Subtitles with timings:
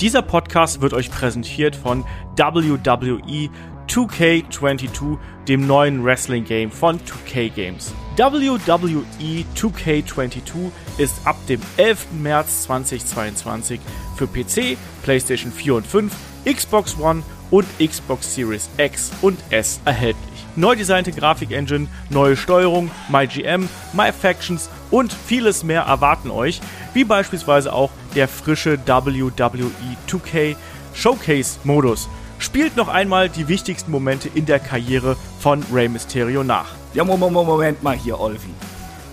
[0.00, 3.50] Dieser Podcast wird euch präsentiert von WWE
[3.86, 7.92] 2K22, dem neuen Wrestling Game von 2K Games.
[8.16, 12.12] WWE 2K22 ist ab dem 11.
[12.12, 13.78] März 2022
[14.16, 20.29] für PC, PlayStation 4 und 5, Xbox One und Xbox Series X und S erhältlich.
[20.56, 26.60] Neu designte Grafikengine, neue Steuerung, MyGM, MyFactions und vieles mehr erwarten euch,
[26.92, 29.32] wie beispielsweise auch der frische WWE
[30.08, 30.56] 2K
[30.94, 32.08] Showcase-Modus.
[32.38, 36.68] Spielt noch einmal die wichtigsten Momente in der Karriere von Rey Mysterio nach.
[36.94, 38.48] Ja, Moment, Moment mal hier, Olvi.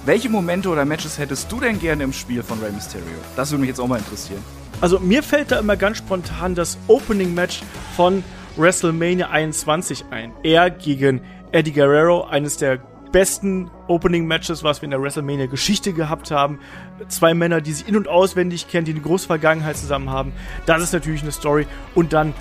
[0.06, 3.06] Welche Momente oder Matches hättest du denn gerne im Spiel von Rey Mysterio?
[3.36, 4.42] Das würde mich jetzt auch mal interessieren.
[4.80, 7.62] Also mir fällt da immer ganz spontan das Opening Match
[7.96, 8.24] von
[8.56, 10.32] WrestleMania 21 ein.
[10.44, 12.80] Er gegen Eddie Guerrero, eines der
[13.12, 16.60] besten Opening-Matches, was wir in der WrestleMania-Geschichte gehabt haben.
[17.08, 20.34] Zwei Männer, die sich in- und auswendig kennen, die eine große Vergangenheit zusammen haben.
[20.66, 21.68] Das ist natürlich eine Story.
[21.96, 22.34] Und dann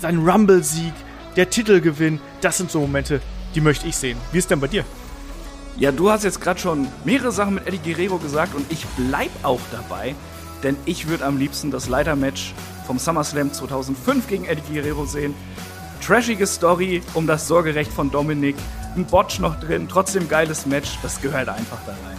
[0.00, 0.92] sein Rumble-Sieg,
[1.36, 3.20] der Titelgewinn, das sind so Momente,
[3.54, 4.18] die möchte ich sehen.
[4.32, 4.84] Wie ist denn bei dir?
[5.78, 9.30] Ja, du hast jetzt gerade schon mehrere Sachen mit Eddie Guerrero gesagt und ich bleib
[9.42, 10.14] auch dabei,
[10.62, 12.54] denn ich würde am liebsten das Leitermatch
[12.86, 15.34] vom SummerSlam 2005 gegen Eddie Guerrero sehen.
[16.00, 18.56] Trashige Story um das Sorgerecht von Dominik,
[18.96, 22.16] ein Botch noch drin, trotzdem geiles Match, das gehört einfach da rein.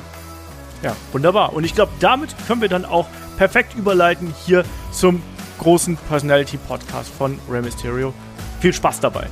[0.83, 1.53] Ja, wunderbar.
[1.53, 5.21] Und ich glaube, damit können wir dann auch perfekt überleiten hier zum
[5.59, 8.13] großen Personality Podcast von Rey Mysterio.
[8.59, 9.27] Viel Spaß dabei.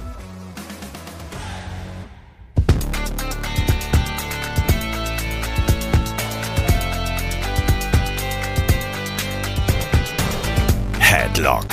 [10.99, 11.67] Headlock,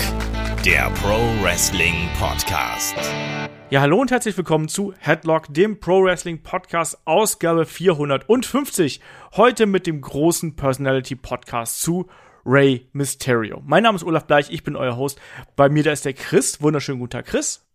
[0.64, 2.94] der Pro Wrestling Podcast.
[3.70, 9.00] Ja, hallo und herzlich willkommen zu Headlock, dem Pro Wrestling Podcast, Ausgabe 450.
[9.36, 12.08] Heute mit dem großen Personality Podcast zu
[12.46, 13.60] Ray Mysterio.
[13.66, 15.20] Mein Name ist Olaf Bleich, ich bin euer Host.
[15.56, 16.62] Bei mir da ist der Chris.
[16.62, 17.66] Wunderschönen guten Tag, Chris.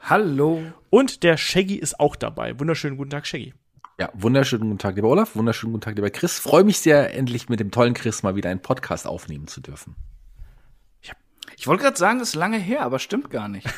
[0.00, 0.62] Hallo.
[0.90, 2.58] Und der Shaggy ist auch dabei.
[2.58, 3.54] Wunderschönen guten Tag, Shaggy.
[4.00, 5.36] Ja, wunderschönen guten Tag, lieber Olaf.
[5.36, 6.40] Wunderschönen guten Tag, lieber Chris.
[6.40, 9.94] Freue mich sehr, endlich mit dem tollen Chris mal wieder einen Podcast aufnehmen zu dürfen.
[11.62, 13.68] Ich wollte gerade sagen, das ist lange her, aber stimmt gar nicht.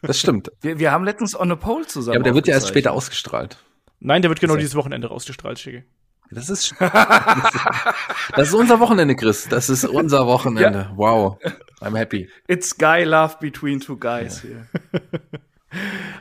[0.00, 0.50] Das stimmt.
[0.60, 2.14] Wir, wir haben letztens On a Pole zusammen.
[2.14, 3.58] Ja, aber der wird ja erst später ausgestrahlt.
[4.00, 5.82] Nein, der wird genau dieses Wochenende rausgestrahlt, Shaggy.
[6.30, 9.46] Das ist, das ist unser Wochenende, Chris.
[9.48, 10.90] Das ist unser Wochenende.
[10.94, 11.38] Wow.
[11.80, 12.30] I'm happy.
[12.48, 14.66] It's Guy Love Between Two Guys hier.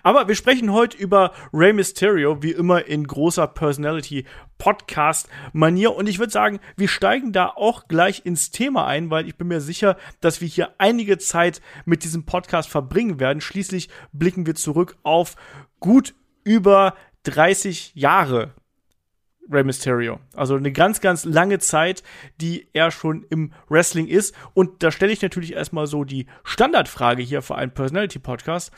[0.03, 5.95] Aber wir sprechen heute über Rey Mysterio, wie immer in großer Personality-Podcast-Manier.
[5.95, 9.47] Und ich würde sagen, wir steigen da auch gleich ins Thema ein, weil ich bin
[9.47, 13.41] mir sicher, dass wir hier einige Zeit mit diesem Podcast verbringen werden.
[13.41, 15.35] Schließlich blicken wir zurück auf
[15.79, 16.93] gut über
[17.23, 18.53] 30 Jahre
[19.49, 20.19] Rey Mysterio.
[20.35, 22.03] Also eine ganz, ganz lange Zeit,
[22.39, 24.35] die er schon im Wrestling ist.
[24.53, 28.71] Und da stelle ich natürlich erstmal so die Standardfrage hier für einen Personality-Podcast.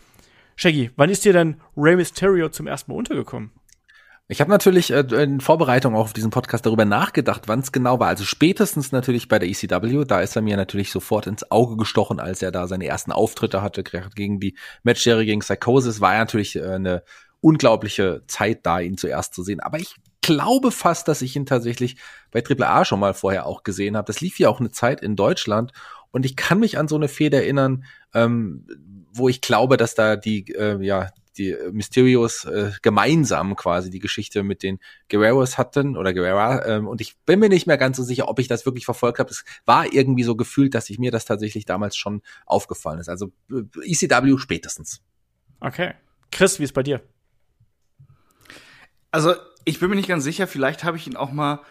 [0.55, 3.51] Shaggy, wann ist dir denn Rey Mysterio zum ersten Mal untergekommen?
[4.27, 7.99] Ich habe natürlich äh, in Vorbereitung auch auf diesen Podcast darüber nachgedacht, wann es genau
[7.99, 8.07] war.
[8.07, 12.19] Also spätestens natürlich bei der ECW, da ist er mir natürlich sofort ins Auge gestochen,
[12.19, 16.01] als er da seine ersten Auftritte hatte gegen die Matchserie gegen Psychosis.
[16.01, 17.03] War ja natürlich äh, eine
[17.39, 19.59] unglaubliche Zeit da, ihn zuerst zu sehen.
[19.59, 21.97] Aber ich glaube fast, dass ich ihn tatsächlich
[22.31, 24.07] bei Triple A schon mal vorher auch gesehen habe.
[24.07, 25.71] Das lief ja auch eine Zeit in Deutschland
[26.09, 27.83] und ich kann mich an so eine Fehde erinnern,
[28.15, 28.65] ähm,
[29.17, 33.99] wo ich glaube, dass da die äh, ja die äh, Mysterios äh, gemeinsam quasi die
[33.99, 37.97] Geschichte mit den Guerreros hatten oder Guerrera ähm, und ich bin mir nicht mehr ganz
[37.97, 39.29] so sicher, ob ich das wirklich verfolgt habe.
[39.29, 43.09] Es war irgendwie so gefühlt, dass ich mir das tatsächlich damals schon aufgefallen ist.
[43.09, 45.01] Also äh, ECW spätestens.
[45.59, 45.93] Okay.
[46.31, 47.01] Chris, wie ist bei dir?
[49.11, 51.61] Also, ich bin mir nicht ganz sicher, vielleicht habe ich ihn auch mal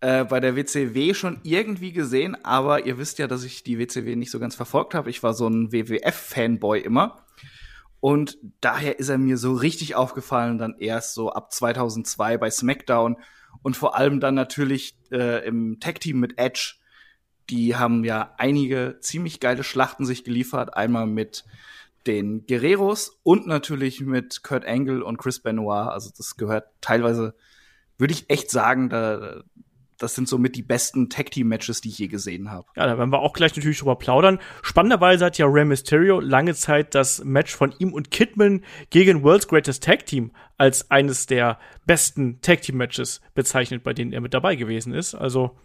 [0.00, 4.16] äh, bei der WCW schon irgendwie gesehen, aber ihr wisst ja, dass ich die WCW
[4.16, 5.10] nicht so ganz verfolgt habe.
[5.10, 7.24] Ich war so ein WWF-Fanboy immer.
[8.00, 13.16] Und daher ist er mir so richtig aufgefallen, dann erst so ab 2002 bei SmackDown
[13.62, 16.74] und vor allem dann natürlich äh, im Tag-Team mit Edge.
[17.48, 20.76] Die haben ja einige ziemlich geile Schlachten sich geliefert.
[20.76, 21.44] Einmal mit
[22.06, 25.88] den Guerreros und natürlich mit Kurt Angle und Chris Benoit.
[25.88, 27.34] Also das gehört teilweise,
[27.98, 29.42] würde ich echt sagen, da,
[29.98, 32.66] das sind somit die besten Tag-Team-Matches, die ich je gesehen habe.
[32.76, 34.38] Ja, da werden wir auch gleich natürlich drüber plaudern.
[34.62, 39.48] Spannenderweise hat ja Rey Mysterio lange Zeit das Match von ihm und Kidman gegen World's
[39.48, 44.34] Greatest Tag Team als eines der besten Tag Team Matches bezeichnet, bei denen er mit
[44.34, 45.14] dabei gewesen ist.
[45.14, 45.56] Also,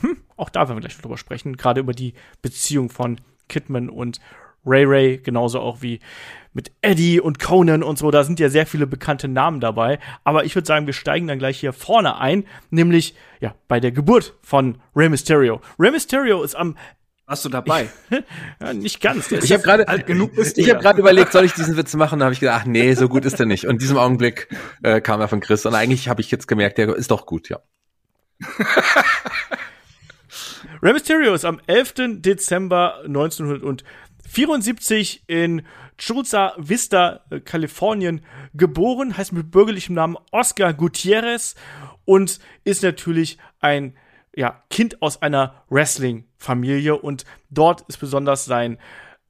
[0.00, 1.56] hm, auch da werden wir gleich drüber sprechen.
[1.56, 4.20] Gerade über die Beziehung von Kidman und
[4.66, 6.00] Ray Ray, genauso auch wie
[6.52, 8.10] mit Eddie und Conan und so.
[8.10, 9.98] Da sind ja sehr viele bekannte Namen dabei.
[10.24, 13.92] Aber ich würde sagen, wir steigen dann gleich hier vorne ein, nämlich ja bei der
[13.92, 15.60] Geburt von Rey Mysterio.
[15.78, 16.76] Rey Mysterio ist am
[17.26, 17.88] Warst du dabei?
[18.60, 19.32] ja, nicht ganz.
[19.32, 22.20] Ich habe gerade alt genug bist Ich habe gerade überlegt, soll ich diesen Witz machen?
[22.20, 23.64] Da habe ich gedacht, ach nee, so gut ist er nicht.
[23.64, 24.48] Und in diesem Augenblick
[24.84, 25.66] äh, kam er von Chris.
[25.66, 27.58] Und eigentlich habe ich jetzt gemerkt, der ist doch gut, ja.
[30.82, 31.94] Rey Mysterio ist am 11.
[32.20, 33.02] Dezember
[34.26, 35.62] 1974 in
[35.98, 38.22] Chulza Vista, äh, Kalifornien
[38.54, 41.54] geboren, heißt mit bürgerlichem Namen Oscar Gutierrez
[42.04, 43.96] und ist natürlich ein
[44.34, 48.78] ja, Kind aus einer Wrestling-Familie und dort ist besonders sein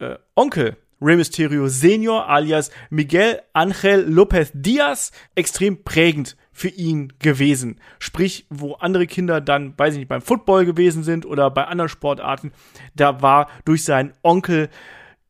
[0.00, 7.80] äh, Onkel Rey Mysterio Senior alias Miguel Angel Lopez Diaz extrem prägend für ihn gewesen.
[7.98, 11.90] Sprich, wo andere Kinder dann, weiß ich nicht, beim Football gewesen sind oder bei anderen
[11.90, 12.52] Sportarten,
[12.94, 14.70] da war durch seinen Onkel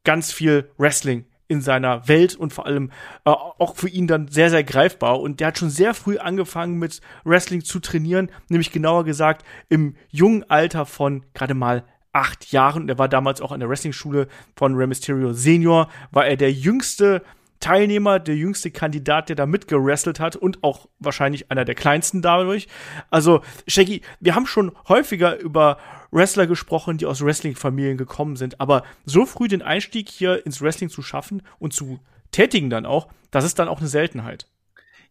[0.04, 2.90] ganz viel Wrestling in seiner Welt und vor allem
[3.24, 5.20] äh, auch für ihn dann sehr, sehr greifbar.
[5.20, 9.96] Und der hat schon sehr früh angefangen mit Wrestling zu trainieren, nämlich genauer gesagt im
[10.10, 11.84] jungen Alter von gerade mal
[12.16, 12.88] acht Jahren.
[12.88, 17.22] Er war damals auch an der Wrestling-Schule von Rey Mysterio Senior, war er der jüngste
[17.60, 22.68] Teilnehmer, der jüngste Kandidat, der da mitgerestelt hat und auch wahrscheinlich einer der kleinsten dadurch.
[23.10, 25.78] Also, Shaggy, wir haben schon häufiger über
[26.10, 30.90] Wrestler gesprochen, die aus Wrestling-Familien gekommen sind, aber so früh den Einstieg hier ins Wrestling
[30.90, 31.98] zu schaffen und zu
[32.30, 34.46] tätigen dann auch, das ist dann auch eine Seltenheit.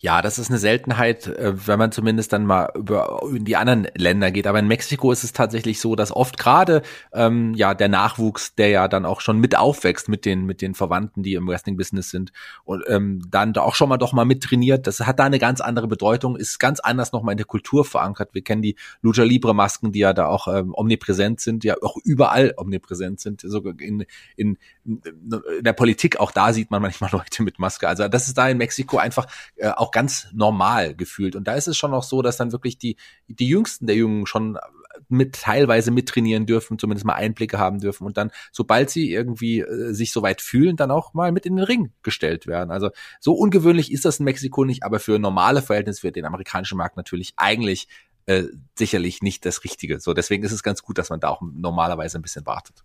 [0.06, 3.88] Ja, das ist eine Seltenheit, äh, wenn man zumindest dann mal über in die anderen
[3.96, 4.46] Länder geht.
[4.46, 8.70] Aber in Mexiko ist es tatsächlich so, dass oft gerade ähm, ja der Nachwuchs, der
[8.70, 12.34] ja dann auch schon mit aufwächst mit den mit den Verwandten, die im Wrestling-Business sind
[12.66, 14.86] und ähm, dann da auch schon mal doch mal mit trainiert.
[14.86, 18.30] Das hat da eine ganz andere Bedeutung, ist ganz anders nochmal in der Kultur verankert.
[18.34, 21.98] Wir kennen die Lucha Libre Masken, die ja da auch ähm, omnipräsent sind, ja auch
[22.04, 24.06] überall omnipräsent sind, sogar in,
[24.36, 25.02] in, in
[25.62, 26.20] der Politik.
[26.20, 27.88] Auch da sieht man manchmal Leute mit Maske.
[27.88, 29.26] Also das ist da in Mexiko einfach
[29.56, 31.38] äh, auch ganz normal gefühlt.
[31.38, 32.98] Und da ist es schon auch so, dass dann wirklich die,
[33.30, 34.58] die Jüngsten der Jungen schon
[35.08, 39.94] mit teilweise mittrainieren dürfen, zumindest mal Einblicke haben dürfen und dann, sobald sie irgendwie äh,
[39.94, 42.72] sich soweit fühlen, dann auch mal mit in den Ring gestellt werden.
[42.72, 42.90] Also
[43.22, 46.98] so ungewöhnlich ist das in Mexiko nicht, aber für normale Verhältnisse für den amerikanischen Markt
[46.98, 47.88] natürlich eigentlich
[48.26, 48.44] äh,
[48.78, 50.02] sicherlich nicht das Richtige.
[50.02, 52.84] So, deswegen ist es ganz gut, dass man da auch normalerweise ein bisschen wartet.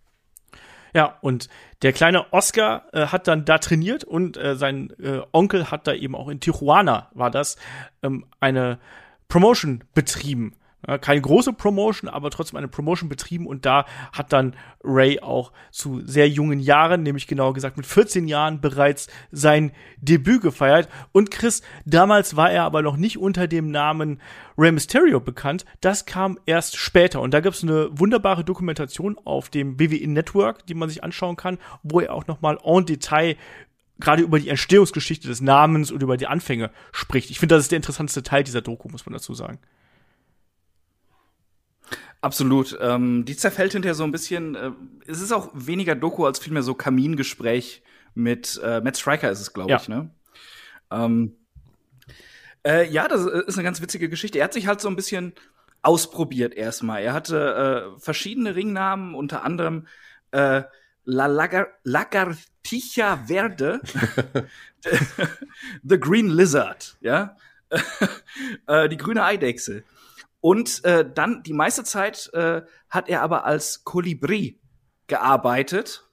[0.93, 1.49] Ja, und
[1.81, 5.93] der kleine Oscar äh, hat dann da trainiert und äh, sein äh, Onkel hat da
[5.93, 7.57] eben auch in Tijuana, war das,
[8.03, 8.79] ähm, eine
[9.27, 10.53] Promotion betrieben.
[10.87, 15.51] Ja, keine große Promotion, aber trotzdem eine Promotion betrieben und da hat dann Ray auch
[15.69, 20.89] zu sehr jungen Jahren, nämlich genauer gesagt mit 14 Jahren bereits sein Debüt gefeiert.
[21.11, 24.19] Und Chris, damals war er aber noch nicht unter dem Namen
[24.57, 25.65] Ray Mysterio bekannt.
[25.81, 30.65] Das kam erst später und da gibt es eine wunderbare Dokumentation auf dem WWE Network,
[30.65, 33.37] die man sich anschauen kann, wo er auch noch mal en Detail
[33.99, 37.29] gerade über die Entstehungsgeschichte des Namens und über die Anfänge spricht.
[37.29, 39.59] Ich finde, das ist der interessanteste Teil dieser Doku, muss man dazu sagen.
[42.21, 42.77] Absolut.
[42.79, 44.55] Ähm, die zerfällt hinterher so ein bisschen.
[44.55, 44.71] Äh,
[45.07, 47.81] es ist auch weniger Doku als vielmehr so Kamingespräch
[48.13, 49.77] mit äh, Matt Striker ist es, glaube ja.
[49.77, 49.89] ich.
[49.89, 50.11] Ne?
[50.91, 51.35] Ähm,
[52.65, 54.37] äh, ja, das ist eine ganz witzige Geschichte.
[54.37, 55.33] Er hat sich halt so ein bisschen
[55.81, 57.01] ausprobiert erstmal.
[57.01, 59.87] Er hatte äh, verschiedene Ringnamen, unter anderem
[60.31, 60.63] äh,
[61.03, 63.81] La Lagar Lagartija Verde,
[65.83, 67.35] The Green Lizard, ja,
[68.67, 69.83] äh, die grüne Eidechse.
[70.41, 74.59] Und äh, dann die meiste Zeit äh, hat er aber als Kolibri
[75.07, 76.09] gearbeitet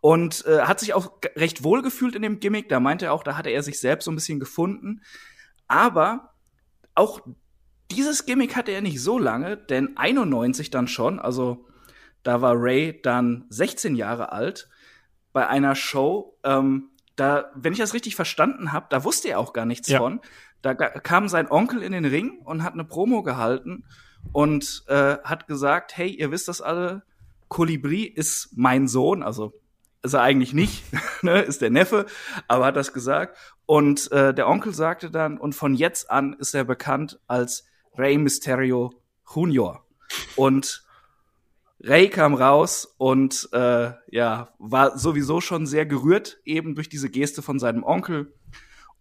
[0.00, 2.68] und äh, hat sich auch recht wohl gefühlt in dem Gimmick.
[2.68, 5.02] Da meinte er auch, da hatte er sich selbst so ein bisschen gefunden.
[5.68, 6.32] Aber
[6.94, 7.20] auch
[7.90, 11.66] dieses Gimmick hatte er nicht so lange, denn 91 dann schon, also
[12.22, 14.68] da war Ray dann 16 Jahre alt
[15.32, 16.38] bei einer Show.
[16.44, 19.98] Ähm, da, wenn ich das richtig verstanden habe, da wusste er auch gar nichts ja.
[19.98, 20.20] von.
[20.62, 23.84] Da kam sein Onkel in den Ring und hat eine Promo gehalten
[24.32, 27.02] und äh, hat gesagt, hey, ihr wisst das alle,
[27.48, 29.52] Kolibri ist mein Sohn, also
[30.02, 30.84] ist er eigentlich nicht,
[31.22, 32.06] ne, ist der Neffe,
[32.48, 33.36] aber hat das gesagt.
[33.66, 37.64] Und äh, der Onkel sagte dann, und von jetzt an ist er bekannt als
[37.96, 38.94] Rey Mysterio
[39.34, 39.84] Junior.
[40.36, 40.84] Und
[41.80, 47.42] Ray kam raus und äh, ja, war sowieso schon sehr gerührt, eben durch diese Geste
[47.42, 48.32] von seinem Onkel.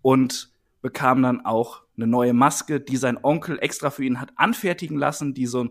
[0.01, 0.51] Und
[0.85, 5.33] bekam dann auch eine neue Maske, die sein Onkel extra für ihn hat anfertigen lassen,
[5.33, 5.69] die so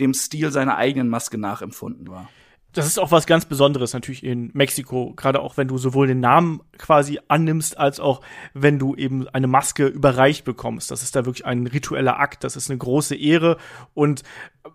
[0.00, 2.28] dem Stil seiner eigenen Maske nachempfunden war.
[2.72, 6.18] Das ist auch was ganz Besonderes natürlich in Mexiko, gerade auch wenn du sowohl den
[6.18, 8.20] Namen quasi annimmst, als auch
[8.52, 10.90] wenn du eben eine Maske überreicht bekommst.
[10.90, 13.58] Das ist da wirklich ein ritueller Akt, das ist eine große Ehre.
[13.94, 14.24] Und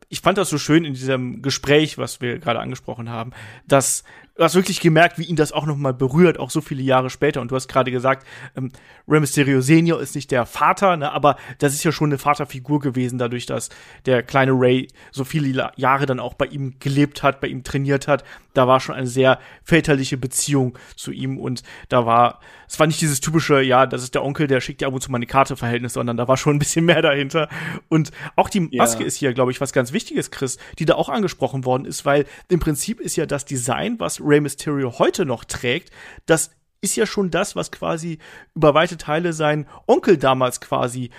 [0.08, 3.32] ich fand das so schön in diesem Gespräch, was wir gerade angesprochen haben,
[3.68, 6.82] dass du hast wirklich gemerkt, wie ihn das auch noch mal berührt, auch so viele
[6.82, 7.42] Jahre später.
[7.42, 8.26] Und du hast gerade gesagt,
[8.56, 8.72] ähm,
[9.08, 12.80] Rey Mysterio Senior ist nicht der Vater, ne, aber das ist ja schon eine Vaterfigur
[12.80, 13.70] gewesen, dadurch, dass
[14.06, 18.08] der kleine Ray so viele Jahre dann auch bei ihm gelebt hat, bei ihm trainiert
[18.08, 18.24] hat.
[18.54, 23.02] Da war schon eine sehr väterliche Beziehung zu ihm und da war, es war nicht
[23.02, 25.26] dieses typische, ja, das ist der Onkel, der schickt dir ab und zu mal eine
[25.26, 27.50] Karte Verhältnis, sondern da war schon ein bisschen mehr dahinter.
[27.90, 29.08] Und auch die Maske ja.
[29.08, 32.26] ist hier, glaube ich, was ganz Wichtiges, Chris, die da auch angesprochen worden ist, weil
[32.50, 35.92] im Prinzip ist ja das Design, was Rey Mysterio heute noch trägt,
[36.26, 36.52] das
[36.82, 38.20] ist ja schon das, was quasi
[38.56, 41.12] über weite Teile sein Onkel damals quasi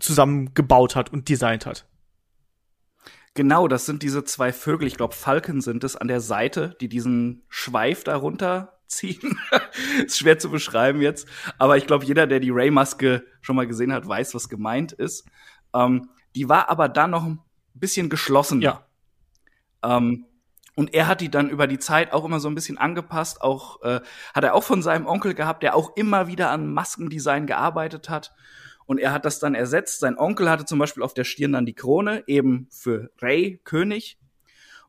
[0.00, 1.86] zusammengebaut hat und designt hat.
[3.34, 6.88] Genau, das sind diese zwei Vögel, ich glaube Falken sind es an der Seite, die
[6.88, 9.38] diesen Schweif darunter ziehen.
[10.06, 13.92] ist schwer zu beschreiben jetzt, aber ich glaube, jeder, der die Ray-Maske schon mal gesehen
[13.92, 15.26] hat, weiß, was gemeint ist.
[15.74, 17.40] Ähm, die war aber dann noch ein
[17.74, 18.60] bisschen geschlossen.
[18.60, 18.86] Ja.
[19.82, 20.26] Ähm,
[20.74, 23.42] und er hat die dann über die Zeit auch immer so ein bisschen angepasst.
[23.42, 24.00] Auch äh,
[24.34, 28.32] hat er auch von seinem Onkel gehabt, der auch immer wieder an Maskendesign gearbeitet hat.
[28.86, 30.00] Und er hat das dann ersetzt.
[30.00, 34.18] Sein Onkel hatte zum Beispiel auf der Stirn dann die Krone, eben für Ray König.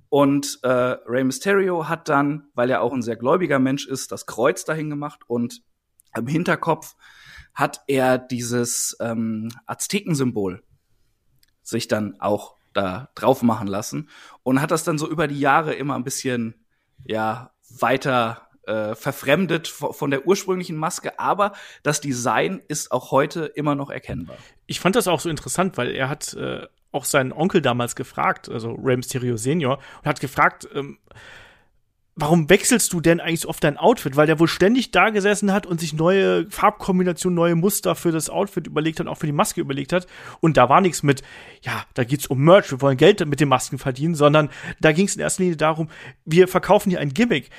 [0.09, 4.25] Und äh, Ray Mysterio hat dann, weil er auch ein sehr gläubiger Mensch ist, das
[4.25, 5.21] Kreuz dahin gemacht.
[5.27, 5.61] Und
[6.17, 6.95] im Hinterkopf
[7.53, 10.63] hat er dieses ähm, Aztekensymbol
[11.61, 14.09] sich dann auch da drauf machen lassen
[14.43, 16.53] und hat das dann so über die Jahre immer ein bisschen
[17.05, 21.53] ja weiter äh, verfremdet von der ursprünglichen Maske, aber
[21.83, 24.37] das Design ist auch heute immer noch erkennbar.
[24.65, 28.49] Ich fand das auch so interessant, weil er hat äh, auch seinen Onkel damals gefragt,
[28.49, 30.97] also Rey Mysterio Senior, und hat gefragt, ähm,
[32.15, 34.15] warum wechselst du denn eigentlich so oft dein Outfit?
[34.15, 38.29] Weil der wohl ständig da gesessen hat und sich neue Farbkombinationen, neue Muster für das
[38.29, 40.07] Outfit überlegt hat, auch für die Maske überlegt hat.
[40.39, 41.23] Und da war nichts mit,
[41.61, 45.07] ja, da geht's um Merch, wir wollen Geld mit den Masken verdienen, sondern da ging
[45.07, 45.89] es in erster Linie darum,
[46.23, 47.49] wir verkaufen hier ein Gimmick.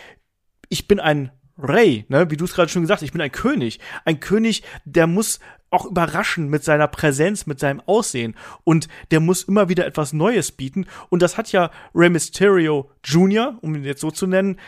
[0.69, 3.33] Ich bin ein Ray, ne, wie du es gerade schon gesagt hast, ich bin ein
[3.33, 3.81] König.
[4.05, 8.37] Ein König, der muss auch überraschen mit seiner Präsenz, mit seinem Aussehen.
[8.65, 10.87] Und der muss immer wieder etwas Neues bieten.
[11.09, 14.59] Und das hat ja Rey Mysterio Jr., um ihn jetzt so zu nennen,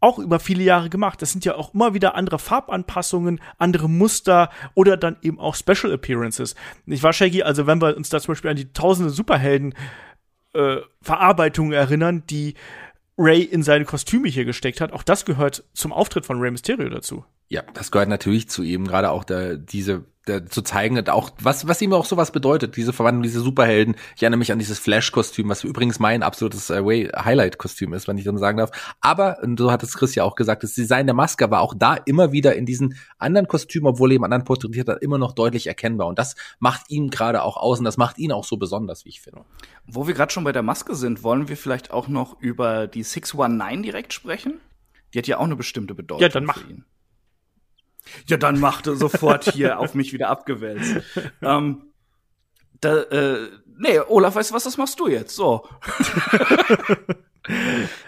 [0.00, 1.22] auch über viele Jahre gemacht.
[1.22, 5.92] Das sind ja auch immer wieder andere Farbanpassungen, andere Muster oder dann eben auch Special
[5.92, 6.56] Appearances.
[6.86, 9.74] Ich war Shaggy, also wenn wir uns da zum Beispiel an die tausende Superhelden
[10.54, 12.54] äh, Verarbeitungen erinnern, die
[13.16, 14.92] Ray in seine Kostüme hier gesteckt hat.
[14.92, 17.24] Auch das gehört zum Auftritt von Ray Mysterio dazu.
[17.48, 20.04] Ja, das gehört natürlich zu ihm, gerade auch der, diese
[20.48, 23.96] zu zeigen, auch was was ihm auch sowas bedeutet, diese Verwandlung, diese Superhelden.
[24.14, 28.24] Ich erinnere mich an dieses Flash-Kostüm, was übrigens mein absolutes äh, Highlight-Kostüm ist, wenn ich
[28.24, 28.70] dann sagen darf.
[29.00, 31.74] Aber und so hat es Chris ja auch gesagt, das Design der Maske war auch
[31.76, 35.32] da immer wieder in diesen anderen Kostümen, obwohl er eben anderen porträtiert hat, immer noch
[35.32, 36.06] deutlich erkennbar.
[36.06, 39.08] Und das macht ihn gerade auch aus und das macht ihn auch so besonders, wie
[39.08, 39.44] ich finde.
[39.86, 43.02] Wo wir gerade schon bei der Maske sind, wollen wir vielleicht auch noch über die
[43.02, 44.60] 619 direkt sprechen?
[45.12, 46.58] Die hat ja auch eine bestimmte Bedeutung ja, dann mach.
[46.58, 46.84] für ihn.
[48.26, 50.96] Ja, dann machte sofort hier auf mich wieder abgewälzt.
[51.42, 51.92] ähm,
[52.80, 55.34] da, äh, nee, Olaf, weißt du was, das machst du jetzt.
[55.36, 55.66] So.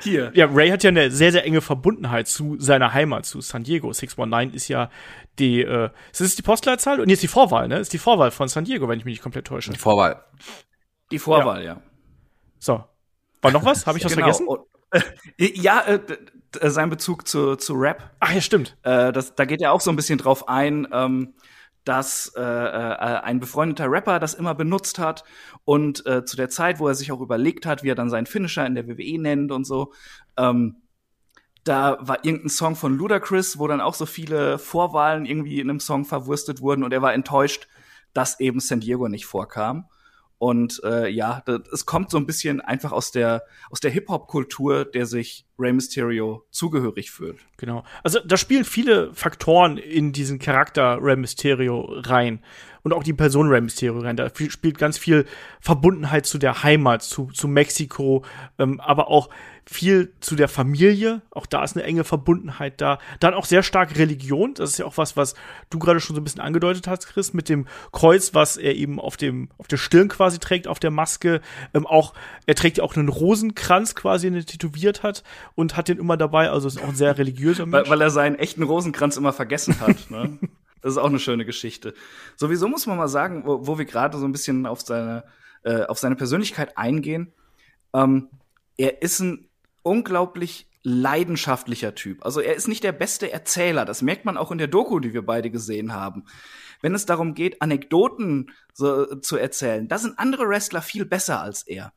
[0.00, 0.30] Hier.
[0.34, 3.92] Ja, Ray hat ja eine sehr, sehr enge Verbundenheit zu seiner Heimat, zu San Diego.
[3.92, 4.90] 619 ist ja
[5.38, 7.00] die, äh, ist das die Postleitzahl?
[7.00, 7.78] Und jetzt die Vorwahl, ne?
[7.78, 9.72] Ist die Vorwahl von San Diego, wenn ich mich nicht komplett täusche.
[9.72, 10.24] Die Vorwahl.
[11.10, 11.74] Die Vorwahl, ja.
[11.74, 11.82] ja.
[12.58, 12.84] So.
[13.42, 13.86] War noch was?
[13.86, 14.26] Habe ich was genau.
[14.26, 14.46] vergessen?
[14.46, 14.60] Und,
[15.38, 16.00] ja, äh,
[16.60, 18.10] äh, sein Bezug zu, zu Rap.
[18.20, 18.76] Ach ja, stimmt.
[18.82, 21.34] Äh, das, da geht er auch so ein bisschen drauf ein, ähm,
[21.84, 25.24] dass äh, äh, ein befreundeter Rapper das immer benutzt hat
[25.64, 28.26] und äh, zu der Zeit, wo er sich auch überlegt hat, wie er dann seinen
[28.26, 29.92] Finisher in der WWE nennt und so,
[30.36, 30.76] ähm,
[31.64, 35.80] da war irgendein Song von Ludacris, wo dann auch so viele Vorwahlen irgendwie in einem
[35.80, 37.68] Song verwurstet wurden und er war enttäuscht,
[38.12, 39.88] dass eben San Diego nicht vorkam.
[40.38, 44.08] Und äh, ja, das, es kommt so ein bisschen einfach aus der aus der Hip
[44.08, 47.38] Hop Kultur, der sich Rey Mysterio zugehörig fühlt.
[47.56, 47.84] Genau.
[48.02, 52.40] Also da spielen viele Faktoren in diesen Charakter Rey Mysterio rein
[52.82, 54.16] und auch die Person Rey Mysterio rein.
[54.16, 55.26] Da spielt ganz viel
[55.60, 58.24] Verbundenheit zu der Heimat, zu, zu Mexiko,
[58.58, 59.30] ähm, aber auch
[59.66, 61.22] viel zu der Familie.
[61.30, 62.98] Auch da ist eine enge Verbundenheit da.
[63.20, 64.52] Dann auch sehr stark Religion.
[64.52, 65.34] Das ist ja auch was, was
[65.70, 69.00] du gerade schon so ein bisschen angedeutet hast, Chris, mit dem Kreuz, was er eben
[69.00, 71.40] auf dem, auf der Stirn quasi trägt, auf der Maske.
[71.72, 72.12] Ähm, auch,
[72.44, 75.22] er trägt ja auch einen Rosenkranz quasi, den er tätowiert hat
[75.54, 76.50] und hat den immer dabei.
[76.50, 77.88] Also ist auch ein sehr religiöser Mensch.
[77.88, 80.38] Weil, weil er seinen echten Rosenkranz immer vergessen hat, ne?
[80.82, 81.94] Das ist auch eine schöne Geschichte.
[82.36, 85.24] Sowieso muss man mal sagen, wo, wo wir gerade so ein bisschen auf seine,
[85.62, 87.32] äh, auf seine Persönlichkeit eingehen.
[87.94, 88.28] Ähm,
[88.76, 89.48] er ist ein
[89.82, 92.22] unglaublich leidenschaftlicher Typ.
[92.22, 93.86] Also er ist nicht der beste Erzähler.
[93.86, 96.26] Das merkt man auch in der Doku, die wir beide gesehen haben.
[96.82, 101.62] Wenn es darum geht, Anekdoten so, zu erzählen, da sind andere Wrestler viel besser als
[101.62, 101.94] er.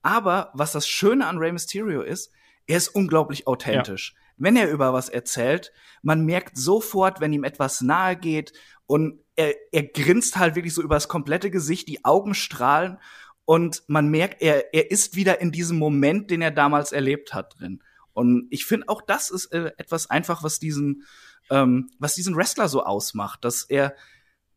[0.00, 2.32] Aber was das Schöne an Rey Mysterio ist,
[2.66, 4.14] er ist unglaublich authentisch.
[4.14, 4.20] Ja.
[4.36, 8.52] Wenn er über was erzählt, man merkt sofort, wenn ihm etwas nahe geht
[8.86, 12.98] und er, er grinst halt wirklich so übers komplette Gesicht, die Augen strahlen
[13.44, 17.58] und man merkt, er, er ist wieder in diesem Moment, den er damals erlebt hat,
[17.58, 17.82] drin.
[18.12, 21.04] Und ich finde auch das ist äh, etwas einfach, was diesen,
[21.50, 23.94] ähm, was diesen Wrestler so ausmacht, dass er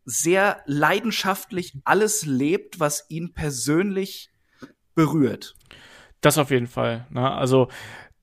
[0.05, 4.31] sehr leidenschaftlich alles lebt, was ihn persönlich
[4.95, 5.55] berührt.
[6.21, 7.05] Das auf jeden Fall.
[7.09, 7.29] Ne?
[7.29, 7.69] Also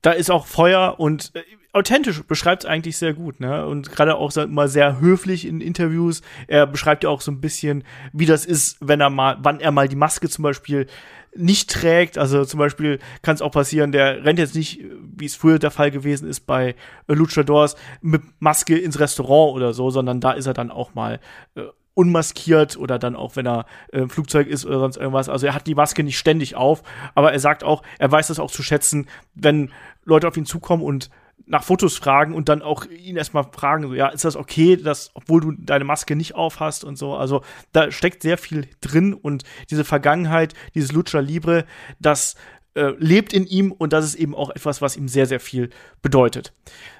[0.02, 3.66] da ist auch Feuer und äh, authentisch beschreibt es eigentlich sehr gut, ne?
[3.66, 6.22] Und gerade auch mal sehr höflich in Interviews.
[6.46, 9.72] Er beschreibt ja auch so ein bisschen, wie das ist, wenn er mal, wann er
[9.72, 10.86] mal die Maske zum Beispiel
[11.34, 12.16] nicht trägt.
[12.16, 14.84] Also zum Beispiel kann es auch passieren, der rennt jetzt nicht,
[15.16, 16.76] wie es früher der Fall gewesen ist bei
[17.08, 21.18] Luchadors, mit Maske ins Restaurant oder so, sondern da ist er dann auch mal
[21.56, 21.62] äh,
[21.94, 25.28] unmaskiert oder dann auch, wenn er äh, im Flugzeug ist oder sonst irgendwas.
[25.28, 26.82] Also er hat die Maske nicht ständig auf,
[27.14, 29.72] aber er sagt auch, er weiß das auch zu schätzen, wenn
[30.04, 31.10] Leute auf ihn zukommen und
[31.46, 35.10] nach Fotos fragen und dann auch ihn erstmal fragen, so, ja, ist das okay, dass,
[35.14, 37.14] obwohl du deine Maske nicht auf hast und so.
[37.14, 41.66] Also da steckt sehr viel drin und diese Vergangenheit, dieses Lucha Libre,
[41.98, 42.36] das
[42.74, 45.70] äh, lebt in ihm und das ist eben auch etwas, was ihm sehr, sehr viel
[46.02, 46.52] bedeutet.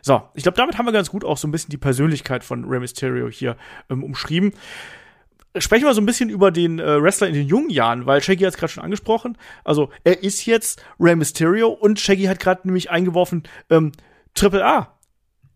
[0.03, 2.65] So, ich glaube, damit haben wir ganz gut auch so ein bisschen die Persönlichkeit von
[2.65, 3.57] Rey Mysterio hier
[3.91, 4.53] ähm, umschrieben.
[5.57, 8.45] Sprechen wir so ein bisschen über den äh, Wrestler in den jungen Jahren, weil Shaggy
[8.45, 9.39] hat es gerade schon angesprochen.
[9.63, 13.93] Also er ist jetzt Rey Mysterio und Shaggy hat gerade nämlich eingeworfen ähm,
[14.35, 14.95] Triple A.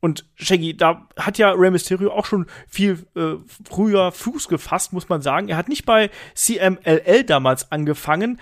[0.01, 3.35] Und Shaggy, da hat ja Rey Mysterio auch schon viel äh,
[3.69, 5.49] früher Fuß gefasst, muss man sagen.
[5.49, 8.41] Er hat nicht bei CMLL damals angefangen,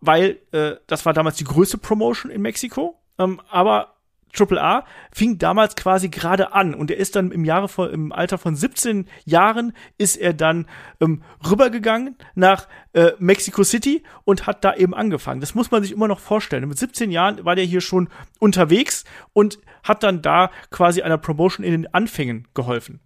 [0.00, 3.00] weil äh, das war damals die größte Promotion in Mexiko.
[3.18, 3.94] Ähm, aber
[4.32, 8.12] Triple A fing damals quasi gerade an und er ist dann im Jahre von, im
[8.12, 10.66] Alter von 17 Jahren ist er dann
[11.00, 15.40] ähm, rübergegangen nach äh, Mexico City und hat da eben angefangen.
[15.40, 16.68] Das muss man sich immer noch vorstellen.
[16.68, 21.64] Mit 17 Jahren war der hier schon unterwegs und hat dann da quasi einer Promotion
[21.64, 23.00] in den Anfängen geholfen.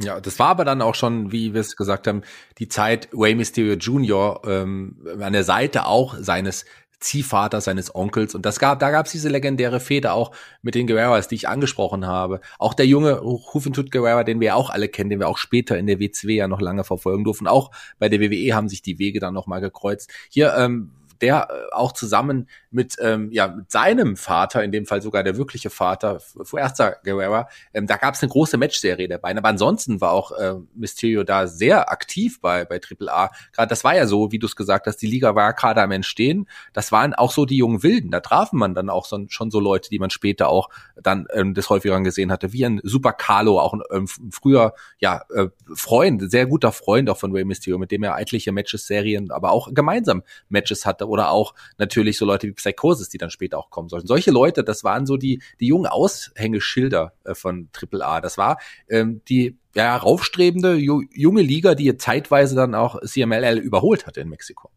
[0.00, 2.22] Ja, das war aber dann auch schon, wie wir es gesagt haben,
[2.58, 4.40] die Zeit Way Mysterio Jr.
[4.46, 6.64] Ähm, an der Seite auch seines
[7.00, 8.34] Ziehvater seines Onkels.
[8.34, 11.48] Und das gab, da gab es diese legendäre Fehde auch mit den Guerreras, die ich
[11.48, 12.40] angesprochen habe.
[12.58, 13.20] Auch der junge
[13.52, 16.48] Juventud Guerrera, den wir auch alle kennen, den wir auch später in der WCW ja
[16.48, 17.46] noch lange verfolgen durften.
[17.46, 20.10] Auch bei der WWE haben sich die Wege dann noch mal gekreuzt.
[20.28, 25.02] Hier ähm, der äh, auch zusammen mit, ähm, ja, mit seinem Vater, in dem Fall
[25.02, 29.36] sogar der wirkliche Vater, Fuerza Guerrera, ähm, da gab es eine große Matchserie dabei.
[29.36, 33.30] Aber ansonsten war auch äh, Mysterio da sehr aktiv bei, bei AAA.
[33.52, 35.90] Gerade das war ja so, wie du es gesagt hast, die Liga war gerade am
[35.90, 36.46] Entstehen.
[36.72, 38.10] Das waren auch so die jungen Wilden.
[38.10, 40.68] Da trafen man dann auch so, schon so Leute, die man später auch
[41.00, 45.22] dann ähm, des häufigeren gesehen hatte, wie ein Super Carlo, auch ein ähm, früher ja
[45.34, 49.30] äh, Freund, sehr guter Freund auch von Rey Mysterio, mit dem er etliche Matches, Serien,
[49.30, 53.58] aber auch gemeinsam Matches hatte oder auch natürlich so Leute wie Psychosis, die dann später
[53.58, 54.06] auch kommen sollten.
[54.06, 58.20] Solche Leute, das waren so die, die jungen Aushängeschilder äh, von AAA.
[58.20, 64.20] Das war ähm, die ja, raufstrebende junge Liga, die zeitweise dann auch CMLL überholt hatte
[64.20, 64.70] in Mexiko.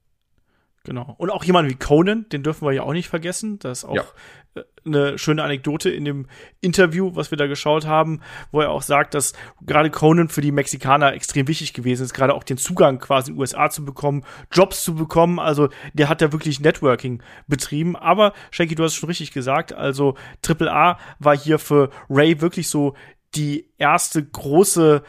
[0.84, 1.14] Genau.
[1.20, 3.60] Und auch jemand wie Conan, den dürfen wir ja auch nicht vergessen.
[3.60, 4.04] Das ist auch ja.
[4.56, 6.26] Äh, eine schöne Anekdote in dem
[6.60, 10.52] Interview, was wir da geschaut haben, wo er auch sagt, dass gerade Conan für die
[10.52, 14.26] Mexikaner extrem wichtig gewesen ist, gerade auch den Zugang quasi in den USA zu bekommen,
[14.52, 15.38] Jobs zu bekommen.
[15.38, 17.96] Also der hat da wirklich Networking betrieben.
[17.96, 19.74] Aber Shanky, du hast es schon richtig gesagt.
[19.74, 22.96] Also AAA war hier für Ray wirklich so
[23.36, 25.04] die erste große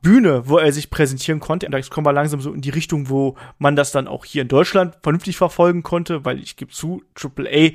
[0.00, 1.66] Bühne, wo er sich präsentieren konnte.
[1.66, 4.42] Und da kommen wir langsam so in die Richtung, wo man das dann auch hier
[4.42, 7.70] in Deutschland vernünftig verfolgen konnte, weil ich gebe zu, AAA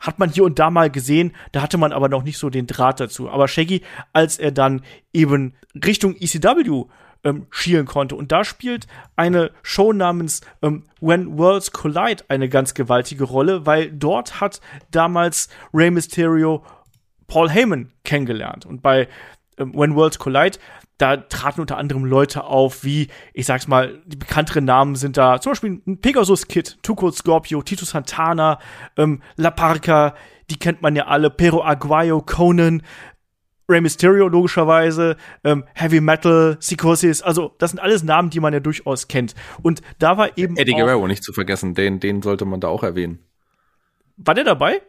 [0.00, 2.66] hat man hier und da mal gesehen, da hatte man aber noch nicht so den
[2.66, 3.30] Draht dazu.
[3.30, 3.82] Aber Shaggy,
[4.12, 4.82] als er dann
[5.12, 6.86] eben Richtung ECW
[7.24, 8.16] ähm, schielen konnte.
[8.16, 13.92] Und da spielt eine Show namens ähm, When Worlds Collide eine ganz gewaltige Rolle, weil
[13.92, 16.64] dort hat damals Rey Mysterio
[17.28, 18.66] Paul Heyman kennengelernt.
[18.66, 19.08] Und bei
[19.56, 20.58] ähm, When Worlds Collide
[21.02, 25.40] da traten unter anderem Leute auf, wie, ich sag's mal, die bekannteren Namen sind da
[25.40, 28.60] zum Beispiel Pegasus Kid, Tuco Scorpio, Tito Santana,
[28.96, 30.14] ähm, La Parca,
[30.48, 32.82] die kennt man ja alle, Pero Aguayo, Conan,
[33.68, 38.60] Rey Mysterio logischerweise, ähm, Heavy Metal, Psychosis, also das sind alles Namen, die man ja
[38.60, 39.34] durchaus kennt.
[39.60, 42.84] Und da war eben Eddie Guerrero nicht zu vergessen, den, den sollte man da auch
[42.84, 43.18] erwähnen.
[44.16, 44.82] War der dabei?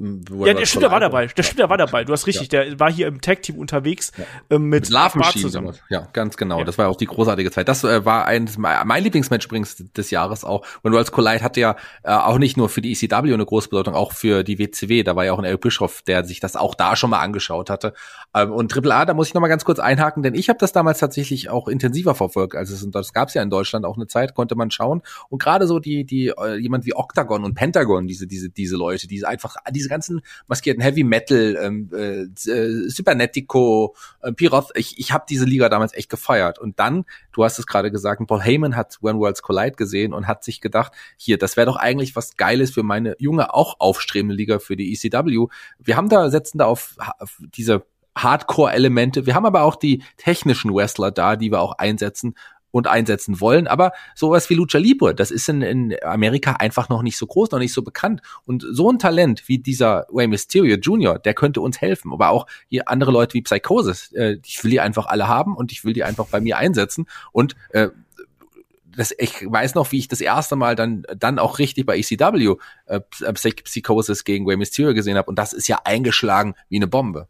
[0.00, 1.26] Ja, der stimmt, der war dabei.
[1.26, 2.04] Der stimmt, der war dabei.
[2.04, 2.64] Du hast richtig, ja.
[2.64, 4.24] der war hier im Tag-Team unterwegs ja.
[4.50, 5.74] ähm, mit, mit Love zusammen.
[5.90, 6.60] Ja, ganz genau.
[6.60, 6.64] Ja.
[6.64, 7.66] Das war auch die großartige Zeit.
[7.66, 10.64] Das äh, war ein, mein Lieblingsmatch übrigens des Jahres auch.
[10.82, 13.94] Und Worlds Collide hatte ja äh, auch nicht nur für die ECW eine große Bedeutung,
[13.94, 15.02] auch für die WCW.
[15.02, 17.68] Da war ja auch ein Eric Bischoff, der sich das auch da schon mal angeschaut
[17.68, 17.92] hatte.
[18.34, 20.60] Ähm, und Triple A, da muss ich noch mal ganz kurz einhaken, denn ich habe
[20.60, 22.54] das damals tatsächlich auch intensiver verfolgt.
[22.54, 25.02] Also es, das gab es ja in Deutschland auch eine Zeit, konnte man schauen.
[25.28, 29.08] Und gerade so die, die, äh, jemand wie Octagon und Pentagon, diese, diese, diese Leute,
[29.08, 34.98] die einfach diese diese ganzen maskierten Heavy Metal, ähm, äh, äh Cybernetico, äh, Piroth, ich,
[34.98, 36.58] ich habe diese Liga damals echt gefeiert.
[36.58, 40.26] Und dann, du hast es gerade gesagt, Paul Heyman hat When Worlds Collide gesehen und
[40.26, 44.34] hat sich gedacht, hier, das wäre doch eigentlich was Geiles für meine junge, auch aufstrebende
[44.34, 45.46] Liga für die ECW.
[45.78, 47.84] Wir haben da, setzen da auf, auf diese
[48.16, 49.26] Hardcore-Elemente.
[49.26, 52.34] Wir haben aber auch die technischen Wrestler da, die wir auch einsetzen
[52.70, 53.66] und einsetzen wollen.
[53.66, 57.50] Aber sowas wie Lucha Libre, das ist in, in Amerika einfach noch nicht so groß,
[57.50, 58.20] noch nicht so bekannt.
[58.44, 62.12] Und so ein Talent wie dieser Rey Mysterio Jr., der könnte uns helfen.
[62.12, 65.72] Aber auch hier andere Leute wie Psychosis, äh, ich will die einfach alle haben und
[65.72, 67.06] ich will die einfach bei mir einsetzen.
[67.32, 67.88] Und äh,
[68.98, 72.56] das, ich weiß noch, wie ich das erste Mal dann, dann auch richtig bei ECW
[72.86, 73.00] äh,
[73.32, 75.30] Psychosis gegen Rey Mysterio gesehen habe.
[75.30, 77.28] Und das ist ja eingeschlagen wie eine Bombe.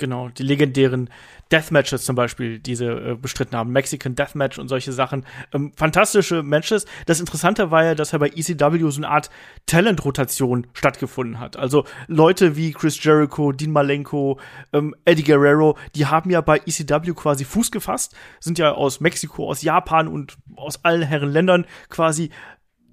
[0.00, 1.10] Genau, die legendären
[1.52, 5.26] Deathmatches zum Beispiel, diese äh, bestritten haben, Mexican Deathmatch und solche Sachen.
[5.52, 6.86] Ähm, fantastische Matches.
[7.04, 9.28] Das Interessante war ja, dass ja bei ECW so eine Art
[9.66, 11.58] Talent-Rotation stattgefunden hat.
[11.58, 14.40] Also Leute wie Chris Jericho, Dean Malenko,
[14.72, 19.50] ähm, Eddie Guerrero, die haben ja bei ECW quasi Fuß gefasst, sind ja aus Mexiko,
[19.50, 22.30] aus Japan und aus allen Herren Ländern quasi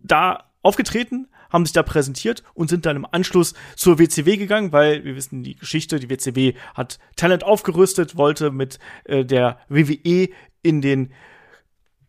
[0.04, 5.04] da aufgetreten, haben sich da präsentiert und sind dann im Anschluss zur WCW gegangen, weil
[5.04, 10.30] wir wissen die Geschichte, die WCW hat Talent aufgerüstet, wollte mit äh, der WWE
[10.62, 11.12] in den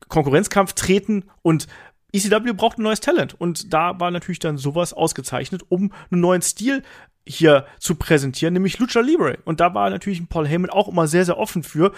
[0.08, 1.66] Konkurrenzkampf treten und
[2.12, 6.40] ECW braucht ein neues Talent und da war natürlich dann sowas ausgezeichnet, um einen neuen
[6.40, 6.82] Stil
[7.28, 9.38] hier zu präsentieren, nämlich Lucha Libre.
[9.44, 11.92] Und da war natürlich Paul Heyman auch immer sehr, sehr offen für.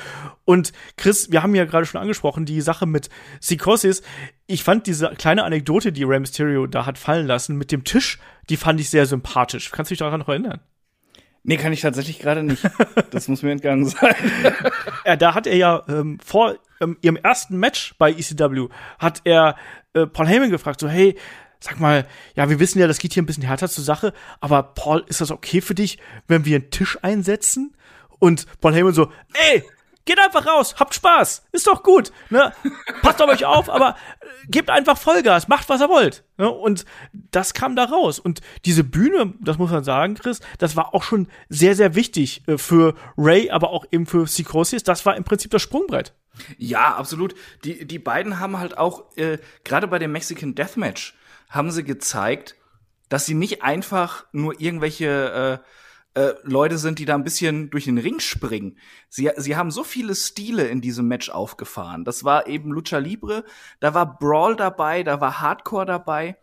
[0.45, 3.09] Und Chris, wir haben ja gerade schon angesprochen, die Sache mit
[3.41, 4.03] Psychosis.
[4.51, 8.19] Ich fand diese kleine Anekdote, die Rey Mysterio da hat fallen lassen mit dem Tisch,
[8.49, 9.71] die fand ich sehr sympathisch.
[9.71, 10.59] Kannst du dich daran noch erinnern?
[11.45, 12.69] Nee, kann ich tatsächlich gerade nicht.
[13.13, 14.13] Das muss mir entgangen sein.
[15.07, 18.67] ja, da hat er ja ähm, vor ähm, ihrem ersten Match bei ECW
[18.99, 19.55] hat er
[19.95, 21.17] äh, Paul Heyman gefragt, so hey,
[21.61, 24.65] sag mal, ja, wir wissen ja, das geht hier ein bisschen härter zur Sache, aber
[24.65, 27.77] Paul, ist das okay für dich, wenn wir einen Tisch einsetzen?
[28.19, 29.63] Und Paul Heyman so, ey,
[30.05, 32.53] geht einfach raus, habt Spaß, ist doch gut, ne?
[33.03, 36.25] Passt auf euch auf, aber äh, gebt einfach Vollgas, macht was ihr wollt.
[36.37, 36.51] Ne?
[36.51, 38.19] Und das kam da raus.
[38.19, 42.43] Und diese Bühne, das muss man sagen, Chris, das war auch schon sehr, sehr wichtig
[42.47, 44.83] äh, für Ray, aber auch eben für Psychosis.
[44.83, 46.15] Das war im Prinzip das Sprungbrett.
[46.59, 47.35] Ja, absolut.
[47.65, 51.15] Die, die beiden haben halt auch, äh, gerade bei dem Mexican Deathmatch,
[51.49, 52.57] haben sie gezeigt,
[53.09, 55.67] dass sie nicht einfach nur irgendwelche äh,
[56.15, 58.79] äh, Leute sind, die da ein bisschen durch den Ring springen.
[59.09, 62.05] Sie, sie haben so viele Stile in diesem Match aufgefahren.
[62.05, 63.45] Das war eben Lucha Libre,
[63.79, 66.37] da war Brawl dabei, da war Hardcore dabei.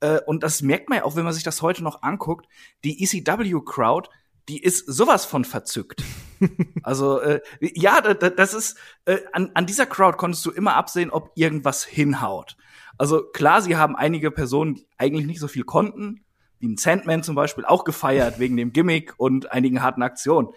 [0.00, 2.46] Äh, und das merkt man ja auch, wenn man sich das heute noch anguckt.
[2.84, 4.08] Die ECW-Crowd,
[4.48, 6.04] die ist sowas von verzückt.
[6.82, 11.32] also äh, ja, das ist äh, an, an dieser Crowd konntest du immer absehen, ob
[11.34, 12.56] irgendwas hinhaut.
[12.96, 16.24] Also klar, sie haben einige Personen, die eigentlich nicht so viel konnten,
[16.60, 20.48] wie ein Sandman zum Beispiel, auch gefeiert wegen dem Gimmick und einigen harten Aktionen.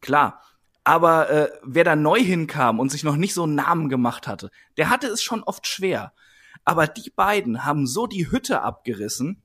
[0.00, 0.42] Klar.
[0.84, 4.50] Aber äh, wer da neu hinkam und sich noch nicht so einen Namen gemacht hatte,
[4.76, 6.12] der hatte es schon oft schwer.
[6.64, 9.42] Aber die beiden haben so die Hütte abgerissen.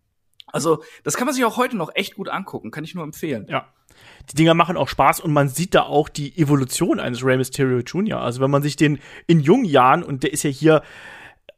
[0.48, 3.46] Also, das kann man sich auch heute noch echt gut angucken, kann ich nur empfehlen.
[3.50, 3.68] Ja.
[4.32, 7.80] Die Dinger machen auch Spaß und man sieht da auch die Evolution eines Rey Mysterio
[7.80, 8.22] Jr.
[8.22, 10.82] Also, wenn man sich den in jungen Jahren, und der ist ja hier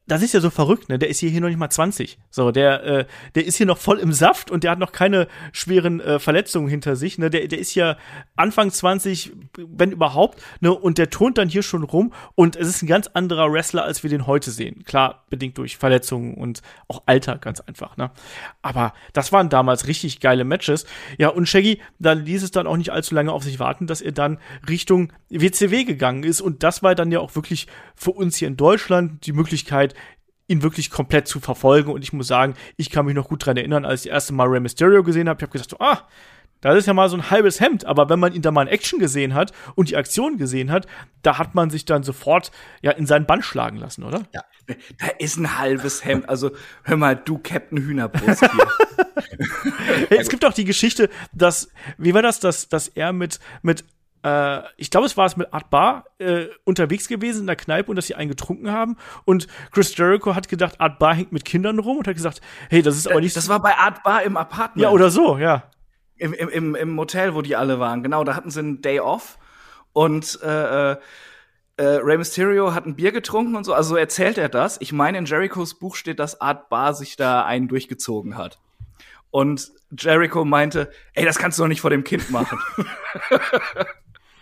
[0.10, 0.98] das ist ja so verrückt, ne?
[0.98, 2.18] Der ist hier, hier noch nicht mal 20.
[2.30, 5.28] So, der, äh, der ist hier noch voll im Saft und der hat noch keine
[5.52, 7.18] schweren äh, Verletzungen hinter sich.
[7.18, 7.30] Ne?
[7.30, 7.98] Der, der ist ja
[8.36, 10.74] Anfang 20, wenn überhaupt, ne?
[10.74, 14.04] Und der turnt dann hier schon rum und es ist ein ganz anderer Wrestler, als
[14.04, 14.84] wir den heute sehen.
[14.84, 18.12] Klar, bedingt durch Verletzungen und auch Alter, ganz einfach, ne?
[18.62, 20.86] Aber das waren damals richtig geile Matches.
[21.18, 24.02] Ja, und Shaggy, da ließ es dann auch nicht allzu lange auf sich warten, dass
[24.02, 26.42] er dann Richtung WCW gegangen ist.
[26.42, 29.94] Und das war dann ja auch wirklich für uns hier in Deutschland die Möglichkeit,
[30.50, 31.92] ihn wirklich komplett zu verfolgen.
[31.92, 34.34] Und ich muss sagen, ich kann mich noch gut dran erinnern, als ich das erste
[34.34, 35.38] Mal Rey Mysterio gesehen habe.
[35.38, 36.08] Ich habe gesagt, so, ah,
[36.62, 38.68] das ist ja mal so ein halbes Hemd, aber wenn man ihn da mal in
[38.68, 40.88] Action gesehen hat und die Aktion gesehen hat,
[41.22, 44.24] da hat man sich dann sofort ja in seinen Bann schlagen lassen, oder?
[44.34, 46.28] Ja, da ist ein halbes Hemd.
[46.28, 46.52] Also
[46.84, 50.10] hör mal, du Captain Hühnerbrust hier.
[50.20, 53.86] es gibt auch die Geschichte, dass wie war das, dass dass er mit mit
[54.24, 57.90] äh, ich glaube, es war es mit Art Bar äh, unterwegs gewesen in der Kneipe
[57.90, 58.98] und dass sie einen getrunken haben.
[59.26, 62.82] Und Chris Jericho hat gedacht, Art Bar hängt mit Kindern rum und hat gesagt, hey,
[62.82, 63.36] das ist aber äh, nicht.
[63.36, 64.84] Das war bei Art Bar im Apartment.
[64.84, 65.64] Ja, oder so, ja.
[66.18, 68.04] Im, im, im, im Motel, wo die alle waren.
[68.04, 69.40] Genau, da hatten sie einen Day off
[69.94, 70.98] und äh, äh,
[71.78, 73.74] äh, Rey Mysterio hat ein Bier getrunken und so.
[73.74, 74.78] Also so erzählt er das.
[74.82, 78.60] Ich meine, in Jerichos Buch steht, dass Art Bar sich da einen durchgezogen hat.
[79.32, 82.60] Und Jericho meinte, ey, das kannst du doch nicht vor dem Kind machen.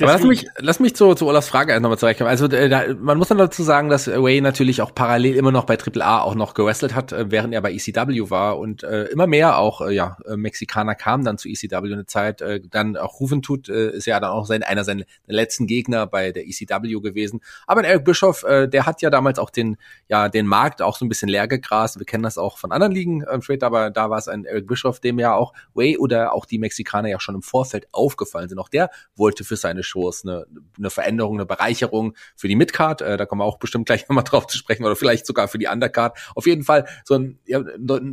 [0.00, 2.28] Aber lass mich, lass mich zu, zu Olafs Frage erst nochmal zurückkommen.
[2.28, 5.64] Also äh, da, man muss dann dazu sagen, dass Way natürlich auch parallel immer noch
[5.64, 9.26] bei AAA auch noch gewrestelt hat, äh, während er bei ECW war und äh, immer
[9.26, 12.42] mehr auch äh, ja äh, Mexikaner kamen dann zu ECW eine Zeit.
[12.42, 16.32] Äh, dann auch Juventud äh, ist ja dann auch sein, einer seiner letzten Gegner bei
[16.32, 17.40] der ECW gewesen.
[17.66, 19.78] Aber Eric Bischoff, äh, der hat ja damals auch den
[20.08, 21.98] ja den Markt auch so ein bisschen leer gegrast.
[21.98, 24.66] Wir kennen das auch von anderen Ligen ähm, später, aber da war es ein Eric
[24.66, 28.58] Bischoff, dem ja auch Way oder auch die Mexikaner ja schon im Vorfeld aufgefallen sind.
[28.58, 30.46] Auch der wollte für seine Shows eine,
[30.76, 33.02] eine Veränderung, eine Bereicherung für die Midcard.
[33.02, 35.58] Äh, da kommen wir auch bestimmt gleich nochmal drauf zu sprechen oder vielleicht sogar für
[35.58, 36.18] die Undercard.
[36.34, 37.62] Auf jeden Fall so ein ja,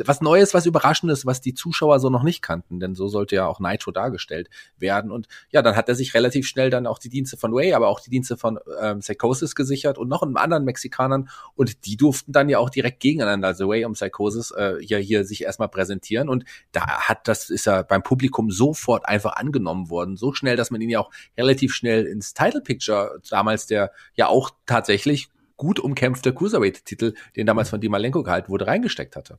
[0.05, 3.47] was Neues, was Überraschendes, was die Zuschauer so noch nicht kannten, denn so sollte ja
[3.47, 5.11] auch Nitro dargestellt werden.
[5.11, 7.87] Und ja, dann hat er sich relativ schnell dann auch die Dienste von Way, aber
[7.87, 12.31] auch die Dienste von ähm, Psychosis gesichert und noch einem anderen Mexikanern und die durften
[12.31, 16.29] dann ja auch direkt gegeneinander, also Way und Psychosis, äh, hier, hier sich erstmal präsentieren
[16.29, 20.71] und da hat das ist ja beim Publikum sofort einfach angenommen worden, so schnell, dass
[20.71, 25.79] man ihn ja auch relativ schnell ins Title Picture damals der ja auch tatsächlich gut
[25.79, 29.37] umkämpfte Cruiserweight-Titel, den damals von Dimalenko gehalten wurde, reingesteckt hatte.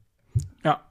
[0.65, 0.85] Ja.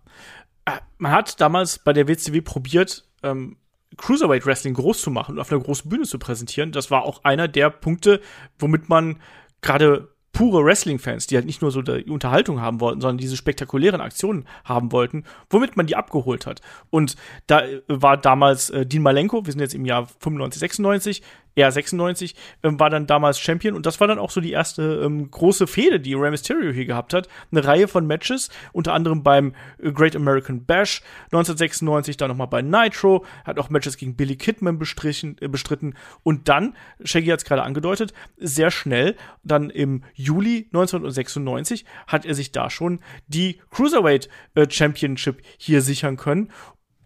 [0.65, 3.57] Äh, man hat damals bei der WCW probiert, ähm,
[3.97, 6.71] Cruiserweight Wrestling groß zu machen und auf einer großen Bühne zu präsentieren.
[6.71, 8.21] Das war auch einer der Punkte,
[8.57, 9.21] womit man
[9.61, 14.01] gerade pure Wrestling-Fans, die halt nicht nur so die Unterhaltung haben wollten, sondern diese spektakulären
[14.01, 16.61] Aktionen haben wollten, womit man die abgeholt hat.
[16.89, 17.15] Und
[17.47, 21.21] da äh, war damals äh, Dean Malenko, wir sind jetzt im Jahr 95, 96,
[21.55, 25.01] er 96, ähm, war dann damals Champion und das war dann auch so die erste
[25.03, 27.27] ähm, große Fehde, die Rey Mysterio hier gehabt hat.
[27.51, 32.61] Eine Reihe von Matches, unter anderem beim äh, Great American Bash 1996, dann nochmal bei
[32.61, 37.45] Nitro, hat auch Matches gegen Billy Kidman bestrichen, äh, bestritten und dann, Shaggy hat es
[37.45, 44.29] gerade angedeutet, sehr schnell, dann im Juli 1996 hat er sich da schon die Cruiserweight
[44.55, 46.51] äh, Championship hier sichern können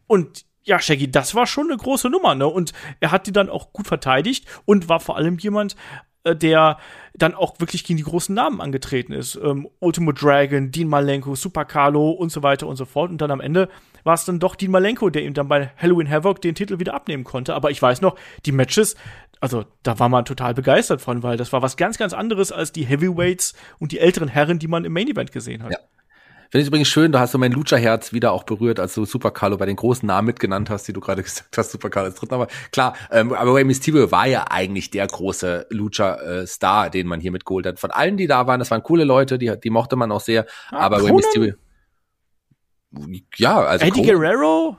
[0.08, 2.46] und ja, Shaggy, das war schon eine große Nummer, ne?
[2.46, 5.78] Und er hat die dann auch gut verteidigt und war vor allem jemand,
[6.26, 6.78] äh, der
[7.14, 9.40] dann auch wirklich gegen die großen Namen angetreten ist.
[9.42, 13.10] Ähm, Ultimo Dragon, Dean Malenko, Super Carlo und so weiter und so fort.
[13.10, 13.70] Und dann am Ende
[14.04, 16.94] war es dann doch Dean Malenko, der ihm dann bei Halloween Havoc den Titel wieder
[16.94, 17.56] abnehmen konnte.
[17.56, 18.98] Aber ich weiß noch, die Matches,
[19.40, 22.74] also da war man total begeistert von, weil das war was ganz, ganz anderes als
[22.74, 25.72] die Heavyweights und die älteren Herren, die man im Main Event gesehen hat.
[25.72, 25.80] Ja.
[26.50, 29.32] Finde ich übrigens schön, du hast so mein Lucha-Herz wieder auch berührt, als du Super
[29.32, 32.16] Carlo bei den großen Namen mitgenannt hast, die du gerade gesagt hast, Super Carlo ist
[32.16, 32.34] dritten.
[32.34, 37.32] Aber klar, ähm, aber Rey Mysterio war ja eigentlich der große Lucha-Star, den man hier
[37.32, 37.80] mitgeholt hat.
[37.80, 40.46] Von allen, die da waren, das waren coole Leute, die, die mochte man auch sehr.
[40.72, 41.56] Ah, aber Rey Mysterio.
[43.36, 43.86] Ja, also.
[43.86, 44.78] Eddie Conan, Guerrero?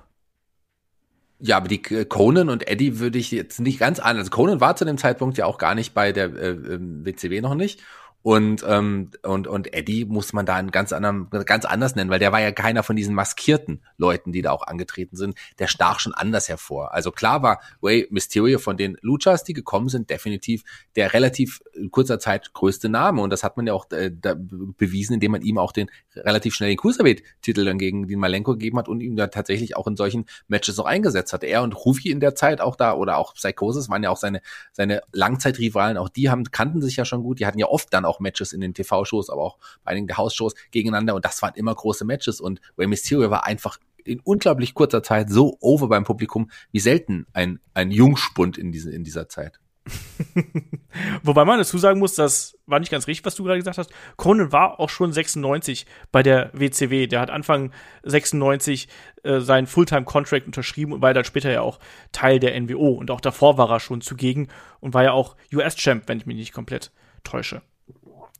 [1.40, 4.16] Ja, aber die äh, Conan und Eddie würde ich jetzt nicht ganz an.
[4.16, 7.42] Also Conan war zu dem Zeitpunkt ja auch gar nicht bei der äh, WCW ähm,
[7.42, 7.81] noch nicht.
[8.28, 12.18] Und, ähm, und, und Eddie muss man da einen ganz anderen, ganz anders nennen, weil
[12.18, 15.34] der war ja keiner von diesen maskierten Leuten, die da auch angetreten sind.
[15.58, 16.92] Der stach schon anders hervor.
[16.92, 20.62] Also klar war Way Mysterio von den Luchas, die gekommen sind, definitiv
[20.94, 23.22] der relativ in kurzer Zeit größte Name.
[23.22, 26.68] Und das hat man ja auch äh, bewiesen, indem man ihm auch den relativ schnell
[26.68, 30.26] den Cruiserweight-Titel dann gegen den Malenko gegeben hat und ihm da tatsächlich auch in solchen
[30.48, 31.44] Matches noch eingesetzt hat.
[31.44, 34.42] Er und Rufi in der Zeit auch da oder auch Psychosis waren ja auch seine,
[34.72, 35.96] seine Langzeitrivalen.
[35.96, 37.40] Auch die haben, kannten sich ja schon gut.
[37.40, 40.16] Die hatten ja oft dann auch Matches in den TV-Shows, aber auch bei einigen der
[40.16, 44.74] Hausshows gegeneinander und das waren immer große Matches und Rey Mysterio war einfach in unglaublich
[44.74, 49.28] kurzer Zeit so over beim Publikum wie selten ein, ein Jungspund in, diese, in dieser
[49.28, 49.61] Zeit.
[51.22, 53.90] Wobei man dazu sagen muss, das war nicht ganz richtig, was du gerade gesagt hast.
[54.16, 57.07] Conan war auch schon 96 bei der WCW.
[57.07, 58.88] Der hat Anfang 96
[59.22, 61.78] äh, seinen Fulltime-Contract unterschrieben und war dann später ja auch
[62.12, 62.90] Teil der NWO.
[62.90, 64.48] Und auch davor war er schon zugegen
[64.81, 66.90] und war ja auch US-Champ, wenn ich mich nicht komplett
[67.24, 67.62] täusche.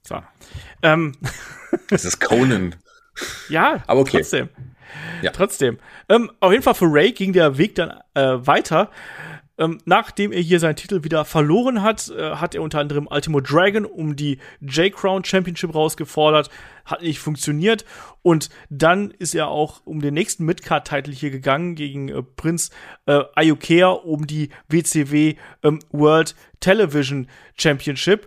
[0.09, 0.23] So.
[0.83, 1.12] Ähm.
[1.90, 2.77] Das ist Conan.
[3.51, 4.18] ja, aber okay.
[4.18, 4.49] Trotzdem.
[5.21, 5.33] Ja.
[5.33, 5.79] Trotzdem.
[6.09, 8.90] Ähm, auf jeden Fall für Ray ging der Weg dann äh, weiter.
[9.59, 13.40] Ähm, nachdem er hier seinen Titel wieder verloren hat, äh, hat er unter anderem Ultimo
[13.40, 16.49] Dragon um die J-Crown Championship rausgefordert.
[16.87, 17.85] Hat nicht funktioniert.
[18.23, 22.71] Und dann ist er auch um den nächsten Midcard-Titel hier gegangen gegen äh, Prinz
[23.05, 28.27] äh, Ayukea um die WCW ähm, World Television Championship.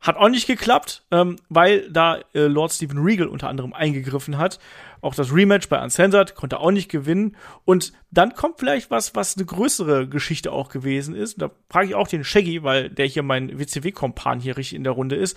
[0.00, 4.60] Hat auch nicht geklappt, ähm, weil da äh, Lord Stephen Regal unter anderem eingegriffen hat.
[5.00, 7.36] Auch das Rematch bei Uncensored konnte auch nicht gewinnen.
[7.64, 11.40] Und dann kommt vielleicht was, was eine größere Geschichte auch gewesen ist.
[11.40, 14.92] Da frage ich auch den Shaggy, weil der hier mein WCW-Kompan hier richtig in der
[14.92, 15.36] Runde ist.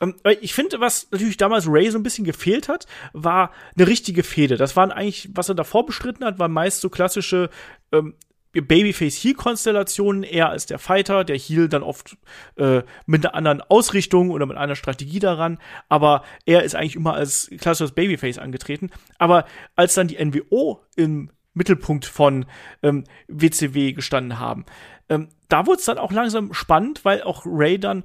[0.00, 4.22] Ähm, ich finde, was natürlich damals Ray so ein bisschen gefehlt hat, war eine richtige
[4.22, 4.56] Fehde.
[4.56, 7.50] Das waren eigentlich, was er davor bestritten hat, waren meist so klassische
[7.92, 8.14] ähm,
[8.60, 12.16] Babyface-Heel-Konstellationen eher als der Fighter, der Heel dann oft
[12.56, 17.14] äh, mit einer anderen Ausrichtung oder mit einer Strategie daran, aber er ist eigentlich immer
[17.14, 18.90] als klassisches Babyface angetreten.
[19.18, 22.46] Aber als dann die NWO im Mittelpunkt von
[22.82, 24.64] ähm, WCW gestanden haben.
[25.08, 28.04] Ähm, da wurde es dann auch langsam spannend, weil auch Ray dann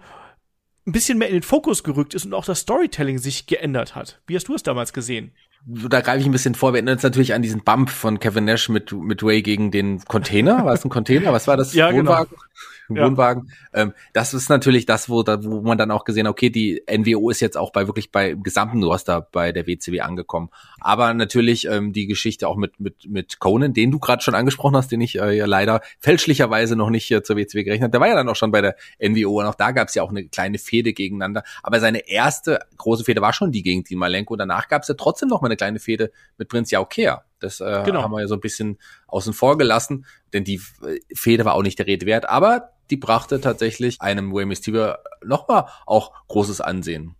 [0.85, 4.21] ein bisschen mehr in den Fokus gerückt ist und auch das Storytelling sich geändert hat.
[4.27, 5.33] Wie hast du es damals gesehen?
[5.65, 6.73] Da greife ich ein bisschen vor.
[6.73, 10.03] Wir erinnern uns natürlich an diesen Bump von Kevin Nash mit, mit Ray gegen den
[10.05, 10.63] Container.
[10.63, 11.33] War es ein Container?
[11.33, 11.73] Was war das?
[11.73, 12.29] Ja, Wohnwagen?
[12.29, 12.43] genau
[12.89, 13.05] ja.
[13.05, 13.51] Wohnwagen.
[13.73, 17.29] Ähm, das ist natürlich das, wo, da, wo man dann auch gesehen, okay, die NWO
[17.29, 20.49] ist jetzt auch bei wirklich bei gesamten Roster bei der WCW angekommen.
[20.79, 24.75] Aber natürlich ähm, die Geschichte auch mit mit mit Conan, den du gerade schon angesprochen
[24.75, 27.91] hast, den ich äh, ja leider fälschlicherweise noch nicht äh, zur WCW gerechnet habe.
[27.91, 30.03] Der war ja dann auch schon bei der NWO und auch da gab es ja
[30.03, 31.43] auch eine kleine Fehde gegeneinander.
[31.63, 34.35] Aber seine erste große Fehde war schon die gegen Dean Malenko.
[34.35, 37.23] Danach gab es ja trotzdem noch mal eine kleine Fehde mit Prinz Yaokea.
[37.39, 38.01] Das äh, genau.
[38.01, 41.63] haben wir ja so ein bisschen außen vor gelassen, denn die äh, Fehde war auch
[41.63, 42.29] nicht der Rede wert.
[42.29, 47.16] Aber die brachte tatsächlich einem Rey Mysterio nochmal auch großes Ansehen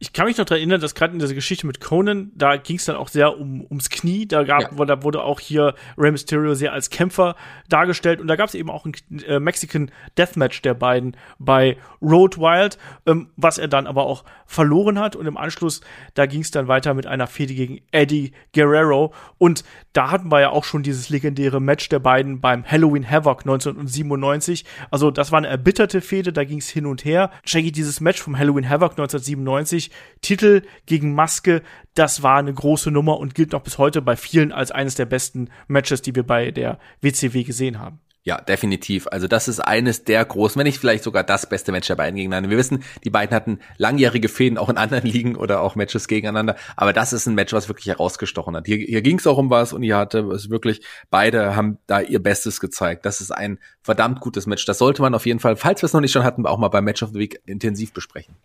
[0.00, 2.76] ich kann mich noch daran erinnern, dass gerade in dieser Geschichte mit Conan, da ging
[2.76, 4.26] es dann auch sehr um, ums Knie.
[4.26, 4.84] Da gab, ja.
[4.84, 7.34] da wurde auch hier Rey Mysterio sehr als Kämpfer
[7.68, 8.20] dargestellt.
[8.20, 8.94] Und da gab es eben auch ein
[9.26, 15.00] äh, Mexican Deathmatch der beiden bei Road Wild, ähm, was er dann aber auch verloren
[15.00, 15.16] hat.
[15.16, 15.80] Und im Anschluss,
[16.14, 19.12] da ging es dann weiter mit einer Fehde gegen Eddie Guerrero.
[19.38, 23.40] Und da hatten wir ja auch schon dieses legendäre Match der beiden beim Halloween Havoc
[23.40, 24.64] 1997.
[24.92, 27.32] Also das war eine erbitterte Fehde, da ging es hin und her.
[27.44, 29.87] Shaggy, dieses Match vom Halloween Havoc 1997
[30.20, 31.62] Titel gegen Maske,
[31.94, 35.06] das war eine große Nummer und gilt noch bis heute bei vielen als eines der
[35.06, 38.00] besten Matches, die wir bei der WCW gesehen haben.
[38.28, 39.06] Ja, definitiv.
[39.10, 42.14] Also das ist eines der großen, wenn nicht vielleicht sogar das beste Match der beiden
[42.14, 42.50] gegeneinander.
[42.50, 46.54] Wir wissen, die beiden hatten langjährige Fäden auch in anderen Ligen oder auch Matches gegeneinander.
[46.76, 48.66] Aber das ist ein Match, was wirklich herausgestochen hat.
[48.66, 52.02] Hier, hier ging es auch um was und hier hatte es wirklich, beide haben da
[52.02, 53.06] ihr Bestes gezeigt.
[53.06, 54.66] Das ist ein verdammt gutes Match.
[54.66, 56.68] Das sollte man auf jeden Fall, falls wir es noch nicht schon hatten, auch mal
[56.68, 58.36] beim Match of the Week intensiv besprechen.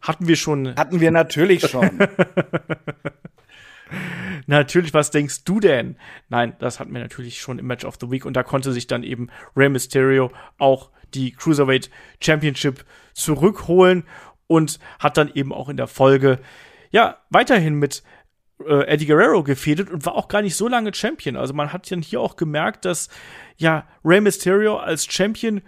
[0.00, 0.74] Hatten wir schon.
[0.76, 1.98] Hatten wir natürlich schon.
[4.46, 5.96] natürlich, was denkst du denn?
[6.28, 8.86] Nein, das hatten wir natürlich schon im Match of the Week und da konnte sich
[8.86, 14.04] dann eben Rey Mysterio auch die Cruiserweight Championship zurückholen
[14.46, 16.38] und hat dann eben auch in der Folge
[16.90, 18.02] ja weiterhin mit
[18.64, 21.36] äh, Eddie Guerrero gefädet und war auch gar nicht so lange Champion.
[21.36, 23.08] Also man hat dann hier auch gemerkt, dass
[23.56, 25.62] ja Rey Mysterio als Champion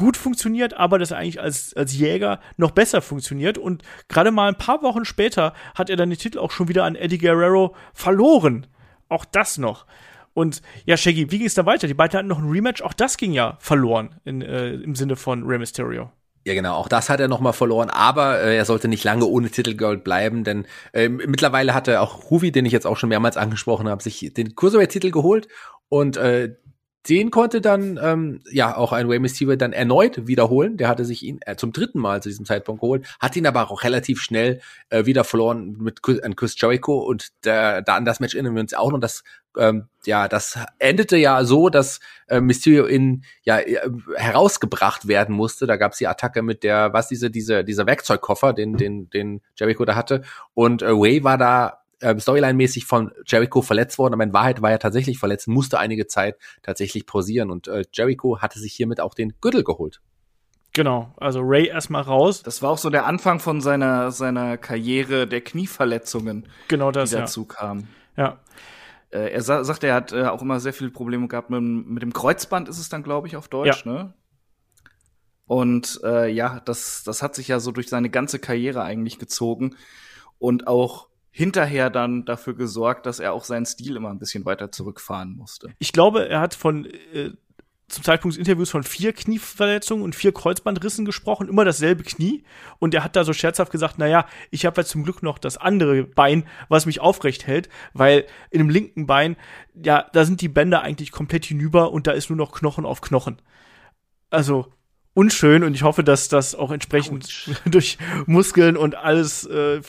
[0.00, 3.58] gut funktioniert, aber dass er eigentlich als, als Jäger noch besser funktioniert.
[3.58, 6.84] Und gerade mal ein paar Wochen später hat er dann den Titel auch schon wieder
[6.84, 8.66] an Eddie Guerrero verloren.
[9.10, 9.84] Auch das noch.
[10.32, 11.86] Und ja, Shaggy, wie ging es da weiter?
[11.86, 15.16] Die beiden hatten noch ein Rematch, auch das ging ja verloren in, äh, im Sinne
[15.16, 16.10] von Rey Mysterio.
[16.46, 19.50] Ja, genau, auch das hat er nochmal verloren, aber äh, er sollte nicht lange ohne
[19.50, 23.86] Titelgold bleiben, denn äh, mittlerweile hatte auch Ruvi, den ich jetzt auch schon mehrmals angesprochen
[23.90, 25.48] habe, sich den Cruiserweight-Titel geholt
[25.90, 26.54] und äh,
[27.08, 30.76] den konnte dann ähm, ja auch ein Rey Mysterio dann erneut wiederholen.
[30.76, 33.70] Der hatte sich ihn äh, zum dritten Mal zu diesem Zeitpunkt geholt, hat ihn aber
[33.70, 34.60] auch relativ schnell
[34.90, 38.60] äh, wieder verloren mit an Chris Jericho und der, da an das Match erinnern wir
[38.60, 39.00] uns auch noch.
[39.00, 39.22] Das
[39.56, 43.80] ähm, ja, das endete ja so, dass äh, Mysterio in ja äh,
[44.16, 45.66] herausgebracht werden musste.
[45.66, 49.40] Da gab es die Attacke mit der was diese diese dieser Werkzeugkoffer, den den den
[49.56, 54.24] Jericho da hatte und äh, Ray war da äh, Storyline-mäßig von Jericho verletzt worden, aber
[54.24, 58.58] in Wahrheit war er tatsächlich verletzt, musste einige Zeit tatsächlich pausieren und äh, Jericho hatte
[58.58, 60.00] sich hiermit auch den Gürtel geholt.
[60.72, 62.42] Genau, also Ray erstmal raus.
[62.44, 67.16] Das war auch so der Anfang von seiner, seiner Karriere der Knieverletzungen, genau das, die
[67.16, 67.54] dazu ja.
[67.54, 67.88] kamen.
[68.16, 68.38] Ja.
[69.10, 72.02] Äh, er sa sagt, er hat äh, auch immer sehr viele Probleme gehabt mit, mit
[72.02, 73.92] dem Kreuzband, ist es dann, glaube ich, auf Deutsch, ja.
[73.92, 74.14] ne?
[75.50, 79.74] Und äh, ja, das, das hat sich ja so durch seine ganze Karriere eigentlich gezogen.
[80.38, 84.72] Und auch hinterher dann dafür gesorgt, dass er auch seinen Stil immer ein bisschen weiter
[84.72, 85.72] zurückfahren musste.
[85.78, 87.30] Ich glaube, er hat von äh,
[87.90, 92.44] zum Zeitpunkt des Interviews von vier Knieverletzungen und vier Kreuzbandrissen gesprochen, immer dasselbe Knie.
[92.78, 95.56] Und er hat da so scherzhaft gesagt, naja, ich habe jetzt zum Glück noch das
[95.56, 99.36] andere Bein, was mich aufrecht hält, weil in dem linken Bein,
[99.74, 103.00] ja, da sind die Bänder eigentlich komplett hinüber und da ist nur noch Knochen auf
[103.00, 103.42] Knochen.
[104.30, 104.72] Also,
[105.14, 107.54] unschön und ich hoffe, dass das auch entsprechend Ouch.
[107.64, 109.80] durch Muskeln und alles äh,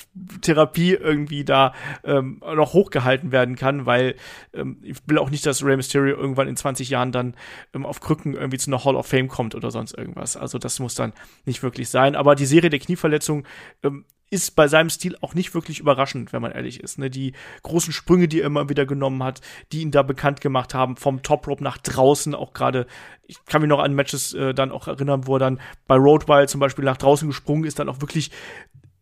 [0.41, 4.15] Therapie irgendwie da ähm, noch hochgehalten werden kann, weil
[4.53, 7.35] ähm, ich will auch nicht, dass Rey Mysterio irgendwann in 20 Jahren dann
[7.73, 10.37] ähm, auf Krücken irgendwie zu einer Hall of Fame kommt oder sonst irgendwas.
[10.37, 11.13] Also das muss dann
[11.45, 12.15] nicht wirklich sein.
[12.15, 13.45] Aber die Serie der Knieverletzung
[13.83, 16.97] ähm, ist bei seinem Stil auch nicht wirklich überraschend, wenn man ehrlich ist.
[16.97, 17.09] Ne?
[17.09, 19.41] Die großen Sprünge, die er immer wieder genommen hat,
[19.71, 22.87] die ihn da bekannt gemacht haben, vom Top Rope nach draußen, auch gerade,
[23.27, 26.29] ich kann mich noch an Matches äh, dann auch erinnern, wo er dann bei Road
[26.29, 28.31] Wild zum Beispiel nach draußen gesprungen ist, dann auch wirklich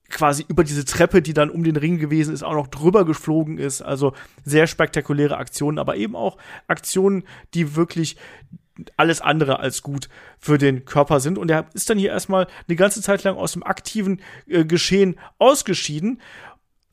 [0.10, 3.60] quasi über diese Treppe, die dann um den Ring gewesen ist, auch noch drüber geflogen
[3.60, 3.84] ist.
[3.84, 4.14] Also
[4.44, 7.24] sehr spektakuläre Aktionen, aber eben auch Aktionen,
[7.54, 8.18] die wirklich
[8.98, 11.38] alles andere als gut für den Körper sind.
[11.38, 15.20] Und er ist dann hier erstmal eine ganze Zeit lang aus dem aktiven äh, Geschehen
[15.38, 16.22] ausgeschieden.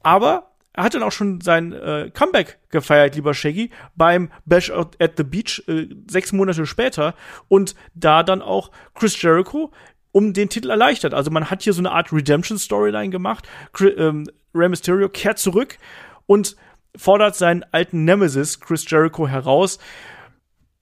[0.02, 5.12] Aber er hat dann auch schon sein äh, Comeback gefeiert, lieber Shaggy, beim Bash at
[5.16, 7.14] the Beach äh, sechs Monate später
[7.48, 9.72] und da dann auch Chris Jericho
[10.12, 11.14] um den Titel erleichtert.
[11.14, 13.48] Also man hat hier so eine Art Redemption-Storyline gemacht.
[13.72, 15.78] Chris, ähm, Rey Mysterio kehrt zurück
[16.26, 16.56] und
[16.96, 19.78] fordert seinen alten Nemesis Chris Jericho heraus.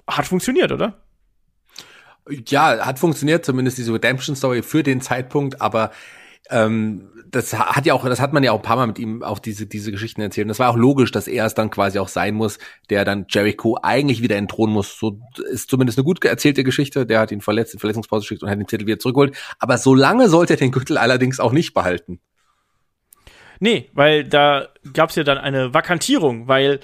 [0.07, 1.01] Hat funktioniert, oder?
[2.49, 5.91] Ja, hat funktioniert, zumindest diese Redemption-Story für den Zeitpunkt, aber
[6.51, 9.23] ähm, das hat ja auch, das hat man ja auch ein paar Mal mit ihm
[9.23, 10.45] auch diese, diese Geschichten erzählt.
[10.45, 12.59] Und das war auch logisch, dass er es dann quasi auch sein muss,
[12.91, 14.99] der dann Jericho eigentlich wieder entthronen muss.
[14.99, 17.07] So ist zumindest eine gut erzählte Geschichte.
[17.07, 19.37] Der hat ihn verletzt, in Verletzungspause geschickt und hat den Titel wieder zurückgeholt.
[19.59, 22.21] Aber so lange sollte er den Gürtel allerdings auch nicht behalten.
[23.59, 26.81] Nee, weil da gab es ja dann eine Vakantierung, weil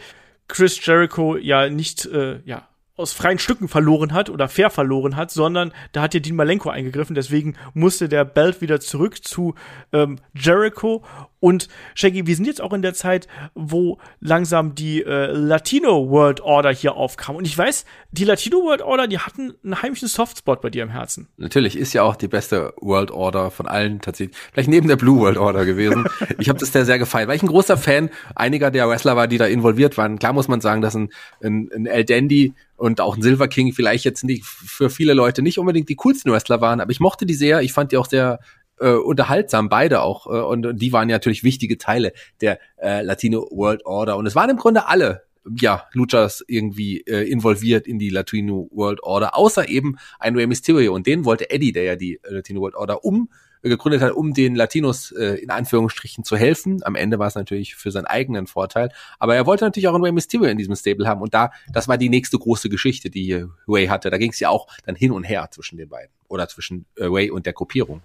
[0.48, 2.68] Chris Jericho ja nicht, äh, ja,
[3.00, 6.70] aus freien Stücken verloren hat oder fair verloren hat, sondern da hat ja Dean Malenko
[6.70, 7.14] eingegriffen.
[7.14, 9.54] Deswegen musste der Belt wieder zurück zu
[9.92, 11.02] ähm, Jericho.
[11.40, 16.42] Und Shaggy, wir sind jetzt auch in der Zeit, wo langsam die äh, Latino World
[16.42, 17.36] Order hier aufkam.
[17.36, 20.90] Und ich weiß, die Latino World Order, die hatten einen heimlichen Softspot bei dir im
[20.90, 21.28] Herzen.
[21.38, 24.36] Natürlich, ist ja auch die beste World Order von allen tatsächlich.
[24.52, 26.06] Vielleicht neben der Blue World Order gewesen.
[26.38, 29.26] ich habe das sehr, sehr gefallen, weil ich ein großer Fan einiger der Wrestler war,
[29.26, 30.18] die da involviert waren.
[30.18, 31.08] Klar muss man sagen, dass ein,
[31.42, 35.42] ein, ein El Dandy und auch ein Silver King vielleicht jetzt nicht für viele Leute
[35.42, 37.60] nicht unbedingt die coolsten Wrestler waren, aber ich mochte die sehr.
[37.60, 38.40] Ich fand die auch sehr
[38.78, 40.26] äh, unterhaltsam, beide auch.
[40.26, 44.16] Äh, und, und die waren ja natürlich wichtige Teile der äh, Latino World Order.
[44.16, 45.24] Und es waren im Grunde alle
[45.60, 50.94] ja, Luchas irgendwie äh, involviert in die Latino World Order, außer eben ein Rey Mysterio.
[50.94, 53.28] Und den wollte Eddie, der ja die äh, Latino World Order um
[53.62, 56.82] gegründet hat, um den Latinos äh, in Anführungsstrichen zu helfen.
[56.84, 58.90] Am Ende war es natürlich für seinen eigenen Vorteil.
[59.18, 61.20] Aber er wollte natürlich auch einen Rey Mysterio in diesem Stable haben.
[61.20, 64.10] Und da, das war die nächste große Geschichte, die Ray hatte.
[64.10, 66.10] Da ging es ja auch dann hin und her zwischen den beiden.
[66.28, 68.02] Oder zwischen äh, Ray und der Gruppierung.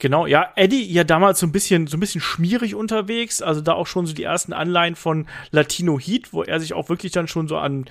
[0.00, 3.74] Genau, ja, Eddie ja damals so ein bisschen so ein bisschen schmierig unterwegs, also da
[3.74, 7.28] auch schon so die ersten Anleihen von Latino Heat, wo er sich auch wirklich dann
[7.28, 7.86] schon so an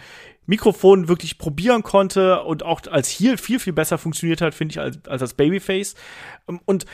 [0.46, 4.80] Mikrofon wirklich probieren konnte und auch als Heel viel viel besser funktioniert hat, finde ich
[4.80, 5.96] als als als Babyface
[6.48, 6.86] ähm, und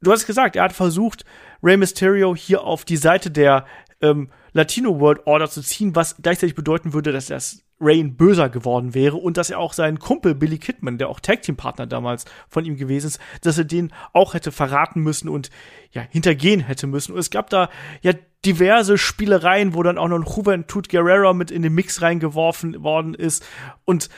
[0.00, 1.24] du hast gesagt, er hat versucht
[1.62, 3.66] Rey Mysterio hier auf die Seite der
[4.00, 8.94] ähm, Latino World Order zu ziehen, was gleichzeitig bedeuten würde, dass das Rain böser geworden
[8.94, 12.24] wäre und dass er auch seinen Kumpel Billy Kidman, der auch Tag Team Partner damals
[12.48, 15.50] von ihm gewesen ist, dass er den auch hätte verraten müssen und
[15.92, 17.12] ja hintergehen hätte müssen.
[17.12, 17.68] Und es gab da
[18.00, 18.12] ja
[18.46, 23.14] diverse Spielereien, wo dann auch noch ein Juventud Guerrero mit in den Mix reingeworfen worden
[23.14, 23.44] ist.
[23.84, 24.08] Und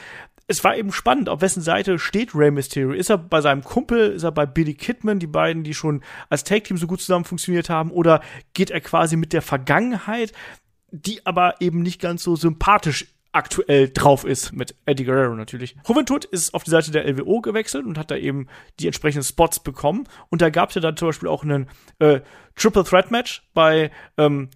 [0.47, 2.93] es war eben spannend, auf wessen Seite steht Rey Mysterio.
[2.93, 6.45] Ist er bei seinem Kumpel, ist er bei Billy Kidman, die beiden, die schon als
[6.45, 8.23] Tag-Team so gut zusammen funktioniert haben, oder
[8.55, 10.33] geht er quasi mit der Vergangenheit,
[10.91, 13.07] die aber eben nicht ganz so sympathisch
[13.39, 15.77] aktuell drauf ist mit Eddie Guerrero natürlich.
[15.87, 18.49] Juventud ist auf die Seite der LWO gewechselt und hat da eben
[18.81, 20.09] die entsprechenden Spots bekommen.
[20.29, 21.69] Und da gab es ja dann zum Beispiel auch einen
[22.01, 22.21] äh,
[22.57, 24.51] Triple Threat Match bei ähm,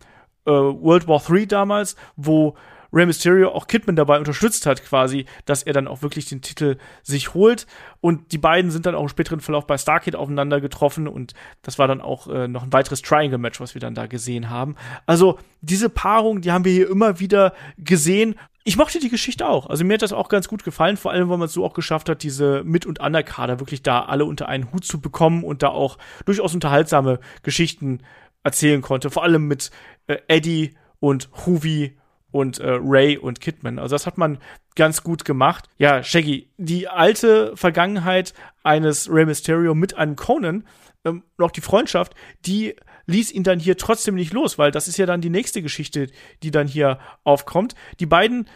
[0.46, 2.56] äh, World War III damals, wo
[2.92, 6.76] Rey Mysterio auch Kidman dabei unterstützt hat, quasi, dass er dann auch wirklich den Titel
[7.02, 7.66] sich holt.
[8.00, 11.78] Und die beiden sind dann auch im späteren Verlauf bei Starcade aufeinander getroffen und das
[11.78, 14.76] war dann auch äh, noch ein weiteres Triangle-Match, was wir dann da gesehen haben.
[15.06, 18.34] Also diese Paarung, die haben wir hier immer wieder gesehen
[18.64, 19.66] ich mochte die Geschichte auch.
[19.66, 21.74] Also mir hat das auch ganz gut gefallen, vor allem, weil man es so auch
[21.74, 25.62] geschafft hat, diese Mit- und Underkader wirklich da alle unter einen Hut zu bekommen und
[25.62, 28.02] da auch durchaus unterhaltsame Geschichten
[28.44, 29.10] erzählen konnte.
[29.10, 29.70] Vor allem mit
[30.06, 31.98] äh, Eddie und Huvi
[32.32, 33.78] und äh, Ray und Kidman.
[33.78, 34.38] Also das hat man
[34.74, 35.68] ganz gut gemacht.
[35.78, 40.64] Ja, Shaggy, die alte Vergangenheit eines Rey Mysterio mit einem Conan,
[41.04, 42.14] ähm, noch die Freundschaft,
[42.44, 42.74] die
[43.06, 46.08] ließ ihn dann hier trotzdem nicht los, weil das ist ja dann die nächste Geschichte,
[46.42, 47.74] die dann hier aufkommt.
[48.00, 48.48] Die beiden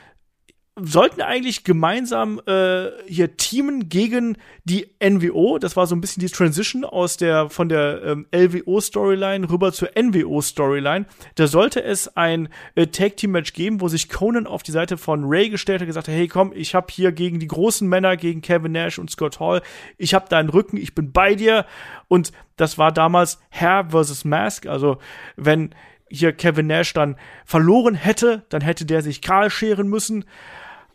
[0.78, 5.58] sollten eigentlich gemeinsam äh, hier teamen gegen die NWO.
[5.58, 9.72] Das war so ein bisschen die Transition aus der von der ähm, LWO Storyline rüber
[9.72, 11.06] zur NWO Storyline.
[11.36, 14.98] Da sollte es ein äh, Tag Team Match geben, wo sich Conan auf die Seite
[14.98, 17.88] von Ray gestellt hat und gesagt hat, hey komm, ich habe hier gegen die großen
[17.88, 19.62] Männer, gegen Kevin Nash und Scott Hall,
[19.96, 21.64] ich habe deinen Rücken, ich bin bei dir.
[22.08, 24.66] Und das war damals Hair versus Mask.
[24.66, 24.98] Also
[25.36, 25.74] wenn
[26.10, 27.16] hier Kevin Nash dann
[27.46, 30.26] verloren hätte, dann hätte der sich kahl scheren müssen.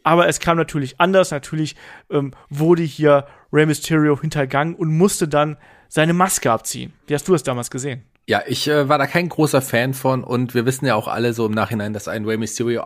[0.04, 1.32] Aber es kam natürlich anders.
[1.32, 1.76] Natürlich
[2.10, 5.58] ähm, wurde hier Rey Mysterio hintergangen und musste dann
[5.90, 6.94] seine Maske abziehen.
[7.08, 8.04] Wie hast du es damals gesehen?
[8.28, 11.34] Ja, ich äh, war da kein großer Fan von und wir wissen ja auch alle
[11.34, 12.84] so im Nachhinein, dass ein Rey Mysterio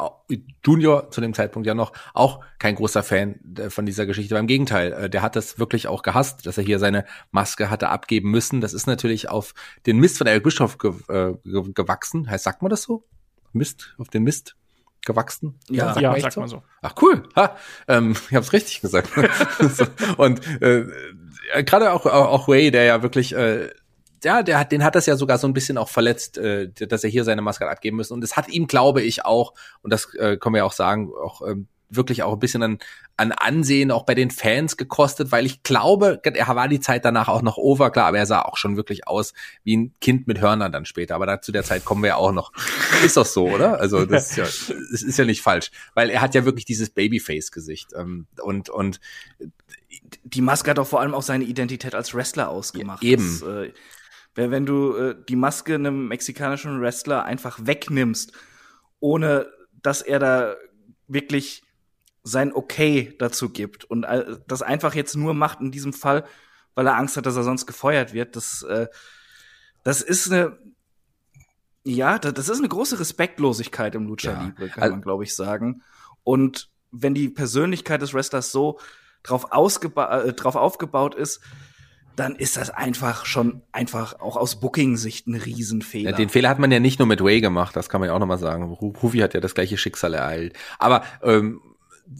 [0.66, 4.40] Junior zu dem Zeitpunkt ja noch auch kein großer Fan äh, von dieser Geschichte war.
[4.40, 7.90] Im Gegenteil, äh, der hat das wirklich auch gehasst, dass er hier seine Maske hatte
[7.90, 8.62] abgeben müssen.
[8.62, 9.54] Das ist natürlich auf
[9.86, 12.30] den Mist von Eric Bischoff ge äh, gewachsen.
[12.30, 13.04] Heißt, sagt man das so?
[13.52, 14.56] Mist, auf den Mist?
[15.06, 15.60] Gewachsen?
[15.70, 16.40] Ja, sagt, ja, man, sagt so?
[16.42, 16.64] man so.
[16.82, 17.56] Ach cool, ha,
[17.88, 19.10] ähm, ich habe es richtig gesagt.
[19.60, 19.86] so,
[20.18, 20.86] und äh,
[21.64, 23.70] gerade auch auch Way, der ja wirklich äh,
[24.24, 27.04] ja, der hat, den hat das ja sogar so ein bisschen auch verletzt, äh, dass
[27.04, 28.14] er hier seine Maske hat abgeben müssen.
[28.14, 29.54] Und es hat ihm, glaube ich, auch,
[29.84, 32.80] und das äh, können wir ja auch sagen, auch ähm, wirklich auch ein bisschen an,
[33.18, 37.28] an Ansehen auch bei den Fans gekostet, weil ich glaube, er war die Zeit danach
[37.28, 39.34] auch noch over, klar, aber er sah auch schon wirklich aus
[39.64, 41.16] wie ein Kind mit Hörnern dann später.
[41.16, 42.52] Aber da, zu der Zeit kommen wir ja auch noch.
[43.04, 43.80] Ist doch so, oder?
[43.80, 44.44] Also das ist ja,
[44.92, 49.00] das ist ja nicht falsch, weil er hat ja wirklich dieses Babyface-Gesicht ähm, und und
[50.24, 53.04] die Maske hat doch vor allem auch seine Identität als Wrestler ausgemacht.
[53.04, 53.40] Eben.
[53.40, 53.72] Das, äh,
[54.36, 58.34] wenn du äh, die Maske einem mexikanischen Wrestler einfach wegnimmst,
[59.00, 59.48] ohne
[59.82, 60.56] dass er da
[61.08, 61.64] wirklich
[62.26, 64.06] sein Okay dazu gibt und
[64.48, 66.26] das einfach jetzt nur macht in diesem Fall,
[66.74, 68.36] weil er Angst hat, dass er sonst gefeuert wird.
[68.36, 68.88] Das, äh,
[69.84, 70.58] das ist eine,
[71.84, 74.44] ja, das ist eine große Respektlosigkeit im Lucha ja.
[74.44, 75.84] Libre, kann man glaube ich sagen.
[76.24, 78.80] Und wenn die Persönlichkeit des Wrestlers so
[79.22, 81.42] drauf, ausgeba äh, drauf aufgebaut ist,
[82.16, 86.12] dann ist das einfach schon einfach auch aus Booking-Sicht ein Riesenfehler.
[86.12, 88.16] Ja, den Fehler hat man ja nicht nur mit Way gemacht, das kann man ja
[88.16, 88.64] auch nochmal sagen.
[88.64, 90.58] Rufi hat ja das gleiche Schicksal ereilt.
[90.80, 91.62] Aber ähm,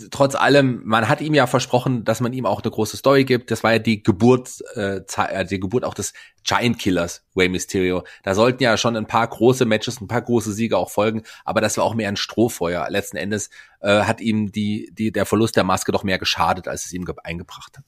[0.10, 3.52] trotz allem, man hat ihm ja versprochen, dass man ihm auch eine große Story gibt.
[3.52, 6.14] Das war ja die Geburt, äh, äh, die Geburt auch des
[6.44, 8.04] Giant Killers, Way Mysterio.
[8.24, 11.62] Da sollten ja schon ein paar große Matches, ein paar große Siege auch folgen, aber
[11.62, 12.90] das war auch mehr ein Strohfeuer.
[12.90, 13.50] Letzten Endes
[13.82, 17.06] äh, hat ihm die, die, der Verlust der Maske doch mehr geschadet, als es ihm
[17.24, 17.86] eingebracht hat.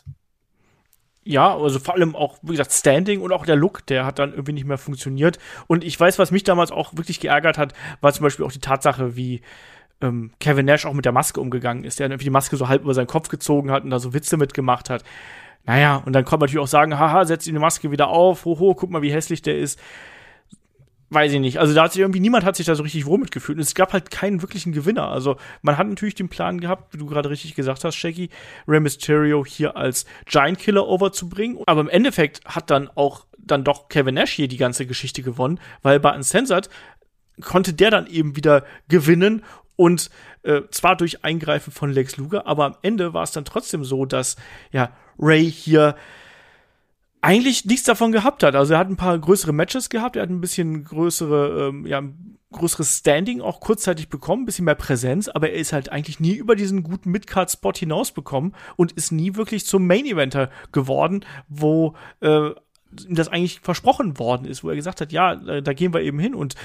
[1.23, 4.31] Ja, also vor allem auch, wie gesagt, Standing und auch der Look, der hat dann
[4.31, 5.39] irgendwie nicht mehr funktioniert.
[5.67, 8.61] Und ich weiß, was mich damals auch wirklich geärgert hat, war zum Beispiel auch die
[8.61, 9.41] Tatsache, wie
[10.01, 12.83] ähm, Kevin Nash auch mit der Maske umgegangen ist, der irgendwie die Maske so halb
[12.83, 15.03] über seinen Kopf gezogen hat und da so Witze mitgemacht hat.
[15.65, 18.45] Naja, und dann kann man natürlich auch sagen, haha, setzt ihn die Maske wieder auf,
[18.45, 19.79] hoho, guck mal, wie hässlich der ist.
[21.09, 21.57] Weiß ich nicht.
[21.59, 23.57] Also da hat sich irgendwie niemand hat sich da so richtig wohl mitgefühlt.
[23.57, 25.07] Und es gab halt keinen wirklichen Gewinner.
[25.07, 28.29] Also man hat natürlich den Plan gehabt, wie du gerade richtig gesagt hast, Shaggy,
[28.67, 31.59] Rey Mysterio hier als Giant Killer overzubringen.
[31.65, 35.59] Aber im Endeffekt hat dann auch dann doch Kevin Nash hier die ganze Geschichte gewonnen,
[35.81, 36.69] weil bei Uncensored
[37.41, 39.43] konnte der dann eben wieder gewinnen
[39.77, 40.09] und
[40.43, 44.05] äh, zwar durch Eingreifen von Lex Luger, aber am Ende war es dann trotzdem so,
[44.05, 44.35] dass
[44.73, 45.95] ja Ray hier
[47.21, 48.55] eigentlich nichts davon gehabt hat.
[48.55, 52.03] Also er hat ein paar größere Matches gehabt, er hat ein bisschen größere, ähm, ja,
[52.51, 56.35] größeres Standing auch kurzzeitig bekommen, ein bisschen mehr Präsenz, aber er ist halt eigentlich nie
[56.35, 62.51] über diesen guten Midcard-Spot hinausbekommen und ist nie wirklich zum Main-Eventer geworden, wo äh,
[62.91, 66.33] das eigentlich versprochen worden ist, wo er gesagt hat, ja, da gehen wir eben hin
[66.33, 66.55] und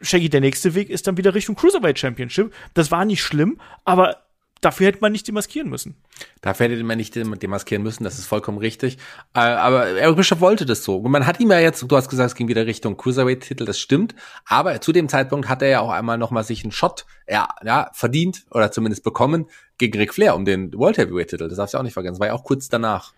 [0.00, 2.52] Shaggy, der nächste Weg ist dann wieder Richtung Cruiserweight Championship.
[2.74, 4.22] Das war nicht schlimm, aber
[4.60, 5.96] dafür hätte man nicht demaskieren müssen.
[6.40, 8.98] Dafür hätte man nicht demaskieren müssen, das ist vollkommen richtig.
[9.34, 10.96] Äh, aber Eric Bischoff wollte das so.
[10.96, 13.78] Und man hat ihm ja jetzt, du hast gesagt, es ging wieder Richtung Cruiserweight-Titel, das
[13.78, 14.14] stimmt.
[14.46, 17.90] Aber zu dem Zeitpunkt hat er ja auch einmal nochmal sich einen Shot ja, ja,
[17.92, 19.46] verdient oder zumindest bekommen
[19.78, 21.48] gegen Ric Flair um den World Heavyweight-Titel.
[21.48, 22.14] Das darfst du auch nicht vergessen.
[22.14, 23.12] Das war ja auch kurz danach.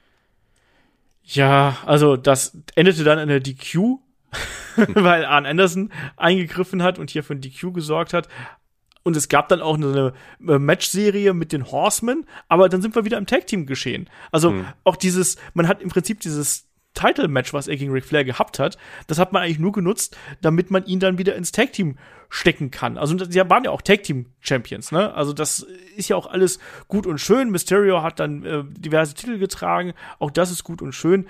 [1.25, 3.99] Ja, also das endete dann in der DQ
[4.77, 8.29] weil Arn Anderson eingegriffen hat und hier für ein DQ gesorgt hat.
[9.03, 10.13] Und es gab dann auch eine
[10.47, 14.11] äh, Match-Serie mit den Horsemen, aber dann sind wir wieder im Tag-Team geschehen.
[14.31, 14.67] Also hm.
[14.85, 18.77] auch dieses, man hat im Prinzip dieses Title-Match, was er gegen Ric Flair gehabt hat,
[19.07, 21.97] das hat man eigentlich nur genutzt, damit man ihn dann wieder ins Tag-Team
[22.29, 22.99] stecken kann.
[22.99, 25.15] Also sie waren ja auch Tag-Team-Champions, ne?
[25.15, 25.67] Also das
[25.97, 26.59] ist ja auch alles
[26.89, 27.51] gut und schön.
[27.51, 31.27] Mysterio hat dann äh, diverse Titel getragen, auch das ist gut und schön.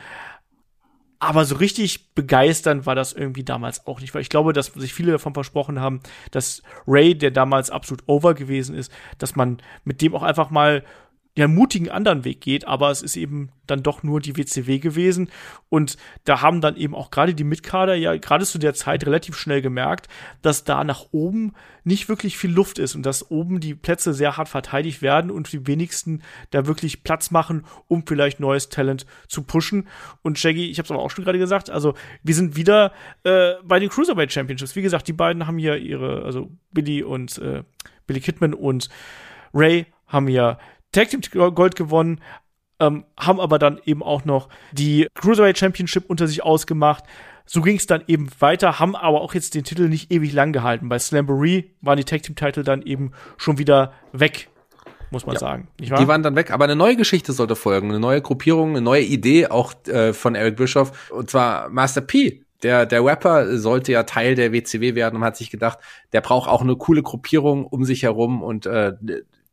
[1.21, 4.95] Aber so richtig begeisternd war das irgendwie damals auch nicht, weil ich glaube, dass sich
[4.95, 6.01] viele davon versprochen haben,
[6.31, 10.83] dass Ray, der damals absolut over gewesen ist, dass man mit dem auch einfach mal
[11.37, 15.31] ja, mutigen anderen Weg geht, aber es ist eben dann doch nur die WCW gewesen.
[15.68, 19.37] Und da haben dann eben auch gerade die Mitkader ja gerade zu der Zeit relativ
[19.37, 20.09] schnell gemerkt,
[20.43, 21.55] dass da nach oben
[21.85, 25.53] nicht wirklich viel Luft ist und dass oben die Plätze sehr hart verteidigt werden und
[25.53, 29.87] die wenigsten da wirklich Platz machen, um vielleicht neues Talent zu pushen.
[30.22, 33.53] Und Shaggy, ich habe es aber auch schon gerade gesagt, also wir sind wieder äh,
[33.62, 34.74] bei den Cruiserweight Championships.
[34.74, 37.62] Wie gesagt, die beiden haben hier ihre, also Billy und äh,
[38.09, 38.89] Billy Kidman und
[39.55, 40.59] Ray haben ja
[40.93, 41.20] Tag Team
[41.55, 42.20] Gold gewonnen,
[42.80, 47.05] ähm, haben aber dann eben auch noch die Cruiserweight Championship unter sich ausgemacht.
[47.47, 50.53] So ging es dann eben weiter, haben aber auch jetzt den Titel nicht ewig lang
[50.53, 50.88] gehalten.
[50.88, 54.49] Bei Slamboree waren die Tag Team Titel dann eben schon wieder weg,
[55.11, 55.68] muss man ja, sagen.
[55.78, 59.03] Die waren dann weg, aber eine neue Geschichte sollte folgen, eine neue Gruppierung, eine neue
[59.03, 62.43] Idee auch äh, von Eric Bischoff und zwar Master P.
[62.62, 65.78] Der, der Rapper sollte ja Teil der WCW werden und hat sich gedacht,
[66.12, 68.93] der braucht auch eine coole Gruppierung um sich herum und äh,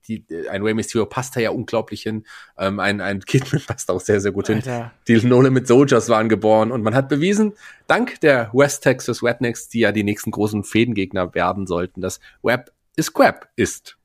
[0.07, 2.25] die, ein Rey Mysterio passt da ja unglaublich hin.
[2.57, 4.91] Ähm, ein, ein Kidman passt auch sehr, sehr gut Alter.
[5.07, 5.21] hin.
[5.21, 7.53] Die No Limit Soldiers waren geboren und man hat bewiesen,
[7.87, 12.71] dank der West Texas Rednecks, die ja die nächsten großen Fädengegner werden sollten, dass Web
[12.95, 13.97] ist Crap ist.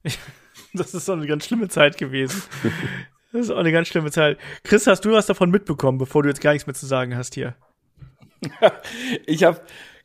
[0.74, 2.42] das ist so eine ganz schlimme Zeit gewesen.
[3.32, 4.38] Das ist auch eine ganz schlimme Zeit.
[4.62, 7.34] Chris, hast du was davon mitbekommen, bevor du jetzt gar nichts mehr zu sagen hast
[7.34, 7.54] hier?
[9.26, 9.60] ich habe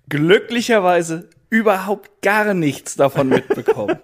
[0.08, 4.00] glücklicherweise überhaupt gar nichts davon mitbekommen.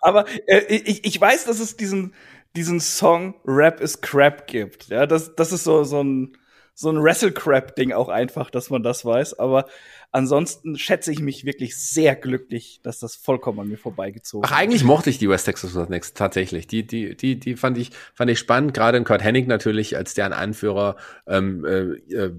[0.00, 2.14] Aber äh, ich, ich weiß, dass es diesen,
[2.56, 4.88] diesen Song Rap is Crap gibt.
[4.88, 6.36] Ja, das, das ist so, so ein,
[6.74, 9.38] so ein Wrestle-Crap-Ding auch einfach, dass man das weiß.
[9.38, 9.66] Aber
[10.10, 14.84] ansonsten schätze ich mich wirklich sehr glücklich, dass das vollkommen an mir vorbeigezogen Ach, eigentlich
[14.84, 16.66] mochte ich die West Texas Rednecks tatsächlich.
[16.66, 18.74] Die, die, die, die fand ich, fand ich spannend.
[18.74, 20.96] Gerade in Kurt Hennig natürlich als deren Anführer,
[21.26, 22.32] ähm, äh, äh,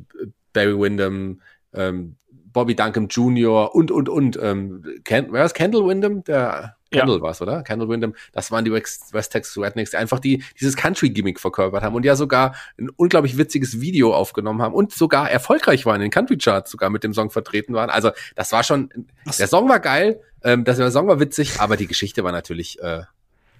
[0.51, 1.41] Barry Windham,
[1.73, 3.73] ähm, Bobby Duncan Jr.
[3.73, 4.37] und, und, und.
[4.39, 6.23] Ähm, Ken, wer ist Kendall Windham?
[6.23, 7.21] Der Kendall ja.
[7.21, 7.63] war's, oder?
[7.63, 8.15] Kendall Windham.
[8.31, 12.05] Das waren die West, West Texas Rednecks, die einfach die, dieses Country-Gimmick verkörpert haben und
[12.05, 16.71] ja sogar ein unglaublich witziges Video aufgenommen haben und sogar erfolgreich waren, in den Country-Charts
[16.71, 17.89] sogar mit dem Song vertreten waren.
[17.89, 18.89] Also, das war schon,
[19.37, 22.81] der Song war geil, ähm, das, der Song war witzig, aber die Geschichte war natürlich,
[22.81, 23.01] äh,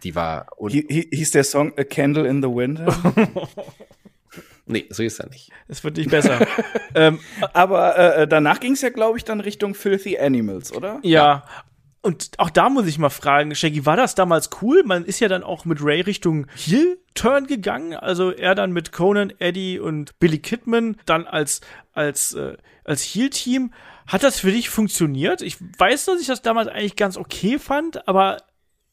[0.03, 0.47] die war.
[0.69, 2.81] Hieß der Song A Candle in the Wind?
[4.65, 5.51] Nee, so ist er nicht.
[5.67, 6.47] Es wird nicht besser.
[6.95, 7.19] ähm,
[7.51, 10.99] aber äh, danach ging es ja, glaube ich, dann Richtung Filthy Animals, oder?
[11.03, 11.45] Ja.
[12.05, 14.83] Und auch da muss ich mal fragen, Shaggy, war das damals cool?
[14.83, 17.95] Man ist ja dann auch mit Ray Richtung Heel-Turn gegangen.
[17.95, 21.61] Also er dann mit Conan, Eddie und Billy Kidman dann als,
[21.93, 23.73] als, äh, als Heel-Team.
[24.05, 25.41] Hat das für dich funktioniert?
[25.41, 28.37] Ich weiß, dass ich das damals eigentlich ganz okay fand, aber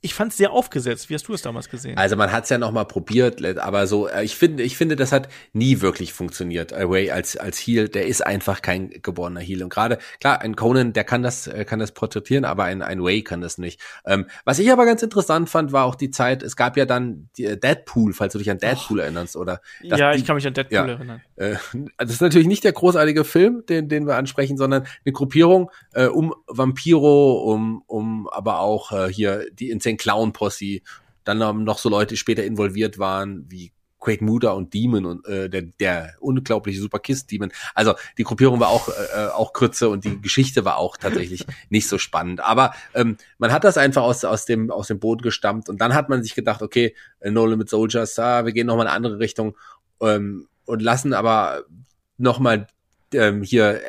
[0.03, 1.11] ich fand es sehr aufgesetzt.
[1.11, 1.99] Wie hast du es damals gesehen?
[1.99, 4.97] Also man hat es ja noch mal probiert, aber so äh, ich finde, ich finde,
[4.97, 6.73] das hat nie wirklich funktioniert.
[6.73, 10.95] Ray als als Heel, der ist einfach kein geborener Heel und gerade klar, ein Conan,
[10.95, 13.79] der kann das äh, kann das porträtieren, aber ein ein Ray kann das nicht.
[14.07, 16.43] Ähm, was ich aber ganz interessant fand, war auch die Zeit.
[16.43, 19.05] Es gab ja dann äh, Deadpool, falls du dich an Deadpool Och.
[19.05, 19.61] erinnerst, oder?
[19.83, 21.21] Ja, ich kann mich an Deadpool ja, erinnern.
[21.37, 21.57] Äh,
[21.99, 26.07] das ist natürlich nicht der großartige Film, den den wir ansprechen, sondern eine Gruppierung äh,
[26.07, 30.81] um Vampiro, um um aber auch äh, hier die Insane den Clown Posse,
[31.25, 35.63] dann noch so Leute später involviert waren, wie Quake Muda und Demon und äh, der,
[35.79, 37.53] der unglaubliche Super Kiss Demon.
[37.75, 41.87] Also die Gruppierung war auch äh, auch kürzer und die Geschichte war auch tatsächlich nicht
[41.87, 42.41] so spannend.
[42.41, 45.95] Aber ähm, man hat das einfach aus aus dem aus dem Boden gestammt und dann
[45.95, 48.89] hat man sich gedacht, okay, äh, No Limit Soldiers, ah, wir gehen noch mal in
[48.89, 49.57] eine andere Richtung
[50.01, 51.65] ähm, und lassen aber
[52.17, 52.67] noch mal
[53.15, 53.77] ähm, hier.
[53.77, 53.81] Äh,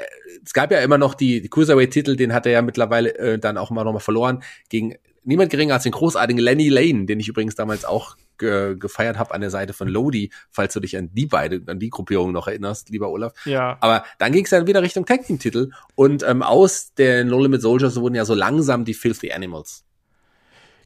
[0.44, 3.58] es gab ja immer noch die, die Cruiserweight-Titel, den hat er ja mittlerweile äh, dann
[3.58, 7.28] auch mal noch mal verloren gegen niemand geringer als den großartigen Lenny Lane, den ich
[7.28, 11.10] übrigens damals auch ge gefeiert habe an der Seite von Lodi, falls du dich an
[11.14, 13.34] die beide, an die Gruppierung noch erinnerst, lieber Olaf.
[13.46, 13.78] Ja.
[13.82, 17.42] Aber dann ging es dann wieder Richtung Tag Team Titel und ähm, aus den No
[17.42, 19.86] Limit Soldiers wurden ja so langsam die Filthy Animals.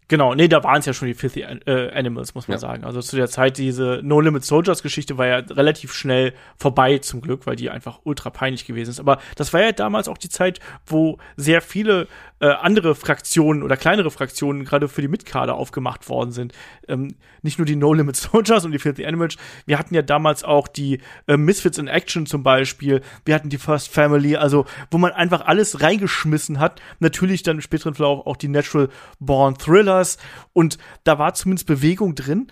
[0.08, 2.60] Genau, nee, da waren es ja schon die Filthy äh, Animals, muss man ja.
[2.60, 2.84] sagen.
[2.84, 7.22] Also zu der Zeit, diese No Limit Soldiers Geschichte war ja relativ schnell vorbei, zum
[7.22, 8.99] Glück, weil die einfach ultra peinlich gewesen ist.
[8.99, 12.08] Aber das war ja damals auch die Zeit, wo sehr viele
[12.39, 16.53] äh, andere Fraktionen oder kleinere Fraktionen gerade für die Mitkader aufgemacht worden sind.
[16.88, 19.38] Ähm, nicht nur die No Limit Soldiers und die Filthy Animals.
[19.66, 23.01] Wir hatten ja damals auch die äh, Misfits in Action zum Beispiel.
[23.24, 26.80] Wir hatten die First Family, also wo man einfach alles reingeschmissen hat.
[26.99, 28.89] Natürlich dann im späteren Verlauf auch die Natural
[29.20, 30.18] Born Thriller Trailers
[30.54, 32.52] und da war zumindest Bewegung drin.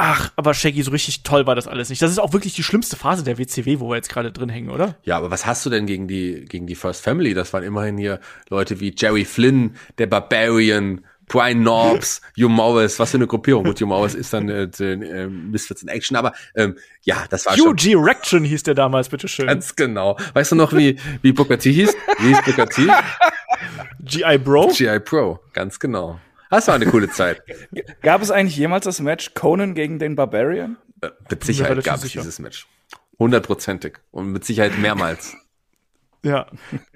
[0.00, 2.00] Ach, aber Shaggy, so richtig toll war das alles nicht.
[2.00, 4.70] Das ist auch wirklich die schlimmste Phase der WCW, wo wir jetzt gerade drin hängen,
[4.70, 4.94] oder?
[5.02, 7.34] Ja, aber was hast du denn gegen die, gegen die First Family?
[7.34, 13.10] Das waren immerhin hier Leute wie Jerry Flynn, der Barbarian, Brian Norbs, Hugh Morris, was
[13.10, 13.64] für eine Gruppierung.
[13.64, 17.54] Gut, Hugh Morris ist dann äh, äh, Misfits in Action, aber ähm, ja, das war
[17.54, 17.70] Hugh schon.
[17.70, 19.48] Hugh G-Rection hieß der damals, bitteschön.
[19.48, 20.16] Ganz genau.
[20.32, 21.92] Weißt du noch, wie, wie Booker T hieß?
[22.20, 22.86] Wie hieß Booker T?
[24.08, 24.38] G.I.
[24.38, 24.68] Bro?
[24.68, 25.00] G.I.
[25.00, 26.18] Pro, ganz genau.
[26.50, 27.42] Das war eine coole Zeit.
[28.02, 30.76] Gab es eigentlich jemals das Match Conan gegen den Barbarian?
[31.00, 32.66] Äh, mit Sicherheit gab es dieses Match.
[33.18, 33.98] Hundertprozentig.
[34.10, 35.36] Und mit Sicherheit mehrmals.
[36.24, 36.46] Ja.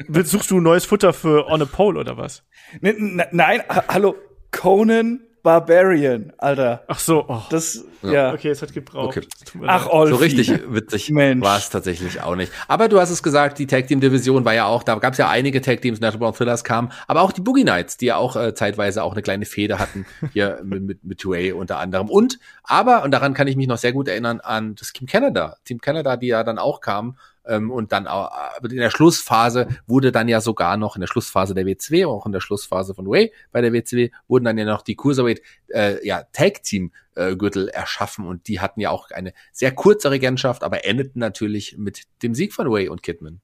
[0.08, 2.44] Suchst du neues Futter für On a Pole oder was?
[2.80, 4.16] Nein, hallo,
[4.50, 6.84] Conan Barbarian, Alter.
[6.86, 7.42] Ach so, oh.
[7.50, 8.32] das ja.
[8.32, 9.16] Okay, es hat gebraucht.
[9.16, 9.26] Okay.
[9.66, 10.12] Ach, Olfi.
[10.12, 12.52] So richtig witzig war es tatsächlich auch nicht.
[12.68, 15.18] Aber du hast es gesagt, die Tag Team Division war ja auch, da gab es
[15.18, 18.16] ja einige Tag Teams, Natural Born Thrillers kamen, aber auch die Boogie Knights, die ja
[18.16, 22.08] auch äh, zeitweise auch eine kleine Feder hatten hier mit mit, mit Ray unter anderem
[22.08, 25.56] und aber und daran kann ich mich noch sehr gut erinnern an das Team Canada,
[25.64, 27.16] Team Canada, die ja dann auch kamen
[27.46, 28.30] ähm, und dann auch,
[28.62, 32.32] in der Schlussphase wurde dann ja sogar noch in der Schlussphase der WCW, auch in
[32.32, 36.22] der Schlussphase von Way bei der WCW, wurden dann ja noch die Cruiserweight äh, ja,
[36.32, 40.84] Tag Team äh, Gürtel erschaffen und die hatten ja auch eine sehr kurze Regentschaft, aber
[40.84, 43.40] endeten natürlich mit dem Sieg von Way und Kidman.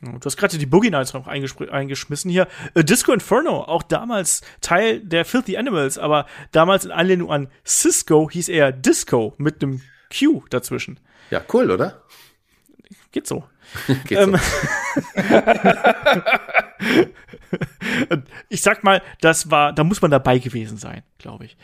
[0.00, 2.46] Du hast gerade die Boogie Nights noch eingeschmissen hier.
[2.74, 8.30] Äh, Disco Inferno, auch damals Teil der Filthy Animals, aber damals in Anlehnung an Cisco
[8.30, 9.82] hieß er Disco mit einem
[10.16, 11.00] Q dazwischen.
[11.30, 12.04] Ja, cool, oder?
[13.12, 13.44] Geht so.
[14.06, 14.34] Geht ähm,
[18.48, 21.56] ich sag mal, das war, da muss man dabei gewesen sein, glaube ich.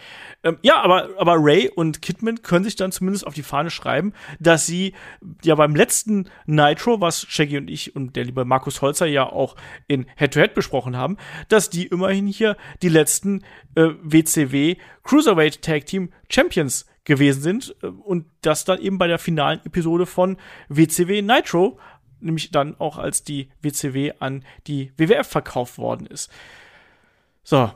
[0.43, 4.13] Ähm, ja, aber, aber Ray und Kidman können sich dann zumindest auf die Fahne schreiben,
[4.39, 4.95] dass sie
[5.43, 9.57] ja beim letzten Nitro, was Shaggy und ich und der liebe Markus Holzer ja auch
[9.87, 11.17] in Head-to-Head -Head besprochen haben,
[11.49, 17.87] dass die immerhin hier die letzten äh, WCW Cruiserweight Tag Team Champions gewesen sind äh,
[17.87, 20.37] und das dann eben bei der finalen Episode von
[20.69, 21.79] WCW Nitro
[22.25, 26.31] nämlich dann auch als die WCW an die WWF verkauft worden ist.
[27.43, 27.71] So.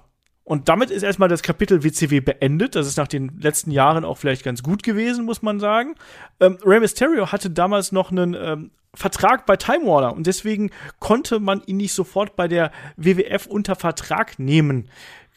[0.44, 2.74] Und damit ist erstmal das Kapitel WCW beendet.
[2.74, 5.94] Das ist nach den letzten Jahren auch vielleicht ganz gut gewesen, muss man sagen.
[6.40, 10.70] Ähm, Rey Mysterio hatte damals noch einen ähm, Vertrag bei Time Warner und deswegen
[11.00, 14.88] konnte man ihn nicht sofort bei der WWF unter Vertrag nehmen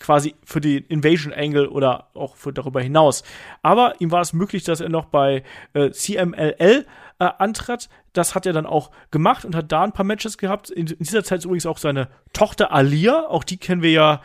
[0.02, 3.24] quasi für den Invasion Angle oder auch für darüber hinaus.
[3.62, 5.44] Aber ihm war es möglich, dass er noch bei
[5.74, 6.86] äh, CMLL
[7.20, 7.90] äh, antrat.
[8.14, 10.70] Das hat er dann auch gemacht und hat da ein paar Matches gehabt.
[10.70, 14.22] In, in dieser Zeit ist übrigens auch seine Tochter Alia, auch die kennen wir ja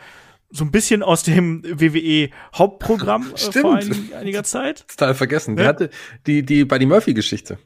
[0.49, 4.87] so ein bisschen aus dem WWE Hauptprogramm äh, vor ein, einiger Zeit.
[4.87, 5.57] Total vergessen.
[5.57, 5.63] Ja?
[5.63, 5.89] Die hatte
[6.25, 7.57] die die Buddy Murphy Geschichte.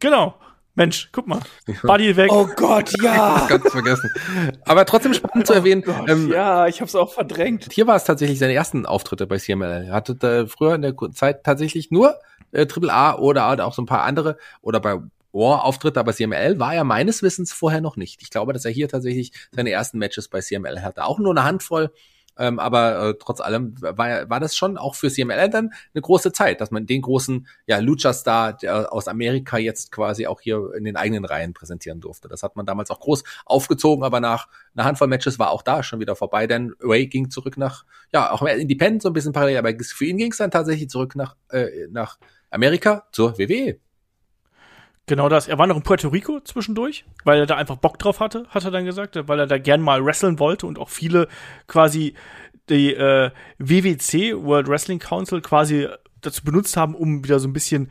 [0.00, 0.34] Genau.
[0.74, 1.40] Mensch, guck mal.
[1.82, 2.30] Buddy weg.
[2.32, 3.46] Oh Gott, ja.
[3.48, 4.10] ganz vergessen.
[4.64, 5.82] Aber trotzdem spannend zu oh erwähnen.
[5.86, 7.68] Oh Gott, ähm, ja, ich habe es auch verdrängt.
[7.72, 9.86] Hier war es tatsächlich seine ersten Auftritte bei CML.
[9.88, 12.16] Er hatte da früher in der Zeit tatsächlich nur
[12.52, 14.98] äh, Triple A oder auch so ein paar andere oder bei
[15.32, 18.22] War Auftritte, aber CML war er meines Wissens vorher noch nicht.
[18.22, 21.04] Ich glaube, dass er hier tatsächlich seine ersten Matches bei CML hatte.
[21.04, 21.92] Auch nur eine Handvoll
[22.38, 26.32] ähm, aber äh, trotz allem war, war das schon auch für CML dann eine große
[26.32, 28.58] Zeit, dass man den großen ja, Lucha-Star
[28.92, 32.28] aus Amerika jetzt quasi auch hier in den eigenen Reihen präsentieren durfte.
[32.28, 35.82] Das hat man damals auch groß aufgezogen, aber nach einer Handvoll Matches war auch da
[35.82, 39.58] schon wieder vorbei, denn Ray ging zurück nach, ja, auch Independent so ein bisschen parallel,
[39.58, 42.18] aber für ihn ging es dann tatsächlich zurück nach, äh, nach
[42.50, 43.78] Amerika zur WWE.
[45.10, 45.48] Genau das.
[45.48, 48.64] Er war noch in Puerto Rico zwischendurch, weil er da einfach Bock drauf hatte, hat
[48.64, 51.26] er dann gesagt, weil er da gern mal wresteln wollte und auch viele
[51.66, 52.14] quasi
[52.68, 55.88] die äh, WWC, World Wrestling Council, quasi
[56.20, 57.90] dazu benutzt haben, um wieder so ein bisschen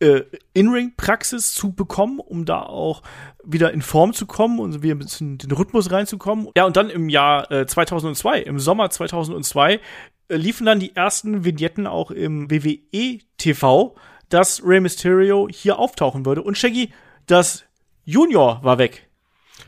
[0.00, 3.04] äh, In-Ring-Praxis zu bekommen, um da auch
[3.44, 6.48] wieder in Form zu kommen und wieder ein bisschen den Rhythmus reinzukommen.
[6.56, 11.44] Ja, und dann im Jahr äh, 2002, im Sommer 2002, äh, liefen dann die ersten
[11.44, 13.94] Vignetten auch im WWE TV
[14.28, 16.42] dass Rey Mysterio hier auftauchen würde.
[16.42, 16.92] Und Shaggy,
[17.26, 17.64] das
[18.04, 19.08] Junior war weg.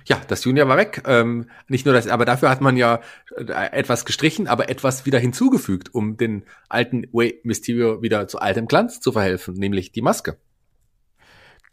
[0.07, 1.03] Ja, das Junior war weg.
[1.07, 3.01] Ähm, nicht nur das, aber dafür hat man ja
[3.37, 8.67] äh, etwas gestrichen, aber etwas wieder hinzugefügt, um den alten Way Mysterio wieder zu altem
[8.67, 10.39] Glanz zu verhelfen, nämlich die Maske.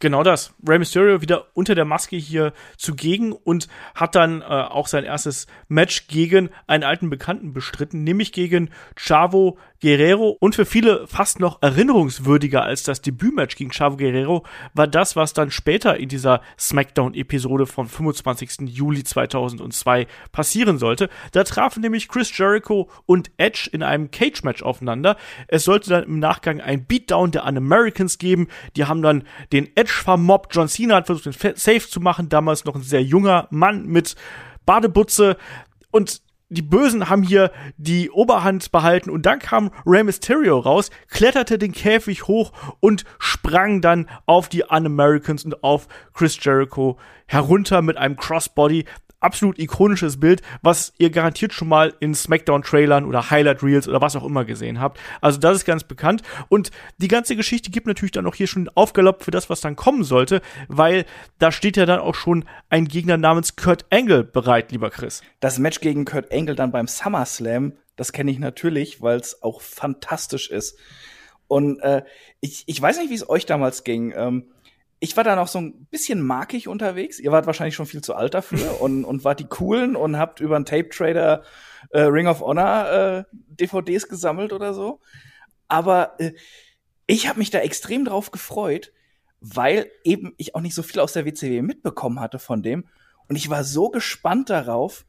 [0.00, 0.54] Genau das.
[0.66, 3.66] Rey Mysterio wieder unter der Maske hier zugegen und
[3.96, 9.58] hat dann äh, auch sein erstes Match gegen einen alten Bekannten bestritten, nämlich gegen Chavo
[9.80, 15.14] Guerrero und für viele fast noch erinnerungswürdiger als das Debütmatch gegen Chavo Guerrero war das,
[15.14, 18.68] was dann später in dieser SmackDown-Episode vom 25.
[18.68, 21.08] Juli 2002 passieren sollte.
[21.32, 25.16] Da trafen nämlich Chris Jericho und Edge in einem Cage-Match aufeinander.
[25.46, 28.48] Es sollte dann im Nachgang ein Beatdown der Un-Americans geben.
[28.76, 30.54] Die haben dann den Edge vermobbt.
[30.54, 32.28] John Cena hat versucht, den Safe zu machen.
[32.28, 34.16] Damals noch ein sehr junger Mann mit
[34.66, 35.36] Badebutze.
[35.90, 36.20] Und
[36.50, 41.72] die Bösen haben hier die Oberhand behalten und dann kam Rey Mysterio raus, kletterte den
[41.72, 48.16] Käfig hoch und sprang dann auf die Un-Americans und auf Chris Jericho herunter mit einem
[48.16, 48.86] Crossbody
[49.20, 54.24] absolut ikonisches Bild, was ihr garantiert schon mal in Smackdown-Trailern oder Highlight-Reels oder was auch
[54.24, 55.00] immer gesehen habt.
[55.20, 56.22] Also das ist ganz bekannt.
[56.48, 59.76] Und die ganze Geschichte gibt natürlich dann auch hier schon Aufgalopp für das, was dann
[59.76, 61.04] kommen sollte, weil
[61.38, 65.22] da steht ja dann auch schon ein Gegner namens Kurt Angle bereit, lieber Chris.
[65.40, 69.60] Das Match gegen Kurt Angle dann beim SummerSlam, das kenne ich natürlich, weil es auch
[69.60, 70.78] fantastisch ist.
[71.48, 72.02] Und äh,
[72.40, 74.12] ich, ich weiß nicht, wie es euch damals ging.
[74.14, 74.44] Ähm,
[75.00, 77.18] ich war da noch so ein bisschen markig unterwegs.
[77.18, 80.40] Ihr wart wahrscheinlich schon viel zu alt dafür und, und wart die coolen und habt
[80.40, 81.42] über einen Tape Trader
[81.90, 85.00] äh, Ring of Honor äh, DVDs gesammelt oder so.
[85.68, 86.32] Aber äh,
[87.06, 88.92] ich habe mich da extrem drauf gefreut,
[89.40, 92.86] weil eben ich auch nicht so viel aus der WCW mitbekommen hatte von dem.
[93.28, 95.06] Und ich war so gespannt darauf,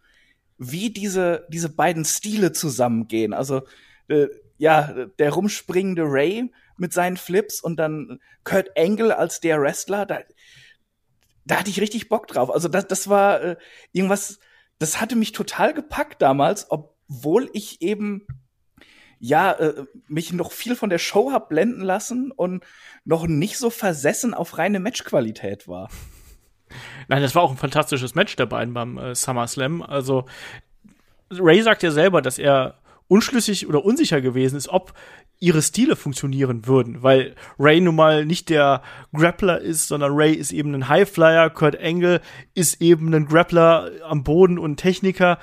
[0.58, 3.34] wie diese, diese beiden Stile zusammengehen.
[3.34, 3.64] Also,
[4.10, 4.28] äh,
[4.58, 10.20] ja, der rumspringende Ray mit seinen Flips und dann Kurt Angle als der Wrestler, da,
[11.46, 12.52] da hatte ich richtig Bock drauf.
[12.52, 13.56] Also das, das war äh,
[13.92, 14.40] irgendwas,
[14.78, 18.26] das hatte mich total gepackt damals, obwohl ich eben
[19.20, 22.64] ja äh, mich noch viel von der Show hab blenden lassen und
[23.04, 25.90] noch nicht so versessen auf reine Matchqualität war.
[27.08, 29.82] Nein, das war auch ein fantastisches Match der beiden beim äh, SummerSlam.
[29.82, 30.26] Also
[31.32, 34.94] Ray sagt ja selber, dass er unschlüssig oder unsicher gewesen ist, ob
[35.40, 38.82] ihre Stile funktionieren würden, weil Ray nun mal nicht der
[39.14, 42.22] Grappler ist, sondern Ray ist eben ein Highflyer, Kurt Angle
[42.56, 45.40] ist eben ein Grappler am Boden und Techniker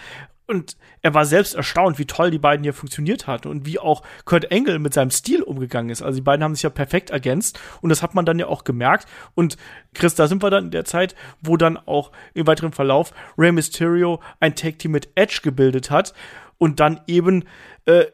[0.49, 4.03] und er war selbst erstaunt, wie toll die beiden hier funktioniert hatten und wie auch
[4.25, 6.03] Kurt Angle mit seinem Stil umgegangen ist.
[6.03, 8.63] Also die beiden haben sich ja perfekt ergänzt und das hat man dann ja auch
[8.63, 9.09] gemerkt.
[9.35, 9.57] Und
[9.95, 13.51] Chris, da sind wir dann in der Zeit, wo dann auch im weiteren Verlauf Rey
[13.51, 16.15] Mysterio ein Tag Team mit Edge gebildet hat
[16.59, 17.45] und dann eben
[17.87, 18.05] äh,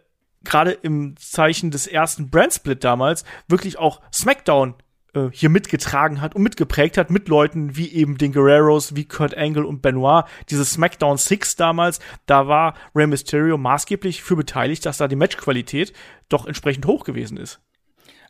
[0.44, 4.74] gerade im Zeichen des ersten Brandsplit damals wirklich auch SmackDown
[5.14, 9.36] äh, hier mitgetragen hat und mitgeprägt hat mit Leuten wie eben den Guerreros, wie Kurt
[9.36, 10.24] Angle und Benoit.
[10.48, 15.92] Diese SmackDown 6 damals, da war Rey Mysterio maßgeblich für beteiligt, dass da die Matchqualität
[16.28, 17.60] doch entsprechend hoch gewesen ist.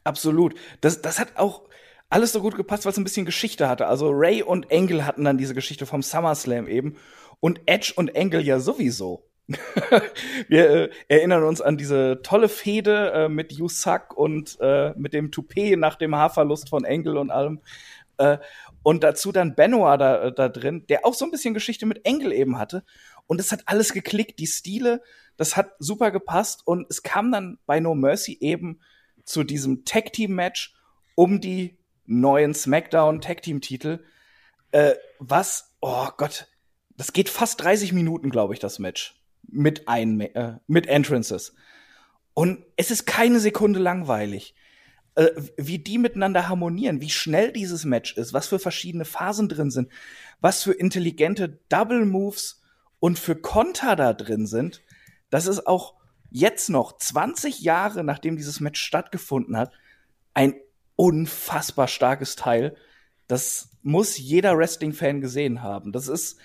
[0.04, 0.54] Absolut.
[0.80, 1.62] Das, das hat auch
[2.08, 3.86] alles so gut gepasst, weil es ein bisschen Geschichte hatte.
[3.86, 6.96] Also Ray und Angle hatten dann diese Geschichte vom SummerSlam eben
[7.40, 9.28] und Edge und Angle ja sowieso.
[10.49, 15.30] Wir äh, erinnern uns an diese tolle Fehde äh, mit Yusak und äh, mit dem
[15.30, 17.61] Toupet nach dem Haarverlust von Engel und allem.
[18.18, 18.38] Äh,
[18.82, 22.05] und dazu dann Benoit da, äh, da drin, der auch so ein bisschen Geschichte mit
[22.05, 22.84] Engel eben hatte.
[23.26, 25.03] Und es hat alles geklickt, die Stile,
[25.36, 26.62] das hat super gepasst.
[26.64, 28.80] Und es kam dann bei No Mercy eben
[29.24, 30.74] zu diesem Tag Team Match
[31.14, 34.05] um die neuen SmackDown Tag Team Titel.
[34.72, 36.49] Äh, was, oh Gott,
[36.97, 39.21] das geht fast 30 Minuten, glaube ich, das Match
[39.53, 41.55] mit ein äh, mit Entrances.
[42.34, 44.55] Und es ist keine Sekunde langweilig.
[45.14, 49.70] Äh, wie die miteinander harmonieren, wie schnell dieses Match ist, was für verschiedene Phasen drin
[49.70, 49.90] sind,
[50.40, 52.62] was für intelligente Double Moves
[52.98, 54.80] und für Konter da drin sind,
[55.28, 55.94] das ist auch
[56.30, 59.72] jetzt noch 20 Jahre nachdem dieses Match stattgefunden hat,
[60.32, 60.55] ein
[60.96, 62.74] unfassbar starkes Teil.
[63.26, 65.92] Das muss jeder Wrestling-Fan gesehen haben.
[65.92, 66.38] Das ist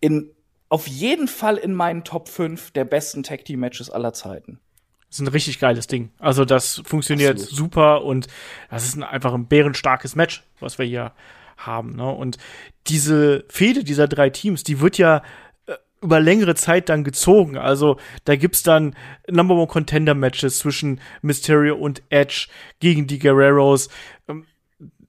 [0.00, 0.34] in
[0.70, 4.60] auf jeden Fall in meinen Top 5 der besten Tag Team Matches aller Zeiten.
[5.08, 6.10] Das ist ein richtig geiles Ding.
[6.20, 7.56] Also das funktioniert Absolut.
[7.56, 8.28] super und
[8.70, 11.12] das ist ein, einfach ein bärenstarkes Match, was wir hier
[11.56, 11.96] haben.
[11.96, 12.08] Ne?
[12.08, 12.38] Und
[12.86, 15.22] diese Fehde dieser drei Teams, die wird ja
[15.66, 17.58] äh, über längere Zeit dann gezogen.
[17.58, 18.94] Also da gibt's dann
[19.28, 22.46] Number One Contender Matches zwischen Mysterio und Edge
[22.78, 23.88] gegen die Guerreros.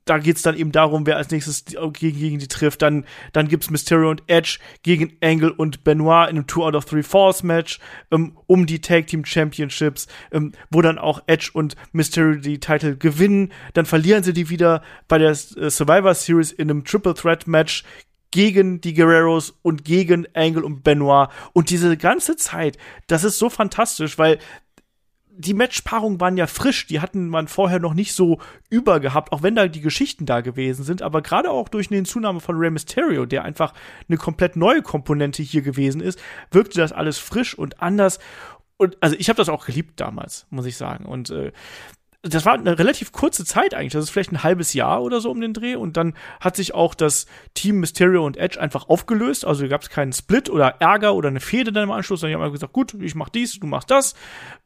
[0.05, 2.81] Da geht's dann eben darum, wer als nächstes gegen, gegen die trifft.
[2.81, 6.85] Dann, dann gibt's Mysterio und Edge gegen Angle und Benoit in einem Two out of
[6.85, 7.79] Three Falls Match
[8.11, 12.97] ähm, um die Tag Team Championships, ähm, wo dann auch Edge und Mysterio die Titel
[12.97, 13.53] gewinnen.
[13.73, 17.83] Dann verlieren sie die wieder bei der äh, Survivor Series in einem Triple Threat Match
[18.31, 21.29] gegen die Guerreros und gegen Angle und Benoit.
[21.53, 22.77] Und diese ganze Zeit,
[23.07, 24.39] das ist so fantastisch, weil
[25.37, 29.55] die Matchpaarungen waren ja frisch, die hatten man vorher noch nicht so übergehabt, auch wenn
[29.55, 33.25] da die Geschichten da gewesen sind, aber gerade auch durch eine Zunahme von Rey Mysterio,
[33.25, 33.73] der einfach
[34.07, 36.19] eine komplett neue Komponente hier gewesen ist,
[36.51, 38.19] wirkte das alles frisch und anders
[38.81, 41.05] und also ich habe das auch geliebt damals, muss ich sagen.
[41.05, 41.51] Und äh,
[42.23, 43.93] das war eine relativ kurze Zeit eigentlich.
[43.93, 45.75] Das ist vielleicht ein halbes Jahr oder so um den Dreh.
[45.75, 49.43] Und dann hat sich auch das Team Mysterio und Edge einfach aufgelöst.
[49.43, 52.21] Also gab es keinen Split oder Ärger oder eine Fehde dann im Anschluss.
[52.21, 54.13] Dann haben wir gesagt, gut, ich mach dies, du machst das.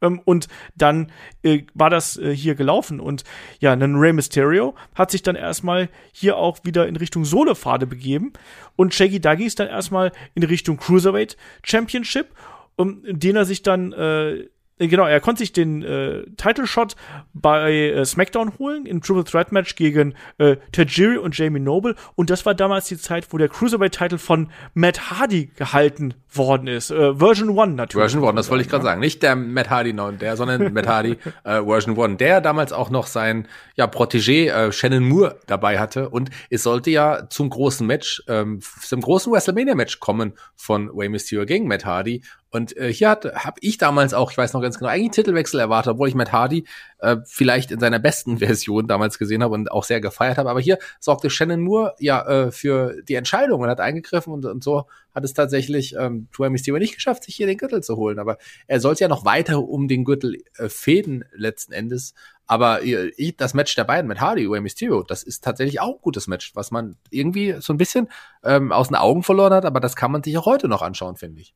[0.01, 1.11] Ähm, und dann
[1.43, 2.99] äh, war das äh, hier gelaufen.
[2.99, 3.23] Und
[3.59, 8.33] ja, ein Rey Mysterio hat sich dann erstmal hier auch wieder in Richtung Solo-Pfade begeben.
[8.75, 12.27] Und Shaggy Duggy ist dann erstmal in Richtung Cruiserweight Championship,
[12.75, 16.95] um den er sich dann äh, genau, er konnte sich den äh, Title Shot
[17.33, 22.29] bei äh, SmackDown holen im Triple Threat Match gegen äh, Tajiri und Jamie Noble und
[22.29, 26.91] das war damals die Zeit, wo der Cruiserweight Title von Matt Hardy gehalten worden ist.
[26.91, 28.11] Äh, Version 1 natürlich.
[28.11, 30.87] Version 1, das wollte ich gerade sagen, nicht der Matt Hardy noch, der, sondern Matt
[30.87, 35.79] Hardy äh, Version 1, der damals auch noch sein ja Protégé äh, Shannon Moore dabei
[35.79, 40.89] hatte und es sollte ja zum großen Match ähm, zum großen WrestleMania Match kommen von
[40.93, 42.21] Way Mysterio gegen Matt Hardy
[42.55, 45.91] und äh, hier habe ich damals auch, ich weiß noch ganz genau, eigentlich Titelwechsel erwartet,
[45.91, 46.63] obwohl ich Matt Hardy
[46.99, 50.49] äh, vielleicht in seiner besten Version damals gesehen habe und auch sehr gefeiert habe.
[50.49, 54.63] Aber hier sorgte Shannon Moore ja äh, für die Entscheidung und hat eingegriffen und, und
[54.63, 58.19] so hat es tatsächlich ähm, Rey Mysterio nicht geschafft, sich hier den Gürtel zu holen.
[58.19, 58.37] Aber
[58.67, 62.13] er sollte ja noch weiter um den Gürtel äh, fäden letzten Endes.
[62.47, 65.95] Aber äh, ich, das Match der beiden mit Hardy, Rey Mysterio, das ist tatsächlich auch
[65.95, 68.07] ein gutes Match, was man irgendwie so ein bisschen
[68.43, 69.65] ähm, aus den Augen verloren hat.
[69.65, 71.53] Aber das kann man sich auch heute noch anschauen, finde ich.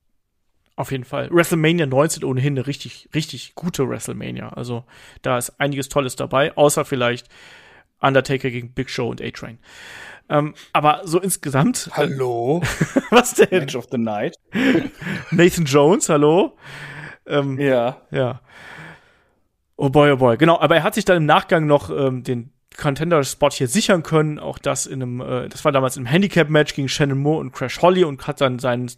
[0.80, 1.30] Auf jeden Fall.
[1.30, 4.48] WrestleMania 19 ohnehin eine richtig, richtig gute WrestleMania.
[4.54, 4.86] Also
[5.24, 7.28] da ist einiges Tolles dabei, außer vielleicht
[8.00, 9.60] Undertaker gegen Big Show und A-Train.
[10.30, 11.88] Ähm, aber so insgesamt.
[11.88, 12.62] Äh, hallo?
[13.10, 13.60] was denn?
[13.60, 14.38] Match of the Night.
[15.32, 16.58] Nathan Jones, hallo?
[17.28, 17.98] Ähm, ja.
[18.12, 18.40] Ja.
[19.76, 20.38] Oh boy, oh boy.
[20.38, 24.40] Genau, aber er hat sich dann im Nachgang noch ähm, den Contender-Spot hier sichern können.
[24.40, 27.82] Auch das in einem, äh, das war damals im Handicap-Match gegen Shannon Moore und Crash
[27.82, 28.90] Holly und hat dann sein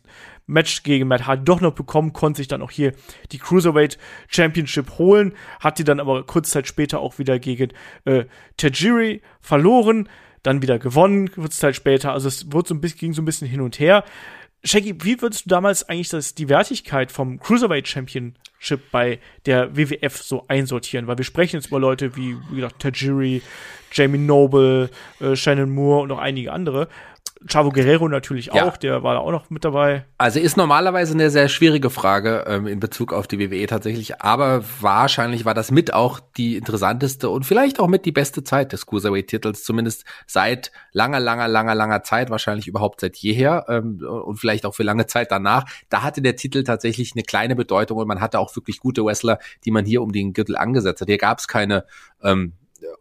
[0.48, 2.94] Match gegen Matt Hardy doch noch bekommen, konnte sich dann auch hier
[3.32, 7.72] die Cruiserweight Championship holen, hat die dann aber kurz Zeit später auch wieder gegen
[8.06, 8.26] äh,
[8.58, 10.10] Tajiri verloren,
[10.44, 12.14] dann wieder gewonnen, kurz Zeit später.
[12.14, 14.04] Also es wurde so ein bisschen, ging so ein bisschen hin und her.
[14.64, 20.22] Shaggy, wie würdest du damals eigentlich das, die Wertigkeit vom Cruiserweight Championship bei der WWF
[20.22, 21.08] so einsortieren?
[21.08, 23.42] Weil wir sprechen jetzt über Leute wie, wie gesagt, Tajiri,
[23.92, 24.90] Jamie Noble,
[25.20, 26.90] äh, Shannon Moore und noch einige andere.
[27.48, 28.66] Chavo Guerrero natürlich ja.
[28.66, 30.06] auch, der war da auch noch mit dabei.
[30.18, 34.64] Also ist normalerweise eine sehr schwierige Frage ähm, in Bezug auf die WWE tatsächlich, aber
[34.80, 38.86] wahrscheinlich war das mit auch die interessanteste und vielleicht auch mit die beste Zeit des
[38.86, 44.66] Cruiserweight-Titels, zumindest seit langer, langer, langer, langer Zeit, wahrscheinlich überhaupt seit jeher ähm, und vielleicht
[44.66, 45.66] auch für lange Zeit danach.
[45.90, 49.40] Da hatte der Titel tatsächlich eine kleine Bedeutung und man hatte auch wirklich gute Wrestler,
[49.66, 51.08] die man hier um den Gürtel angesetzt hat.
[51.08, 51.86] Hier gab es keine
[52.24, 52.54] ähm,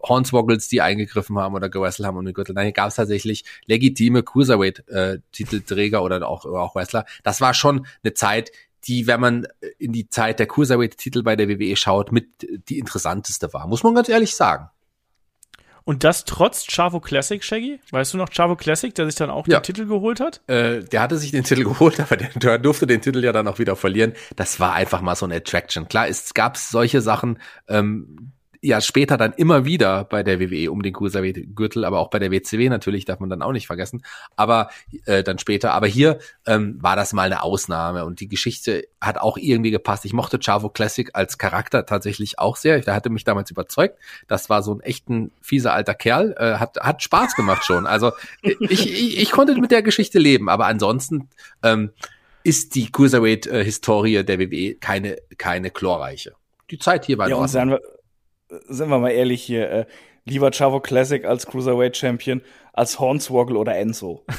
[0.02, 2.54] Hornswoggles, die eingegriffen haben oder gewrestelt haben um den Gürtel.
[2.54, 7.06] Nein, hier gab es tatsächlich legitime Cruiserweight-Titelträger äh, oder auch, auch Wrestler.
[7.22, 8.50] Das war schon eine Zeit,
[8.84, 9.46] die, wenn man
[9.78, 12.28] in die Zeit der Cruiserweight-Titel bei der WWE schaut, mit
[12.68, 13.66] die interessanteste war.
[13.66, 14.70] Muss man ganz ehrlich sagen.
[15.84, 17.80] Und das trotz Chavo Classic, Shaggy?
[17.90, 19.58] Weißt du noch Chavo Classic, der sich dann auch ja.
[19.58, 20.40] den Titel geholt hat?
[20.46, 23.48] Äh, der hatte sich den Titel geholt, aber der, der, durfte den Titel ja dann
[23.48, 24.12] auch wieder verlieren.
[24.36, 25.88] Das war einfach mal so eine Attraction.
[25.88, 28.32] Klar, es gab solche Sachen, ähm,
[28.62, 32.30] ja später dann immer wieder bei der WWE um den Cruiserweight-Gürtel, aber auch bei der
[32.30, 34.02] WCW natürlich, darf man dann auch nicht vergessen.
[34.36, 34.70] Aber
[35.06, 39.18] äh, dann später, aber hier ähm, war das mal eine Ausnahme und die Geschichte hat
[39.18, 40.04] auch irgendwie gepasst.
[40.04, 42.80] Ich mochte Chavo Classic als Charakter tatsächlich auch sehr.
[42.80, 43.98] Der hatte mich damals überzeugt.
[44.28, 46.34] Das war so ein echten fieser alter Kerl.
[46.38, 47.86] Äh, hat, hat Spaß gemacht schon.
[47.86, 51.30] Also ich, ich, ich konnte mit der Geschichte leben, aber ansonsten
[51.62, 51.92] ähm,
[52.42, 56.34] ist die Cruiserweight-Historie der WWE keine, keine chlorreiche.
[56.70, 57.80] Die Zeit hier war ja, und wir,
[58.68, 59.86] sind wir mal ehrlich hier, äh,
[60.24, 62.42] lieber Chavo Classic als Cruiserweight Champion
[62.72, 64.24] als Hornswoggle oder Enzo.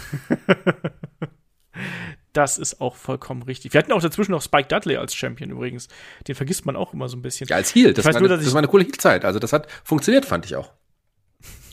[2.34, 3.74] Das ist auch vollkommen richtig.
[3.74, 5.90] Wir hatten auch dazwischen noch Spike Dudley als Champion übrigens.
[6.28, 7.48] Den vergisst man auch immer so ein bisschen.
[7.48, 7.94] Ja, als Heel.
[7.94, 9.26] Das, war, nur, eine, das war eine coole Heel-Zeit.
[9.26, 10.72] Also das hat funktioniert, fand ich auch.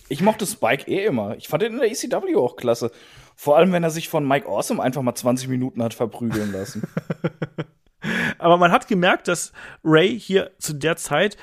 [0.09, 1.36] Ich mochte Spike eh immer.
[1.36, 2.91] Ich fand ihn in der ECW auch klasse.
[3.36, 6.82] Vor allem, wenn er sich von Mike Awesome einfach mal 20 Minuten hat verprügeln lassen.
[8.39, 9.53] Aber man hat gemerkt, dass
[9.84, 11.36] Ray hier zu der Zeit,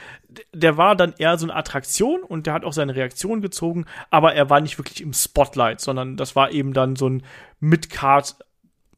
[0.54, 4.34] der war dann eher so eine Attraktion und der hat auch seine Reaktion gezogen, aber
[4.34, 7.24] er war nicht wirklich im Spotlight, sondern das war eben dann so ein
[7.60, 8.36] Mid-Card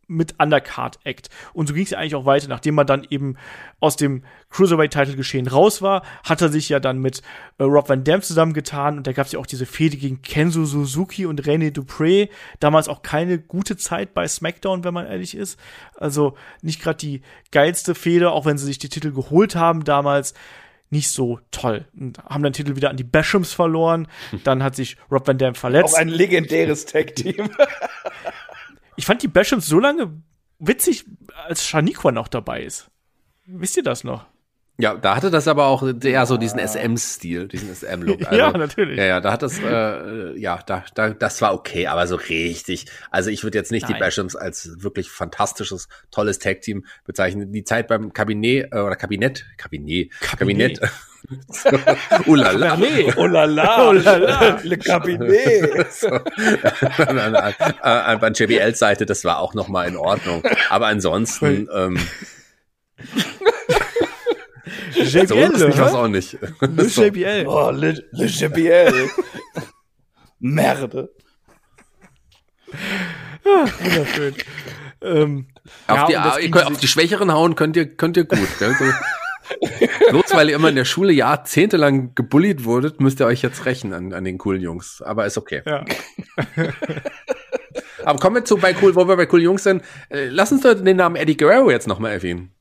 [0.08, 1.30] mit Undercard-Act.
[1.53, 2.47] Und so ging es ja eigentlich auch weiter.
[2.47, 3.36] Nachdem man dann eben
[3.80, 7.22] aus dem Cruiserweight-Title-Geschehen raus war, hat er sich ja dann mit
[7.58, 8.97] äh, Rob Van Dam zusammengetan.
[8.97, 12.30] Und da gab es ja auch diese Fehde gegen Kenzo Suzuki und René Dupré.
[12.60, 15.60] Damals auch keine gute Zeit bei SmackDown, wenn man ehrlich ist.
[15.95, 20.34] Also nicht gerade die geilste Fehde, auch wenn sie sich die Titel geholt haben damals
[20.89, 21.86] nicht so toll.
[21.99, 24.08] Und haben den Titel wieder an die Bashams verloren.
[24.43, 25.95] Dann hat sich Rob Van Dam verletzt.
[25.95, 27.49] Auch ein legendäres Tag-Team.
[28.97, 30.21] Ich fand die Bashams so lange
[30.59, 31.05] witzig,
[31.47, 32.89] als Shaniqua noch dabei ist.
[33.45, 34.25] Wisst ihr das noch?
[34.80, 38.21] Ja, da hatte das aber auch eher so diesen SM-Stil, diesen SM-Look.
[38.28, 38.97] Also, ja, natürlich.
[38.97, 42.86] Ja, ja, da hat das, äh, ja, da, da, das war okay, aber so richtig.
[43.09, 43.93] Also ich würde jetzt nicht Nein.
[43.95, 47.51] die Bashams als wirklich fantastisches, tolles Tag-Team bezeichnen.
[47.51, 50.80] Die Zeit beim Kabinett äh, oder Kabinett, Kabinett, Kabinett.
[50.80, 50.91] Kabinett
[52.28, 52.78] oh la la.
[53.17, 53.89] Oh la la.
[53.89, 54.59] Oh la la.
[54.63, 55.91] Le Cabinet.
[55.91, 56.07] so.
[57.82, 60.43] An JBL-Seite, das war auch noch mal in Ordnung.
[60.69, 61.99] Aber ansonsten, ähm,
[65.03, 66.37] JBL, so, ich weiß auch nicht.
[66.61, 67.45] Le JBL.
[67.47, 69.09] Oh, Le, Le JBL.
[70.39, 71.09] Merde.
[73.45, 74.35] Ja, wunderschön.
[75.01, 75.47] Ähm,
[75.87, 78.47] auf, ja, die, ihr könnt, auf die Schwächeren hauen könnt ihr, könnt ihr gut.
[78.59, 78.75] Gell?
[80.09, 83.93] Bloß weil ihr immer in der Schule jahrzehntelang gebullied wurdet, müsst ihr euch jetzt rächen
[83.93, 85.01] an, an den coolen Jungs.
[85.01, 85.61] Aber ist okay.
[85.65, 85.85] Ja.
[88.03, 89.83] Aber kommen wir zu bei cool, wo wir bei coolen Jungs sind.
[90.09, 92.51] Äh, lass uns doch den Namen Eddie Guerrero jetzt nochmal erwähnen.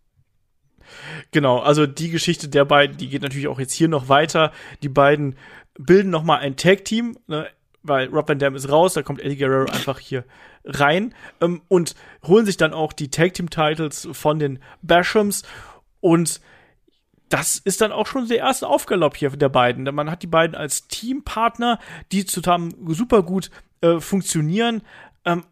[1.37, 4.53] Genau, also die Geschichte der beiden, die geht natürlich auch jetzt hier noch weiter.
[4.83, 5.37] Die beiden
[5.79, 7.47] bilden nochmal ein Tag-Team, ne,
[7.83, 10.25] weil Rob Van Dam ist raus, da kommt Eddie Guerrero einfach hier
[10.65, 11.95] rein ähm, und
[12.27, 15.43] holen sich dann auch die Tag-Team-Titles von den Bashams
[16.01, 16.41] und
[17.29, 19.85] das ist dann auch schon der erste Aufgalopp hier der beiden.
[19.95, 21.79] Man hat die beiden als Teampartner,
[22.13, 23.51] die zusammen super gut
[23.83, 24.81] äh, funktionieren.
[25.27, 25.45] Ähm,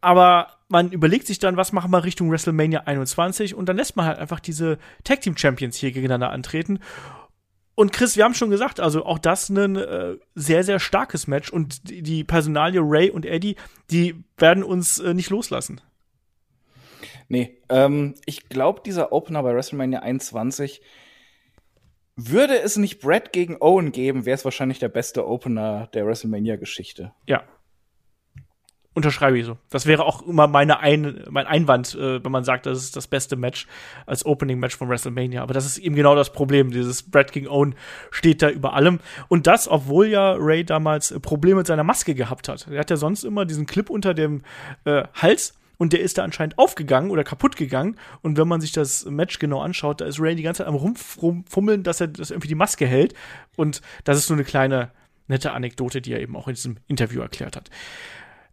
[0.00, 4.06] aber man überlegt sich dann, was machen wir Richtung WrestleMania 21 und dann lässt man
[4.06, 6.80] halt einfach diese Tag Team Champions hier gegeneinander antreten.
[7.74, 11.50] Und Chris, wir haben schon gesagt, also auch das ein äh, sehr, sehr starkes Match
[11.50, 13.56] und die, die Personalie Ray und Eddie,
[13.90, 15.80] die werden uns äh, nicht loslassen.
[17.28, 20.82] Nee, ähm, ich glaube, dieser Opener bei WrestleMania 21
[22.16, 27.12] würde es nicht Brett gegen Owen geben, wäre es wahrscheinlich der beste Opener der WrestleMania-Geschichte.
[27.28, 27.44] Ja,
[28.98, 29.56] unterschreibe ich so.
[29.70, 33.06] Das wäre auch immer meine Ein mein Einwand, äh, wenn man sagt, das ist das
[33.06, 33.66] beste Match
[34.04, 35.42] als Opening-Match von WrestleMania.
[35.42, 36.70] Aber das ist eben genau das Problem.
[36.70, 37.74] Dieses Brad King Owen
[38.10, 39.00] steht da über allem.
[39.28, 42.66] Und das, obwohl ja Ray damals Probleme mit seiner Maske gehabt hat.
[42.70, 44.42] Er hat ja sonst immer diesen Clip unter dem
[44.84, 47.96] äh, Hals und der ist da anscheinend aufgegangen oder kaputt gegangen.
[48.20, 50.74] Und wenn man sich das Match genau anschaut, da ist Ray die ganze Zeit am
[50.74, 53.14] rumfummeln, dass er dass irgendwie die Maske hält.
[53.56, 54.90] Und das ist so eine kleine
[55.28, 57.70] nette Anekdote, die er eben auch in diesem Interview erklärt hat.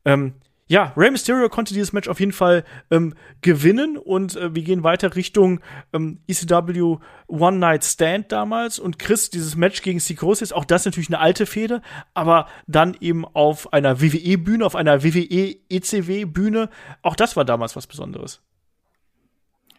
[0.06, 0.34] Ähm,
[0.68, 4.84] ja, Rey Mysterio konnte dieses Match auf jeden Fall ähm, gewinnen und äh, wir gehen
[4.84, 5.60] weiter Richtung
[5.94, 6.98] ähm, ECW
[7.28, 11.46] One Night Stand damals und Chris, dieses Match gegen Psychosis, auch das natürlich eine alte
[11.46, 11.84] Fehde,
[12.16, 16.70] aber dann eben auf einer WWE-Bühne, auf einer WWE-ECW-Bühne,
[17.04, 18.42] auch das war damals was Besonderes.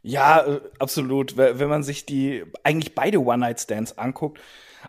[0.07, 1.37] Ja, äh, absolut.
[1.37, 4.41] Wenn man sich die eigentlich beide One Night Stands anguckt,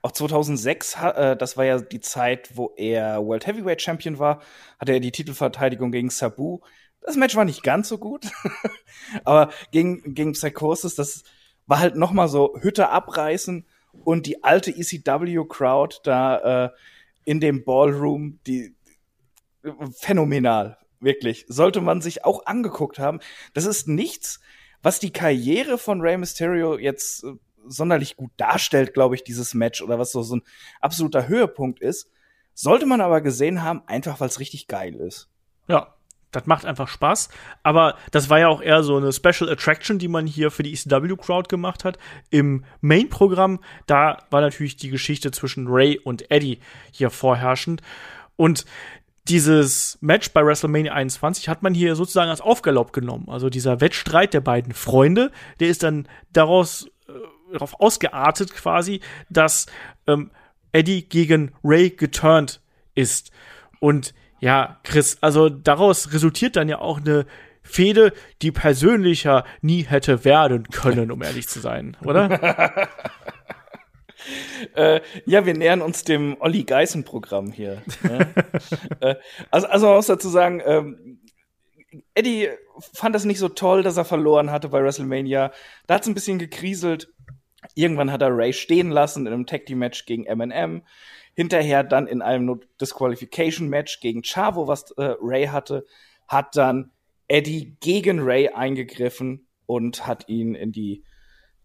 [0.02, 4.42] auch 2006, äh, das war ja die Zeit, wo er World Heavyweight Champion war,
[4.80, 6.60] hatte er die Titelverteidigung gegen Sabu.
[7.02, 8.28] Das Match war nicht ganz so gut,
[9.24, 11.24] aber gegen, gegen Psychosis, das
[11.66, 13.66] war halt noch mal so Hütte abreißen
[14.04, 16.70] und die alte ECW-Crowd da äh,
[17.26, 18.76] in dem Ballroom, die
[20.00, 21.46] phänomenal, wirklich.
[21.48, 23.20] Sollte man sich auch angeguckt haben.
[23.54, 24.40] Das ist nichts,
[24.82, 27.34] was die Karriere von Rey Mysterio jetzt äh,
[27.68, 30.44] sonderlich gut darstellt, glaube ich, dieses Match oder was so, so ein
[30.82, 32.10] absoluter Höhepunkt ist.
[32.54, 35.30] Sollte man aber gesehen haben, einfach weil es richtig geil ist.
[35.68, 35.94] Ja,
[36.32, 37.30] das macht einfach Spaß.
[37.64, 40.74] Aber das war ja auch eher so eine Special Attraction, die man hier für die
[40.74, 41.98] ECW-Crowd gemacht hat.
[42.30, 46.60] Im Main-Programm, da war natürlich die Geschichte zwischen Ray und Eddie
[46.92, 47.82] hier vorherrschend.
[48.36, 48.66] Und
[49.30, 53.28] dieses Match bei WrestleMania 21 hat man hier sozusagen als Aufgalopp genommen.
[53.30, 56.90] Also dieser Wettstreit der beiden Freunde, der ist dann daraus
[57.52, 59.68] darauf ausgeartet quasi, dass
[60.08, 60.32] ähm,
[60.72, 62.62] Eddie gegen Ray geturnt
[62.96, 63.32] ist.
[63.80, 67.26] Und ja, Chris, also daraus resultiert dann ja auch eine
[67.64, 72.88] Fehde, die persönlicher nie hätte werden können, um ehrlich zu sein, oder?
[74.76, 77.82] äh, ja, wir nähern uns dem Olli Geißen Programm hier.
[78.04, 78.34] Ne?
[79.02, 79.16] äh,
[79.52, 81.20] also, also man muss dazu sagen, ähm,
[82.14, 82.50] Eddie
[82.94, 85.52] fand das nicht so toll, dass er verloren hatte bei WrestleMania.
[85.88, 87.14] Da hat es ein bisschen gekriselt.
[87.76, 90.84] Irgendwann hat er Ray stehen lassen in einem Tag Team Match gegen Eminem.
[91.36, 95.86] Hinterher dann in einem Disqualification Match gegen Chavo, was äh, Ray hatte,
[96.28, 96.92] hat dann
[97.28, 101.04] Eddie gegen Ray eingegriffen und hat ihn in die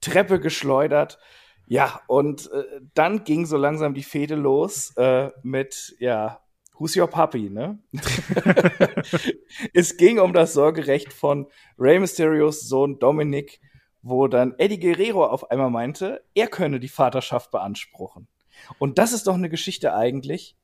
[0.00, 1.18] Treppe geschleudert.
[1.66, 2.64] Ja, und äh,
[2.94, 6.40] dann ging so langsam die Fehde los äh, mit, ja,
[6.78, 7.78] Who's Your Puppy, ne?
[9.72, 11.46] es ging um das Sorgerecht von
[11.78, 13.60] Rey Mysterios Sohn Dominic
[14.02, 18.26] wo dann Eddie Guerrero auf einmal meinte, er könne die Vaterschaft beanspruchen.
[18.78, 20.56] Und das ist doch eine Geschichte eigentlich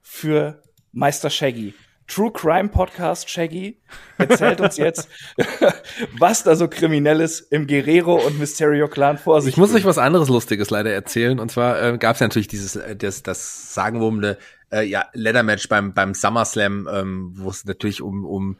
[0.00, 1.74] für Meister Shaggy.
[2.08, 3.80] True Crime Podcast Shaggy
[4.16, 5.08] erzählt uns jetzt,
[6.18, 9.98] was da so Kriminelles im Guerrero und Mysterio Clan vor sich Ich muss euch was
[9.98, 11.40] anderes Lustiges leider erzählen.
[11.40, 14.38] Und zwar äh, gab es ja natürlich dieses, äh, das, das sagenwurmende
[14.70, 18.56] äh, ja, Leather Match beim, beim SummerSlam, ähm, wo es natürlich um, um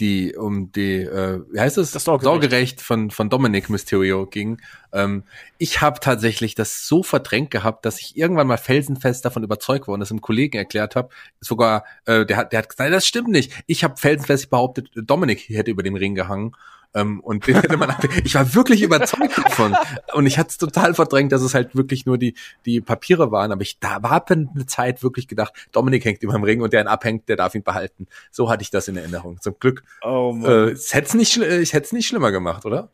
[0.00, 4.60] die um die äh, wie heißt es das Sorgerecht, Sorgerecht von von Dominic Mysterio ging.
[4.92, 5.24] Ähm,
[5.58, 9.94] ich habe tatsächlich das so verdrängt gehabt, dass ich irgendwann mal felsenfest davon überzeugt war
[9.94, 11.10] und das einem Kollegen erklärt habe.
[11.40, 13.52] Sogar äh, der hat der hat gesagt, nein, das stimmt nicht.
[13.66, 16.52] Ich habe felsenfest behauptet, Dominic hätte über dem Ring gehangen.
[16.94, 19.76] Ähm, und den hätte man, ich war wirklich überzeugt davon.
[20.12, 22.34] Und ich hatte es total verdrängt, dass es halt wirklich nur die,
[22.66, 23.52] die Papiere waren.
[23.52, 26.82] Aber ich da war eine Zeit wirklich gedacht, Dominik hängt über dem Ring und der
[26.82, 28.06] ihn abhängt, der darf ihn behalten.
[28.30, 29.40] So hatte ich das in Erinnerung.
[29.40, 29.84] Zum Glück.
[30.02, 32.90] Oh äh, es hätte nicht, ich hätte es nicht schlimmer gemacht, oder?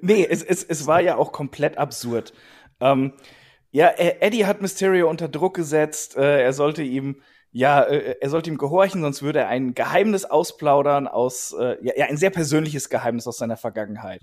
[0.00, 2.32] Nee, es, es, es war ja auch komplett absurd.
[2.80, 3.12] Ähm,
[3.70, 6.16] ja, Eddie hat Mysterio unter Druck gesetzt.
[6.16, 10.24] Äh, er sollte ihm ja, äh, er sollte ihm gehorchen, sonst würde er ein Geheimnis
[10.24, 14.22] ausplaudern aus, äh, ja, ja, ein sehr persönliches Geheimnis aus seiner Vergangenheit.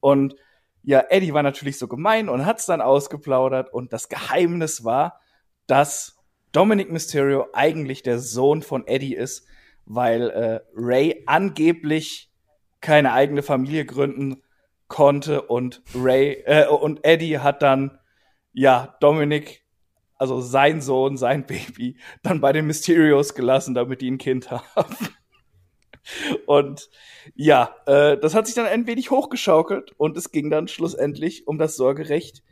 [0.00, 0.34] Und
[0.82, 5.20] ja, Eddie war natürlich so gemein und hat's dann ausgeplaudert und das Geheimnis war,
[5.66, 6.18] dass
[6.52, 9.46] Dominic Mysterio eigentlich der Sohn von Eddie ist,
[9.86, 12.30] weil äh, Ray angeblich
[12.80, 14.42] keine eigene Familie gründen
[14.88, 17.98] konnte und Ray äh, und Eddie hat dann
[18.52, 19.63] ja Dominic
[20.30, 24.96] also sein Sohn, sein Baby, dann bei den Mysterios gelassen, damit die ein Kind haben.
[26.46, 26.90] Und
[27.34, 31.56] ja, äh, das hat sich dann ein wenig hochgeschaukelt und es ging dann schlussendlich um
[31.56, 32.42] das Sorgerecht,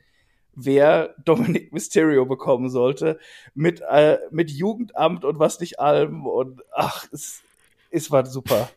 [0.54, 3.18] wer Dominic Mysterio bekommen sollte,
[3.54, 6.26] mit, äh, mit Jugendamt und was nicht allem.
[6.26, 7.42] Und ach, es,
[7.90, 8.70] es war super.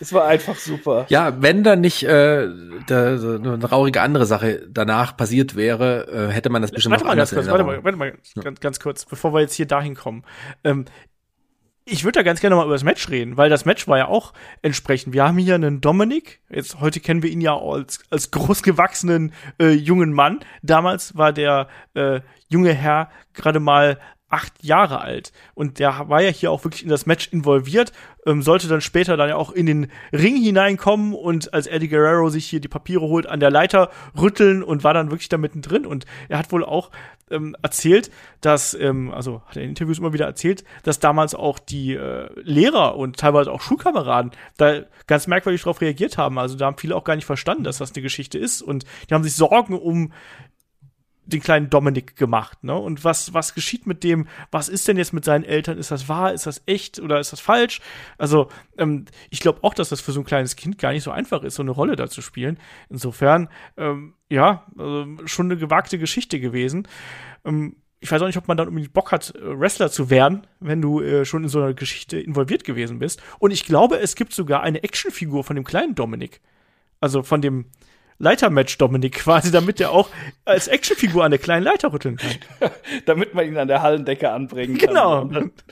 [0.00, 1.06] Es war einfach super.
[1.10, 2.48] Ja, wenn da nicht äh,
[2.88, 7.04] da, so eine traurige andere Sache danach passiert wäre, äh, hätte man das bestimmt warte
[7.04, 8.12] noch mal ganz kurz, warte mal, warte mal
[8.42, 10.24] ganz, ganz kurz, bevor wir jetzt hier dahin kommen.
[10.64, 10.86] Ähm,
[11.84, 14.08] ich würde da ganz gerne mal über das Match reden, weil das Match war ja
[14.08, 15.14] auch entsprechend.
[15.14, 19.70] Wir haben hier einen Dominik, jetzt heute kennen wir ihn ja als, als großgewachsenen äh,
[19.70, 20.40] jungen Mann.
[20.62, 23.98] Damals war der äh, junge Herr gerade mal
[24.32, 25.30] acht Jahre alt.
[25.54, 27.92] Und der war ja hier auch wirklich in das Match involviert,
[28.24, 32.30] ähm, sollte dann später dann ja auch in den Ring hineinkommen und als Eddie Guerrero
[32.30, 35.84] sich hier die Papiere holt, an der Leiter rütteln und war dann wirklich da mittendrin.
[35.84, 36.90] Und er hat wohl auch
[37.30, 38.10] ähm, erzählt,
[38.40, 42.28] dass, ähm, also hat er in Interviews immer wieder erzählt, dass damals auch die äh,
[42.40, 46.38] Lehrer und teilweise auch Schulkameraden da ganz merkwürdig darauf reagiert haben.
[46.38, 48.62] Also da haben viele auch gar nicht verstanden, dass das eine Geschichte ist.
[48.62, 50.12] Und die haben sich Sorgen um
[51.24, 52.74] den kleinen Dominik gemacht, ne?
[52.74, 55.78] Und was, was geschieht mit dem, was ist denn jetzt mit seinen Eltern?
[55.78, 56.32] Ist das wahr?
[56.32, 57.80] Ist das echt oder ist das falsch?
[58.18, 61.12] Also, ähm, ich glaube auch, dass das für so ein kleines Kind gar nicht so
[61.12, 62.58] einfach ist, so eine Rolle da zu spielen.
[62.88, 66.88] Insofern, ähm, ja, also schon eine gewagte Geschichte gewesen.
[67.44, 70.82] Ähm, ich weiß auch nicht, ob man dann unbedingt Bock hat, Wrestler zu werden, wenn
[70.82, 73.22] du äh, schon in so einer Geschichte involviert gewesen bist.
[73.38, 76.40] Und ich glaube, es gibt sogar eine Actionfigur von dem kleinen Dominik.
[77.00, 77.66] Also von dem,
[78.22, 80.08] Leitermatch Dominik quasi, damit er auch
[80.44, 82.30] als Actionfigur an der kleinen Leiter rütteln kann.
[83.06, 84.88] damit man ihn an der Hallendecke anbringen kann.
[84.88, 85.24] Genau.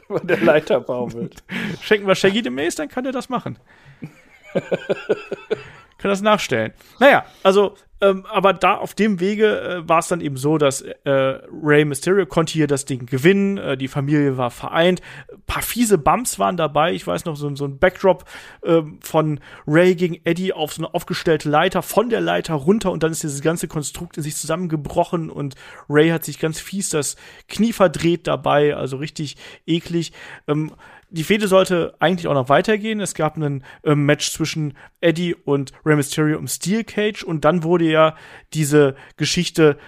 [0.09, 1.44] Über der Leiter baumelt.
[1.81, 3.56] Schenken wir Shaggy demnächst, dann kann er das machen.
[4.52, 6.72] kann das nachstellen.
[6.98, 10.81] Naja, also ähm, aber da auf dem Wege äh, war es dann eben so, dass
[10.81, 13.59] äh, Ray Mysterio konnte hier das Ding gewinnen.
[13.59, 15.02] Äh, die Familie war vereint.
[15.31, 16.93] Ein paar fiese Bumps waren dabei.
[16.94, 18.24] Ich weiß noch, so, so ein Backdrop
[18.62, 23.02] äh, von Ray gegen Eddie auf so eine aufgestellte Leiter, von der Leiter runter und
[23.02, 25.55] dann ist dieses ganze Konstrukt in sich zusammengebrochen und
[25.89, 27.16] Ray hat sich ganz fies das
[27.48, 29.36] Knie verdreht dabei, also richtig
[29.66, 30.12] eklig.
[30.48, 30.72] Ähm,
[31.10, 33.00] die Fehde sollte eigentlich auch noch weitergehen.
[33.00, 37.62] Es gab ein äh, Match zwischen Eddie und Rey Mysterio im Steel Cage und dann
[37.62, 38.16] wurde ja
[38.52, 39.78] diese Geschichte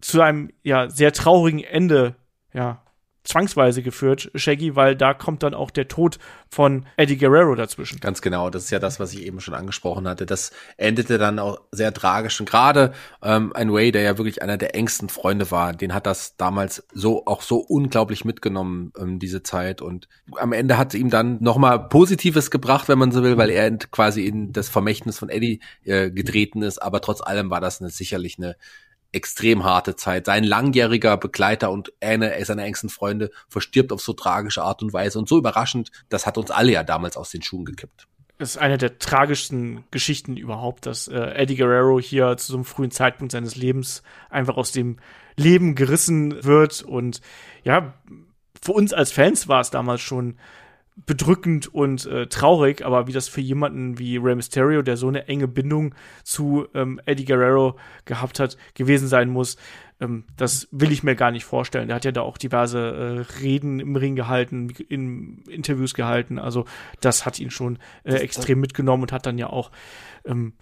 [0.00, 2.16] zu einem ja sehr traurigen Ende
[2.52, 2.83] ja
[3.24, 6.18] zwangsweise geführt, Shaggy, weil da kommt dann auch der Tod
[6.50, 7.98] von Eddie Guerrero dazwischen.
[7.98, 10.26] Ganz genau, das ist ja das, was ich eben schon angesprochen hatte.
[10.26, 12.38] Das endete dann auch sehr tragisch.
[12.38, 12.92] Und gerade
[13.22, 16.86] ähm, ein Way, der ja wirklich einer der engsten Freunde war, den hat das damals
[16.92, 19.80] so auch so unglaublich mitgenommen, ähm, diese Zeit.
[19.80, 20.06] Und
[20.36, 24.26] am Ende hat ihm dann nochmal Positives gebracht, wenn man so will, weil er quasi
[24.26, 26.78] in das Vermächtnis von Eddie äh, getreten ist.
[26.78, 28.56] Aber trotz allem war das eine, sicherlich eine
[29.14, 30.26] extrem harte Zeit.
[30.26, 35.18] Sein langjähriger Begleiter und einer seiner engsten Freunde verstirbt auf so tragische Art und Weise
[35.18, 38.06] und so überraschend, das hat uns alle ja damals aus den Schuhen gekippt.
[38.38, 42.64] Das ist eine der tragischsten Geschichten überhaupt, dass äh, Eddie Guerrero hier zu so einem
[42.64, 44.96] frühen Zeitpunkt seines Lebens einfach aus dem
[45.36, 47.20] Leben gerissen wird und
[47.62, 47.94] ja,
[48.60, 50.38] für uns als Fans war es damals schon
[50.96, 55.26] bedrückend und äh, traurig, aber wie das für jemanden wie Rey Mysterio, der so eine
[55.26, 59.56] enge Bindung zu ähm, Eddie Guerrero gehabt hat, gewesen sein muss,
[60.00, 61.88] ähm, das will ich mir gar nicht vorstellen.
[61.88, 66.64] Der hat ja da auch diverse äh, Reden im Ring gehalten, in Interviews gehalten, also
[67.00, 69.72] das hat ihn schon äh, extrem mitgenommen und hat dann ja auch
[70.24, 70.52] ähm,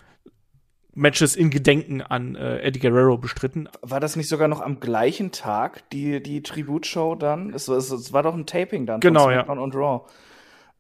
[0.94, 3.68] Matches in Gedenken an äh, Eddie Guerrero bestritten.
[3.80, 7.52] War das nicht sogar noch am gleichen Tag, die, die Tributshow dann?
[7.54, 9.42] Es, es, es war doch ein Taping dann genau, von ja.
[9.42, 10.06] und Raw.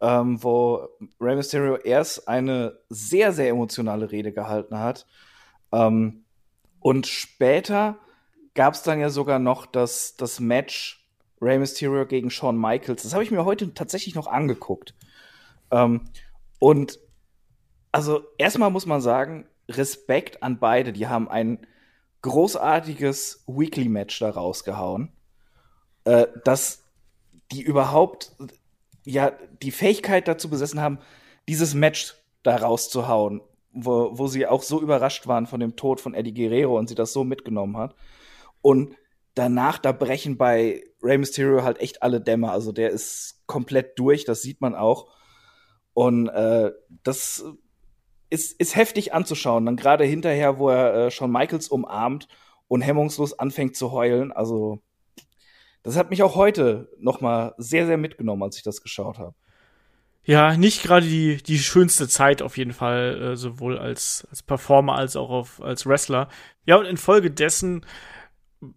[0.00, 0.88] Ähm, wo
[1.20, 5.06] Rey Mysterio erst eine sehr, sehr emotionale Rede gehalten hat.
[5.72, 6.24] Ähm,
[6.80, 7.98] und später
[8.54, 11.06] gab es dann ja sogar noch das, das Match
[11.40, 13.04] Rey Mysterio gegen Shawn Michaels.
[13.04, 14.94] Das habe ich mir heute tatsächlich noch angeguckt.
[15.70, 16.02] Ähm,
[16.58, 16.98] und
[17.92, 20.92] also erstmal muss man sagen, Respekt an beide.
[20.92, 21.66] Die haben ein
[22.22, 25.12] großartiges Weekly-Match da rausgehauen.
[26.04, 26.84] Äh, dass
[27.52, 28.32] die überhaupt
[29.04, 29.32] ja
[29.62, 30.98] die Fähigkeit dazu besessen haben,
[31.48, 33.40] dieses Match da rauszuhauen,
[33.72, 36.94] wo, wo sie auch so überrascht waren von dem Tod von Eddie Guerrero und sie
[36.94, 37.94] das so mitgenommen hat.
[38.62, 38.96] Und
[39.34, 42.50] danach, da brechen bei Rey Mysterio halt echt alle Dämme.
[42.50, 45.08] Also der ist komplett durch, das sieht man auch.
[45.94, 46.72] Und äh,
[47.02, 47.44] das
[48.32, 49.66] ist, ist heftig anzuschauen.
[49.66, 52.26] Dann gerade hinterher, wo er äh, Shawn Michaels umarmt
[52.66, 54.32] und hemmungslos anfängt zu heulen.
[54.32, 54.82] Also,
[55.82, 59.34] das hat mich auch heute noch mal sehr, sehr mitgenommen, als ich das geschaut habe.
[60.24, 64.94] Ja, nicht gerade die, die schönste Zeit auf jeden Fall, äh, sowohl als, als Performer
[64.94, 66.28] als auch auf, als Wrestler.
[66.64, 67.84] Ja, und infolgedessen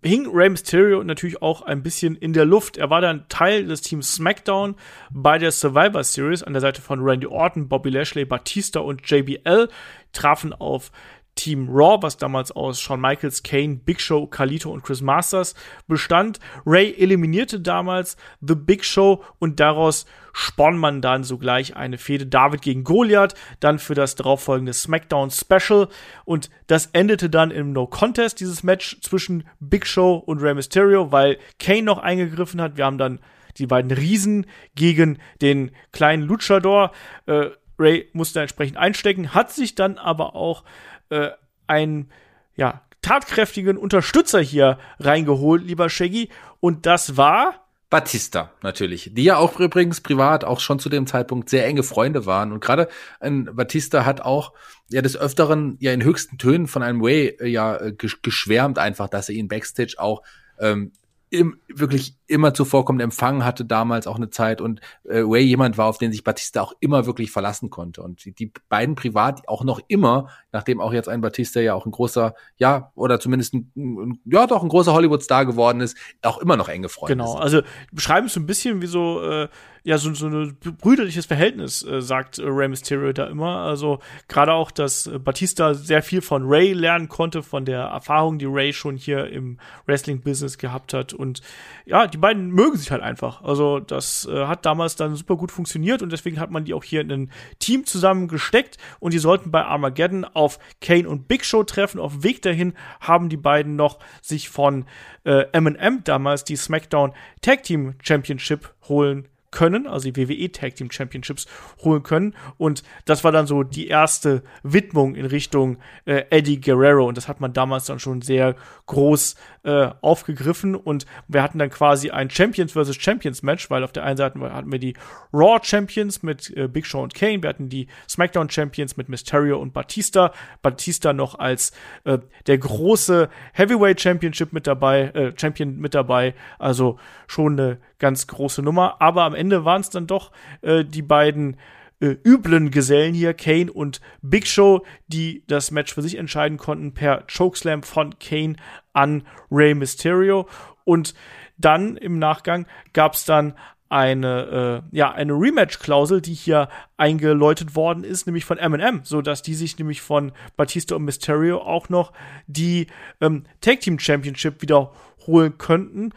[0.03, 2.77] hing Rey Mysterio natürlich auch ein bisschen in der Luft.
[2.77, 4.75] Er war dann Teil des Teams SmackDown
[5.11, 9.69] bei der Survivor Series an der Seite von Randy Orton, Bobby Lashley, Batista und JBL,
[10.11, 10.91] trafen auf
[11.35, 15.53] Team Raw, was damals aus Shawn Michaels, Kane, Big Show, Kalito und Chris Masters
[15.87, 16.39] bestand.
[16.65, 22.61] Ray eliminierte damals The Big Show und daraus spann man dann sogleich eine Fehde David
[22.61, 25.87] gegen Goliath, dann für das darauffolgende SmackDown Special
[26.25, 31.11] und das endete dann im No Contest, dieses Match zwischen Big Show und Rey Mysterio,
[31.11, 32.77] weil Kane noch eingegriffen hat.
[32.77, 33.19] Wir haben dann
[33.57, 34.45] die beiden Riesen
[34.75, 36.91] gegen den kleinen Luchador.
[37.25, 40.63] Äh, Ray musste entsprechend einstecken, hat sich dann aber auch
[41.09, 41.29] äh,
[41.67, 42.11] einen
[42.55, 46.29] ja, tatkräftigen Unterstützer hier reingeholt, lieber Shaggy.
[46.59, 51.49] Und das war Batista natürlich, die ja auch übrigens privat auch schon zu dem Zeitpunkt
[51.49, 54.53] sehr enge Freunde waren und gerade ein Batista hat auch
[54.89, 59.07] ja des öfteren ja in höchsten Tönen von einem Way äh, ja äh, geschwärmt einfach,
[59.07, 60.23] dass er ihn backstage auch
[60.59, 60.93] ähm,
[61.29, 65.87] im, wirklich immer zuvorkommend empfangen hatte damals auch eine Zeit und äh, Way jemand war,
[65.87, 68.01] auf den sich Batista auch immer wirklich verlassen konnte.
[68.01, 71.85] Und die, die beiden privat auch noch immer, nachdem auch jetzt ein Batista ja auch
[71.85, 76.37] ein großer, ja, oder zumindest ein, ein ja doch ein großer Hollywood-Star geworden ist, auch
[76.39, 77.41] immer noch enge Freunde Genau, sind.
[77.41, 77.61] also
[77.91, 79.47] beschreiben es so ein bisschen wie so, äh,
[79.85, 83.57] ja, so, so ein brüderliches Verhältnis, äh, sagt äh, Rey Mysterio da immer.
[83.57, 88.39] Also gerade auch, dass äh, Batista sehr viel von Ray lernen konnte, von der Erfahrung,
[88.39, 91.13] die Ray schon hier im Wrestling-Business gehabt hat.
[91.13, 91.41] Und
[91.85, 93.41] ja, die beiden mögen sich halt einfach.
[93.43, 96.85] Also das äh, hat damals dann super gut funktioniert und deswegen hat man die auch
[96.85, 101.65] hier in ein Team zusammengesteckt und die sollten bei Armageddon auf Kane und Big Show
[101.65, 101.99] treffen.
[101.99, 104.85] Auf Weg dahin haben die beiden noch sich von
[105.25, 107.11] äh, M&M damals die SmackDown
[107.41, 111.47] Tag Team Championship holen können, also die WWE Tag Team Championships
[111.83, 112.35] holen können.
[112.57, 117.07] Und das war dann so die erste Widmung in Richtung äh, Eddie Guerrero.
[117.07, 118.55] Und das hat man damals dann schon sehr
[118.85, 119.35] groß
[119.65, 120.75] äh, aufgegriffen.
[120.75, 122.95] Und wir hatten dann quasi ein Champions vs.
[122.95, 124.93] Champions Match, weil auf der einen Seite hatten wir die
[125.33, 129.59] Raw Champions mit äh, Big Show und Kane, wir hatten die SmackDown Champions mit Mysterio
[129.59, 130.31] und Batista.
[130.61, 131.71] Batista noch als
[132.03, 136.35] äh, der große Heavyweight Championship mit dabei, äh, Champion mit dabei.
[136.59, 139.01] Also schon eine ganz große Nummer.
[139.01, 140.31] Aber am Ende waren es dann doch
[140.61, 141.57] äh, die beiden
[141.99, 146.93] äh, üblen Gesellen hier, Kane und Big Show, die das Match für sich entscheiden konnten
[146.93, 148.55] per Chokeslam von Kane
[148.95, 150.47] an Rey Mysterio.
[150.83, 151.13] Und
[151.57, 153.53] dann im Nachgang gab es dann
[153.87, 159.43] eine äh, ja eine Rematch-Klausel, die hier eingeläutet worden ist, nämlich von Eminem, so dass
[159.43, 162.11] die sich nämlich von Batista und Mysterio auch noch
[162.47, 162.87] die
[163.21, 166.13] ähm, Tag Team Championship wiederholen könnten.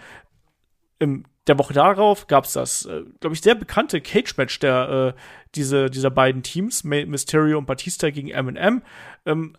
[0.99, 5.21] Im der Woche darauf gab es das, äh, glaube ich, sehr bekannte Cage-Match der äh,
[5.55, 8.83] diese, dieser beiden Teams, Mysterio und Batista gegen Eminem.
[9.25, 9.57] Ähm,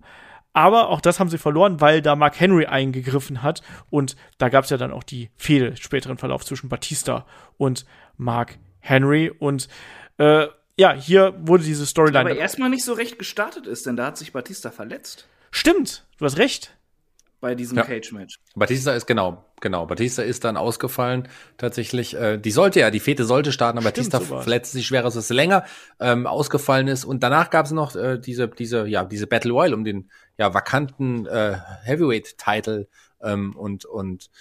[0.60, 3.61] aber auch das haben sie verloren, weil da Mark Henry eingegriffen hat.
[3.90, 7.26] Und da gab es ja dann auch die Fehde, späteren Verlauf zwischen Batista
[7.56, 7.86] und
[8.18, 9.30] Mark Henry.
[9.30, 9.69] Und
[10.18, 12.31] äh, ja, hier wurde diese Storyline.
[12.31, 15.30] Aber erstmal nicht so recht gestartet ist, denn da hat sich Batista verletzt.
[15.49, 16.76] Stimmt, du hast recht
[17.40, 17.86] bei diesem ja.
[17.86, 18.36] Cage-Match.
[18.56, 19.86] Batista ist genau, genau.
[19.86, 22.15] Batista ist dann ausgefallen tatsächlich.
[22.15, 25.03] Äh, die sollte ja, die Fete sollte starten, aber Stimmt, Batista so verletzte sich schwerer,
[25.03, 25.64] dass es länger
[26.02, 27.06] ähm, ausgefallen ist.
[27.06, 30.10] Und danach gab es noch äh, diese, diese, ja, diese Battle Royale um den
[30.40, 32.88] ja vakanten äh, Heavyweight-Title
[33.22, 34.32] ähm, und und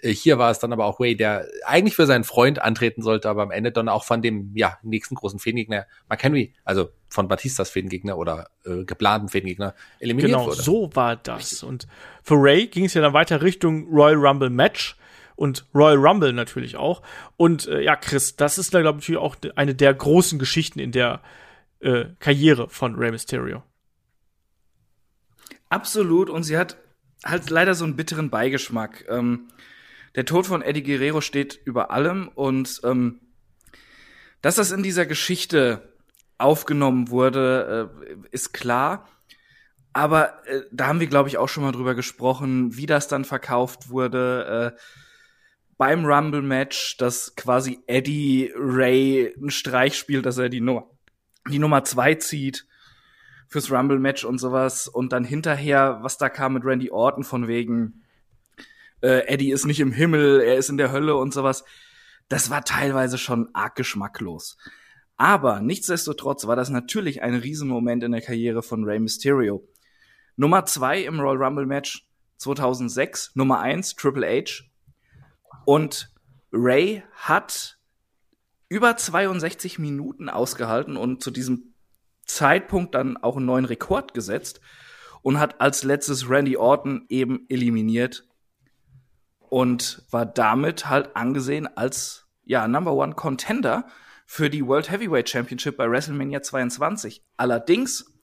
[0.00, 3.28] äh, hier war es dann aber auch Way, der eigentlich für seinen Freund antreten sollte,
[3.28, 7.28] aber am Ende dann auch von dem ja nächsten großen Fädengegner Mark Henry, also von
[7.28, 10.56] Batistas Fädengegner oder äh, geplanten Fädengegner eliminiert genau, wurde.
[10.56, 11.62] Genau, so war das.
[11.62, 11.86] Und
[12.22, 14.96] für Ray ging es ja dann weiter Richtung Royal Rumble Match
[15.36, 17.02] und Royal Rumble natürlich auch.
[17.36, 20.92] Und äh, ja, Chris, das ist da glaube ich auch eine der großen Geschichten in
[20.92, 21.20] der
[21.80, 23.62] äh, Karriere von Rey Mysterio.
[25.72, 26.28] Absolut.
[26.28, 26.76] Und sie hat
[27.24, 29.06] halt leider so einen bitteren Beigeschmack.
[29.08, 29.48] Ähm,
[30.14, 33.20] der Tod von Eddie Guerrero steht über allem und ähm,
[34.42, 35.94] dass das in dieser Geschichte
[36.36, 39.08] aufgenommen wurde, äh, ist klar.
[39.94, 43.24] Aber äh, da haben wir, glaube ich, auch schon mal drüber gesprochen, wie das dann
[43.24, 44.74] verkauft wurde.
[44.76, 44.80] Äh,
[45.78, 50.90] beim Rumble-Match, dass quasi Eddie Ray einen Streich spielt, dass er die, Nummer
[51.48, 52.66] die Nummer zwei zieht
[53.52, 54.88] fürs Rumble-Match und sowas.
[54.88, 58.02] Und dann hinterher, was da kam mit Randy Orton von wegen,
[59.02, 61.64] äh, Eddie ist nicht im Himmel, er ist in der Hölle und sowas.
[62.28, 64.56] Das war teilweise schon arg geschmacklos.
[65.16, 69.68] Aber nichtsdestotrotz war das natürlich ein Riesenmoment in der Karriere von Rey Mysterio.
[70.36, 72.08] Nummer zwei im Royal Rumble Match
[72.38, 74.64] 2006, Nummer eins Triple H.
[75.64, 76.10] Und
[76.52, 77.78] Ray hat
[78.68, 81.71] über 62 Minuten ausgehalten und zu diesem
[82.24, 84.60] Zeitpunkt dann auch einen neuen Rekord gesetzt
[85.22, 88.26] und hat als letztes Randy Orton eben eliminiert
[89.40, 93.86] und war damit halt angesehen als ja Number One Contender
[94.26, 97.22] für die World Heavyweight Championship bei WrestleMania 22.
[97.36, 98.18] Allerdings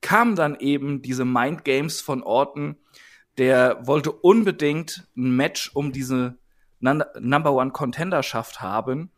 [0.00, 2.76] kamen dann eben diese Mind Games von Orton.
[3.38, 6.38] Der wollte unbedingt ein Match um diese
[6.80, 9.12] Number One Contenderschaft haben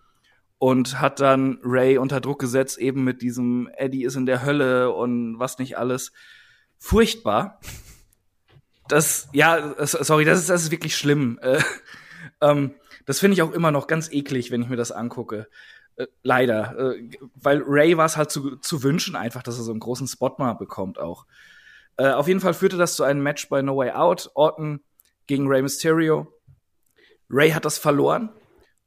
[0.58, 4.92] und hat dann Ray unter Druck gesetzt, eben mit diesem Eddie ist in der Hölle
[4.92, 6.12] und was nicht alles.
[6.78, 7.60] Furchtbar.
[8.88, 11.38] Das, ja, sorry, das ist, das ist wirklich schlimm.
[11.42, 11.62] Äh,
[12.40, 12.74] ähm,
[13.06, 15.48] das finde ich auch immer noch ganz eklig, wenn ich mir das angucke.
[15.96, 16.94] Äh, leider.
[16.96, 20.08] Äh, weil Ray war es halt zu, zu wünschen einfach, dass er so einen großen
[20.08, 21.26] Spot mal bekommt auch.
[21.96, 24.30] Äh, auf jeden Fall führte das zu einem Match bei No Way Out.
[24.34, 24.80] Orton
[25.26, 26.32] gegen Ray Mysterio.
[27.30, 28.30] Ray hat das verloren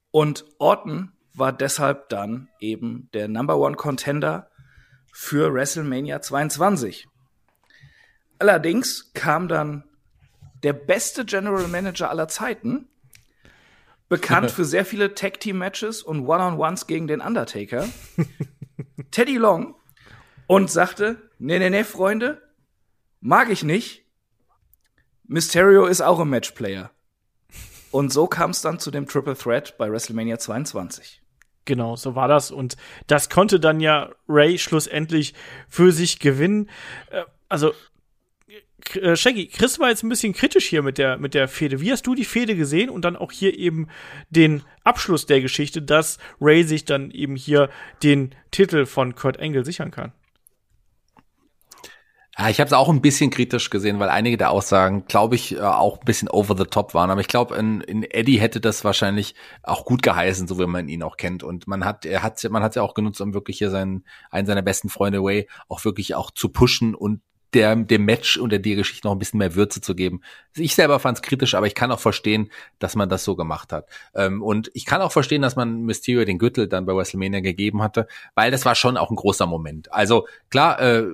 [0.10, 4.50] und Orton war deshalb dann eben der Number One Contender
[5.12, 7.08] für WrestleMania 22.
[8.40, 9.84] Allerdings kam dann
[10.64, 12.88] der beste General Manager aller Zeiten,
[14.10, 17.88] bekannt für sehr viele Tag Team Matches und One-on-Ones gegen den Undertaker,
[19.12, 19.76] Teddy Long,
[20.48, 22.42] und sagte: Nee, nee, nee, Freunde,
[23.20, 24.06] mag ich nicht.
[25.24, 26.92] Mysterio ist auch ein Matchplayer.
[27.92, 31.21] Und so kam es dann zu dem Triple Threat bei WrestleMania 22.
[31.66, 32.52] Genau, so war das.
[32.52, 32.76] Und
[33.08, 35.34] das konnte dann ja Ray schlussendlich
[35.68, 36.70] für sich gewinnen.
[37.12, 37.74] Äh, also,
[38.96, 41.82] äh, Shaggy, Chris war jetzt ein bisschen kritisch hier mit der, mit der Fehde.
[41.82, 43.88] Wie hast du die Fehde gesehen und dann auch hier eben
[44.30, 47.70] den Abschluss der Geschichte, dass Ray sich dann eben hier
[48.04, 50.14] den Titel von Kurt Angle sichern kann?
[52.38, 55.58] Ja, ich habe es auch ein bisschen kritisch gesehen, weil einige der Aussagen, glaube ich,
[55.58, 57.10] äh, auch ein bisschen over the top waren.
[57.10, 60.88] Aber ich glaube, in, in Eddie hätte das wahrscheinlich auch gut geheißen, so wie man
[60.88, 61.44] ihn auch kennt.
[61.44, 64.48] Und man hat, er hat, man hat ja auch genutzt, um wirklich hier seinen, einen
[64.48, 67.22] seiner besten Freunde Way auch wirklich auch zu pushen und
[67.54, 70.22] der, dem Match und der Geschichte noch ein bisschen mehr Würze zu geben.
[70.56, 72.50] Ich selber fand es kritisch, aber ich kann auch verstehen,
[72.80, 73.88] dass man das so gemacht hat.
[74.16, 77.82] Ähm, und ich kann auch verstehen, dass man Mysterio den Gürtel dann bei WrestleMania gegeben
[77.82, 79.92] hatte, weil das war schon auch ein großer Moment.
[79.92, 81.08] Also klar, äh,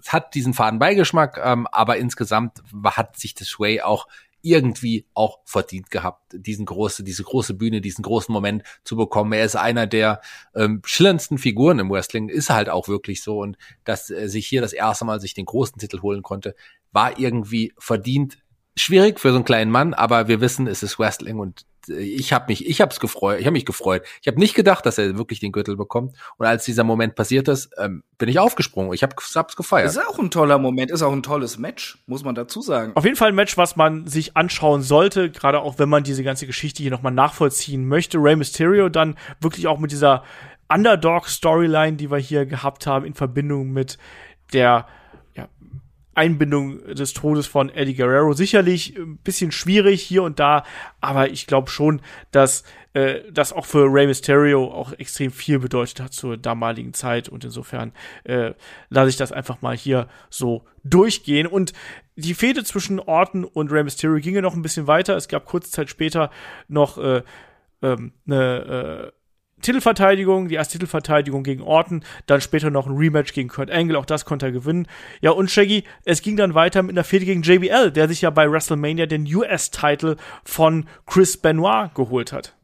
[0.00, 4.06] es hat diesen faden Beigeschmack, ähm, aber insgesamt hat sich das Way auch
[4.42, 9.32] irgendwie auch verdient gehabt, diesen große, diese große Bühne, diesen großen Moment zu bekommen.
[9.32, 10.20] Er ist einer der
[10.54, 13.38] ähm, schillerndsten Figuren im Wrestling, ist halt auch wirklich so.
[13.38, 16.54] Und dass er sich hier das erste Mal sich den großen Titel holen konnte,
[16.92, 18.38] war irgendwie verdient.
[18.76, 22.46] Schwierig für so einen kleinen Mann, aber wir wissen, es ist Wrestling und ich habe
[22.48, 24.02] mich, ich habe es gefreut, ich habe mich gefreut.
[24.20, 26.14] Ich habe nicht gedacht, dass er wirklich den Gürtel bekommt.
[26.36, 28.92] Und als dieser Moment passiert ist, ähm, bin ich aufgesprungen.
[28.92, 29.88] Ich habe hab's gefeiert.
[29.88, 32.92] Ist auch ein toller Moment, ist auch ein tolles Match, muss man dazu sagen.
[32.94, 36.22] Auf jeden Fall ein Match, was man sich anschauen sollte, gerade auch wenn man diese
[36.22, 38.18] ganze Geschichte hier nochmal nachvollziehen möchte.
[38.18, 40.24] Rey Mysterio dann wirklich auch mit dieser
[40.68, 43.98] Underdog-Storyline, die wir hier gehabt haben, in Verbindung mit
[44.52, 44.86] der
[46.20, 48.34] Einbindung des Todes von Eddie Guerrero.
[48.34, 50.64] Sicherlich ein bisschen schwierig hier und da,
[51.00, 55.98] aber ich glaube schon, dass äh, das auch für Rey Mysterio auch extrem viel bedeutet
[55.98, 57.92] hat zur damaligen Zeit und insofern
[58.24, 58.52] äh,
[58.90, 61.72] lasse ich das einfach mal hier so durchgehen und
[62.16, 65.16] die Fehde zwischen Orton und Rey Mysterio ging ja noch ein bisschen weiter.
[65.16, 66.30] Es gab kurze Zeit später
[66.68, 67.22] noch äh,
[67.80, 69.19] ähm, eine äh,
[69.60, 74.04] Titelverteidigung, die erste Titelverteidigung gegen Orton, dann später noch ein Rematch gegen Kurt Angle, auch
[74.04, 74.86] das konnte er gewinnen.
[75.20, 78.30] Ja, und Shaggy, es ging dann weiter mit einer Fehde gegen JBL, der sich ja
[78.30, 82.56] bei WrestleMania den US-Titel von Chris Benoit geholt hat.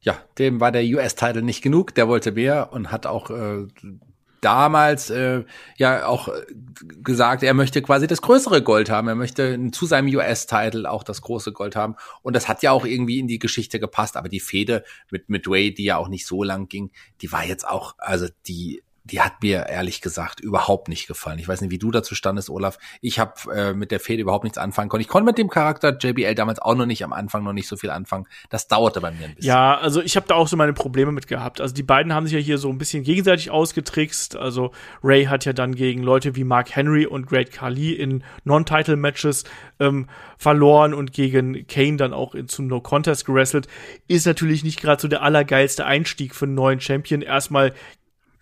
[0.00, 3.66] Ja, dem war der US-Titel nicht genug, der wollte mehr und hat auch äh,
[4.40, 5.44] damals äh,
[5.76, 6.44] ja auch äh,
[7.02, 9.08] gesagt, er möchte quasi das größere Gold haben.
[9.08, 11.96] Er möchte zu seinem US-Title auch das große Gold haben.
[12.22, 14.16] Und das hat ja auch irgendwie in die Geschichte gepasst.
[14.16, 16.90] Aber die Fehde mit, Wade, die ja auch nicht so lang ging,
[17.20, 21.38] die war jetzt auch, also die die hat mir ehrlich gesagt überhaupt nicht gefallen.
[21.38, 22.78] Ich weiß nicht, wie du dazu standest, Olaf.
[23.00, 25.00] Ich habe äh, mit der Fehde überhaupt nichts anfangen können.
[25.00, 27.76] Ich konnte mit dem Charakter JBL damals auch noch nicht am Anfang noch nicht so
[27.76, 28.26] viel anfangen.
[28.50, 29.48] Das dauerte bei mir ein bisschen.
[29.48, 31.60] Ja, also ich habe da auch so meine Probleme mit gehabt.
[31.60, 34.36] Also die beiden haben sich ja hier so ein bisschen gegenseitig ausgetrickst.
[34.36, 34.72] Also
[35.02, 39.44] Ray hat ja dann gegen Leute wie Mark Henry und Great Khali in Non-Title-Matches
[39.80, 40.06] ähm,
[40.36, 43.68] verloren und gegen Kane dann auch in, zum No-Contest gewrestelt.
[44.06, 47.22] Ist natürlich nicht gerade so der allergeilste Einstieg für einen neuen Champion.
[47.22, 47.72] Erstmal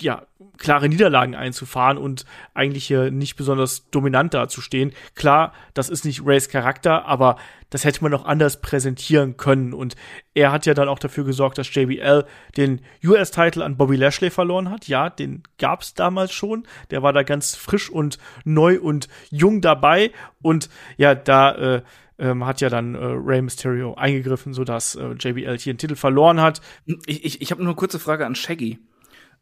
[0.00, 0.26] ja,
[0.58, 2.24] klare Niederlagen einzufahren und
[2.54, 4.92] eigentlich hier nicht besonders dominant dazustehen.
[5.14, 7.36] Klar, das ist nicht Rays Charakter, aber
[7.70, 9.72] das hätte man noch anders präsentieren können.
[9.72, 9.96] Und
[10.34, 12.24] er hat ja dann auch dafür gesorgt, dass JBL
[12.56, 14.88] den US-Title an Bobby Lashley verloren hat.
[14.88, 16.66] Ja, den gab's damals schon.
[16.90, 20.12] Der war da ganz frisch und neu und jung dabei.
[20.42, 21.82] Und ja, da äh,
[22.18, 26.40] ähm, hat ja dann äh, Rey Mysterio eingegriffen, sodass äh, JBL hier den Titel verloren
[26.40, 26.60] hat.
[27.06, 28.78] Ich, ich, ich habe nur eine kurze Frage an Shaggy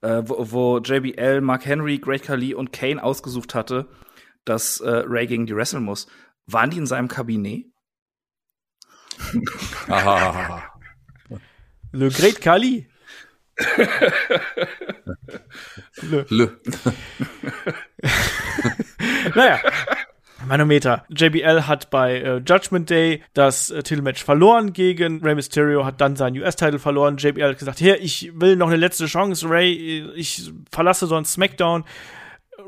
[0.04, 3.88] äh, wo, wo JBL, Mark Henry, Great Khali und Kane ausgesucht hatte,
[4.44, 6.06] dass äh, Ray gegen die wresteln muss.
[6.46, 7.66] Waren die in seinem Kabinett?
[11.92, 12.88] Le Great Khali.
[16.02, 16.24] Lö.
[16.28, 16.48] Lö.
[19.34, 19.60] naja.
[20.46, 21.04] Manometer.
[21.08, 26.16] JBL hat bei äh, Judgment Day das äh, Titelmatch verloren gegen Rey Mysterio, hat dann
[26.16, 27.16] seinen US-Titel verloren.
[27.16, 31.84] JBL hat gesagt, hier, ich will noch eine letzte Chance, Ray, ich verlasse sonst SmackDown.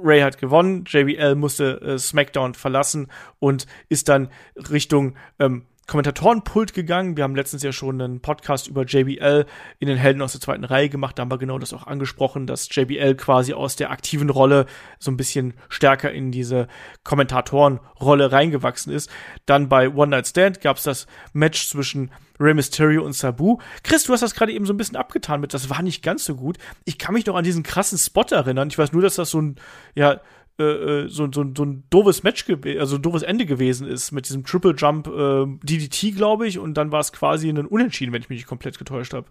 [0.03, 3.09] Ray hat gewonnen, JBL musste äh, SmackDown verlassen
[3.39, 4.29] und ist dann
[4.71, 7.17] Richtung ähm, Kommentatorenpult gegangen.
[7.17, 9.47] Wir haben letztens ja schon einen Podcast über JBL
[9.79, 11.19] in den Helden aus der zweiten Reihe gemacht.
[11.19, 14.67] Da haben wir genau das auch angesprochen, dass JBL quasi aus der aktiven Rolle
[14.99, 16.67] so ein bisschen stärker in diese
[17.05, 19.11] Kommentatorenrolle reingewachsen ist.
[19.47, 22.11] Dann bei One Night Stand gab es das Match zwischen
[22.41, 23.59] Rey Mysterio und Sabu.
[23.83, 26.25] Chris, du hast das gerade eben so ein bisschen abgetan mit, das war nicht ganz
[26.25, 26.59] so gut.
[26.85, 28.69] Ich kann mich noch an diesen krassen Spot erinnern.
[28.69, 29.57] Ich weiß nur, dass das so ein,
[29.95, 30.21] ja,
[30.59, 32.47] äh, äh, so, so, so ein doofes Match,
[32.79, 36.75] also ein doofes Ende gewesen ist mit diesem Triple Jump äh, DDT, glaube ich, und
[36.75, 39.27] dann war es quasi ein Unentschieden, wenn ich mich nicht komplett getäuscht habe.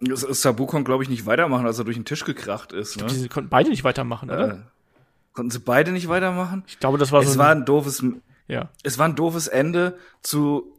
[0.00, 3.00] Sabu konnte, glaube ich, nicht weitermachen, als er durch den Tisch gekracht ist.
[3.00, 3.08] Ne?
[3.10, 4.48] Sie konnten beide nicht weitermachen, oder?
[4.48, 4.58] Äh,
[5.32, 6.62] konnten sie beide nicht weitermachen?
[6.68, 7.32] Ich glaube, das war es so.
[7.32, 8.04] Es war ein doofes,
[8.46, 8.68] ja.
[8.84, 10.72] Es war ein doofes Ende zu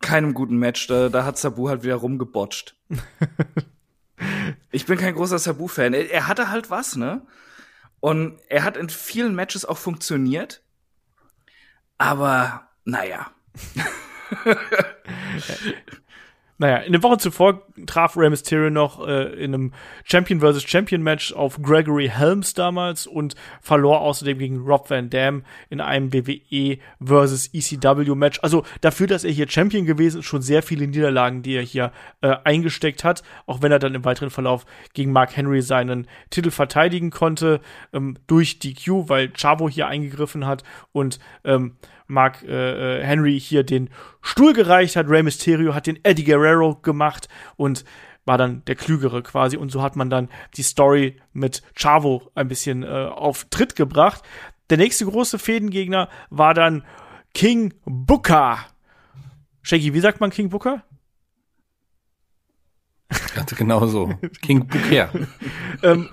[0.00, 0.86] keinem guten Match.
[0.86, 2.76] Da, da hat Sabu halt wieder rumgebotcht.
[4.70, 5.94] ich bin kein großer Sabu-Fan.
[5.94, 7.22] Er, er hatte halt was, ne?
[8.02, 10.64] Und er hat in vielen Matches auch funktioniert.
[11.98, 13.30] Aber naja.
[16.62, 19.72] Naja, in den Wochen zuvor traf Rey Mysterio noch äh, in einem
[20.04, 20.62] Champion vs.
[20.62, 26.12] Champion Match auf Gregory Helms damals und verlor außerdem gegen Rob Van Dam in einem
[26.12, 27.50] WWE vs.
[27.52, 28.38] ECW Match.
[28.42, 31.90] Also dafür, dass er hier Champion gewesen ist, schon sehr viele Niederlagen, die er hier
[32.20, 34.64] äh, eingesteckt hat, auch wenn er dann im weiteren Verlauf
[34.94, 37.60] gegen Mark Henry seinen Titel verteidigen konnte
[37.92, 40.62] ähm, durch DQ, weil Chavo hier eingegriffen hat
[40.92, 41.74] und ähm,
[42.12, 43.90] Mark äh, äh, Henry hier den
[44.20, 45.08] Stuhl gereicht hat.
[45.08, 47.84] Rey Mysterio hat den Eddie Guerrero gemacht und
[48.24, 49.56] war dann der Klügere quasi.
[49.56, 54.22] Und so hat man dann die Story mit Chavo ein bisschen äh, auf Tritt gebracht.
[54.70, 56.84] Der nächste große Fädengegner war dann
[57.34, 58.58] King Booker.
[59.62, 60.84] Shaggy, wie sagt man King Booker?
[63.56, 64.14] genau so.
[64.40, 65.10] King Booker.
[65.82, 66.08] ähm,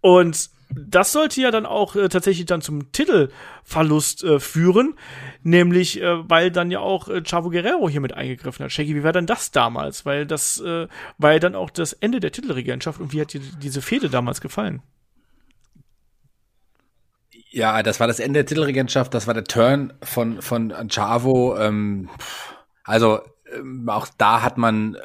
[0.00, 4.94] und das sollte ja dann auch äh, tatsächlich dann zum Titelverlust äh, führen,
[5.42, 8.72] nämlich äh, weil dann ja auch äh, Chavo Guerrero hier mit eingegriffen hat.
[8.72, 10.04] Shaggy, wie war denn das damals?
[10.06, 10.88] Weil das äh,
[11.18, 14.40] war ja dann auch das Ende der Titelregentschaft und wie hat dir diese Fehde damals
[14.40, 14.82] gefallen?
[17.50, 21.56] Ja, das war das Ende der Titelregentschaft, das war der Turn von, von Chavo.
[21.58, 22.08] Ähm,
[22.84, 23.20] also
[23.54, 24.98] ähm, auch da hat man äh,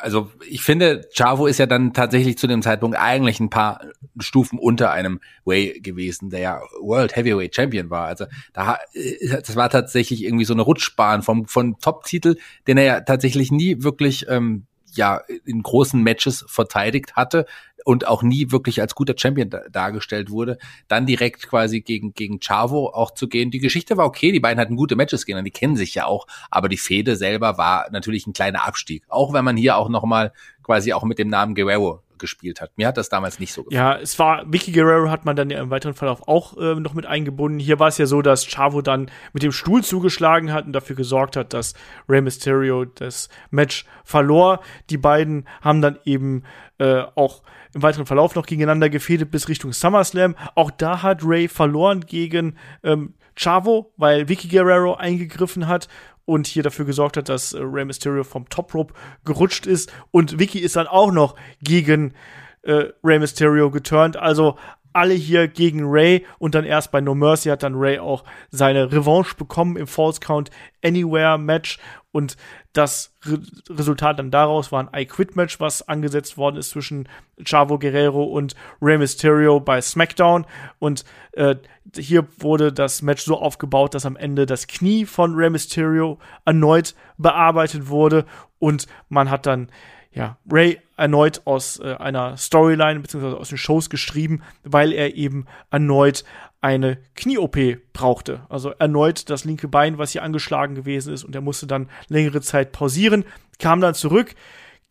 [0.00, 3.80] also ich finde, Chavo ist ja dann tatsächlich zu dem Zeitpunkt eigentlich ein paar
[4.18, 8.06] Stufen unter einem Way gewesen, der ja World Heavyweight Champion war.
[8.06, 12.36] Also da, äh, das war tatsächlich irgendwie so eine Rutschbahn vom, vom Top-Titel,
[12.66, 17.46] den er ja tatsächlich nie wirklich ähm, ja in großen Matches verteidigt hatte,
[17.84, 22.40] und auch nie wirklich als guter Champion da, dargestellt wurde, dann direkt quasi gegen, gegen
[22.40, 23.50] Chavo auch zu gehen.
[23.50, 26.26] Die Geschichte war okay, die beiden hatten gute Matches gehen, die kennen sich ja auch,
[26.50, 29.04] aber die Fehde selber war natürlich ein kleiner Abstieg.
[29.08, 30.32] Auch wenn man hier auch nochmal
[30.62, 32.70] quasi auch mit dem Namen Guerrero gespielt hat.
[32.76, 33.84] Mir hat das damals nicht so gefallen.
[33.84, 36.94] Ja, es war, Vicky Guerrero hat man dann ja im weiteren Verlauf auch äh, noch
[36.94, 37.58] mit eingebunden.
[37.58, 40.96] Hier war es ja so, dass Chavo dann mit dem Stuhl zugeschlagen hat und dafür
[40.96, 41.74] gesorgt hat, dass
[42.08, 44.60] Rey Mysterio das Match verlor.
[44.88, 46.44] Die beiden haben dann eben
[46.78, 47.42] äh, auch
[47.74, 50.36] im weiteren Verlauf noch gegeneinander gefädelt bis Richtung SummerSlam.
[50.54, 55.88] Auch da hat Ray verloren gegen ähm, Chavo, weil Vicky Guerrero eingegriffen hat
[56.24, 58.94] und hier dafür gesorgt hat, dass äh, Rey Mysterio vom Top Rope
[59.24, 59.92] gerutscht ist.
[60.10, 62.14] Und Vicky ist dann auch noch gegen
[62.62, 64.16] äh, Rey Mysterio geturnt.
[64.16, 64.56] Also
[64.92, 68.90] alle hier gegen Ray und dann erst bei No Mercy hat dann Ray auch seine
[68.92, 70.50] Revanche bekommen im False Count
[70.84, 71.78] Anywhere Match
[72.12, 72.36] und
[72.72, 73.40] das Re
[73.70, 77.08] Resultat dann daraus war ein I Quit Match, was angesetzt worden ist zwischen
[77.44, 80.46] Chavo Guerrero und Rey Mysterio bei SmackDown
[80.78, 81.56] und äh,
[81.96, 86.94] hier wurde das Match so aufgebaut, dass am Ende das Knie von Rey Mysterio erneut
[87.18, 88.26] bearbeitet wurde
[88.58, 89.68] und man hat dann
[90.14, 95.46] ja, Ray erneut aus äh, einer Storyline beziehungsweise aus den Shows geschrieben, weil er eben
[95.70, 96.24] erneut
[96.60, 97.56] eine Knie-OP
[97.92, 98.42] brauchte.
[98.48, 102.40] Also erneut das linke Bein, was hier angeschlagen gewesen ist und er musste dann längere
[102.40, 103.24] Zeit pausieren,
[103.58, 104.34] kam dann zurück,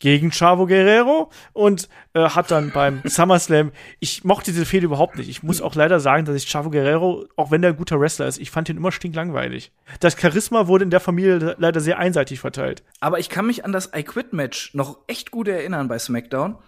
[0.02, 3.70] gegen Chavo Guerrero und äh, hat dann beim SummerSlam,
[4.00, 5.28] ich mochte diese Fehde überhaupt nicht.
[5.28, 8.26] Ich muss auch leider sagen, dass ich Chavo Guerrero, auch wenn der ein guter Wrestler
[8.26, 9.70] ist, ich fand ihn immer stinklangweilig.
[10.00, 12.82] Das Charisma wurde in der Familie leider sehr einseitig verteilt.
[12.98, 16.58] Aber ich kann mich an das I Quit Match noch echt gut erinnern bei SmackDown.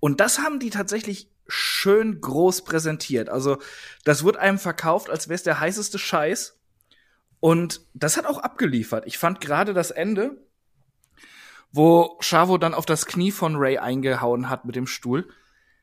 [0.00, 3.28] Und das haben die tatsächlich schön groß präsentiert.
[3.28, 3.58] Also,
[4.02, 6.58] das wurde einem verkauft, als wäre es der heißeste Scheiß.
[7.38, 9.04] Und das hat auch abgeliefert.
[9.06, 10.36] Ich fand gerade das Ende
[11.72, 15.28] wo Chavo dann auf das Knie von Ray eingehauen hat mit dem Stuhl.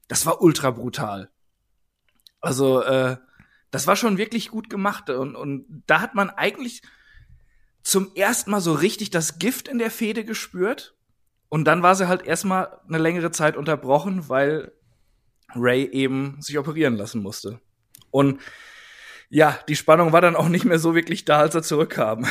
[0.07, 1.29] Das war ultra brutal.
[2.41, 3.17] Also, äh,
[3.71, 5.09] das war schon wirklich gut gemacht.
[5.09, 6.81] Und, und da hat man eigentlich
[7.83, 10.95] zum ersten Mal so richtig das Gift in der Fehde gespürt.
[11.49, 14.71] Und dann war sie halt erstmal eine längere Zeit unterbrochen, weil
[15.55, 17.59] Ray eben sich operieren lassen musste.
[18.11, 18.39] Und
[19.29, 22.25] ja, die Spannung war dann auch nicht mehr so wirklich da, als er zurückkam.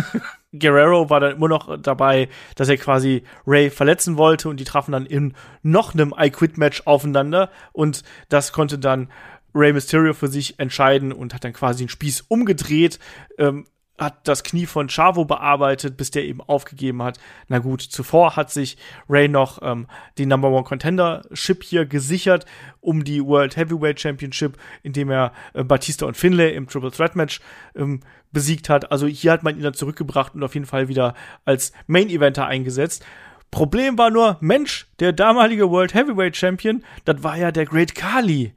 [0.52, 4.92] Guerrero war dann immer noch dabei, dass er quasi Ray verletzen wollte und die trafen
[4.92, 9.10] dann in noch einem I Quit Match aufeinander und das konnte dann
[9.52, 12.98] Ray Mysterio für sich entscheiden und hat dann quasi den Spieß umgedreht.
[13.38, 13.66] Ähm,
[13.96, 17.18] hat das Knie von Chavo bearbeitet, bis der eben aufgegeben hat.
[17.48, 18.76] Na gut, zuvor hat sich
[19.08, 19.86] Ray noch ähm,
[20.18, 22.44] die Number One Contendership hier gesichert
[22.80, 27.40] um die World Heavyweight Championship, indem er äh, Batista und Finlay im Triple Threat Match
[27.76, 28.00] ähm,
[28.32, 28.90] besiegt hat.
[28.90, 31.14] Also hier hat man ihn dann zurückgebracht und auf jeden Fall wieder
[31.44, 33.04] als Main Eventer eingesetzt.
[33.52, 38.52] Problem war nur, Mensch, der damalige World Heavyweight Champion, das war ja der Great Kali.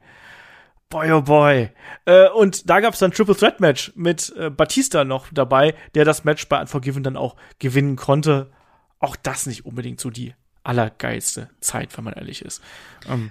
[0.90, 1.70] Boy, oh boy.
[2.06, 6.06] Äh, und da gab es dann Triple Threat Match mit äh, Batista noch dabei, der
[6.06, 8.50] das Match bei Unforgiven dann auch gewinnen konnte.
[8.98, 10.34] Auch das nicht unbedingt so die
[10.64, 12.62] allergeilste Zeit, wenn man ehrlich ist.
[13.08, 13.30] Ähm,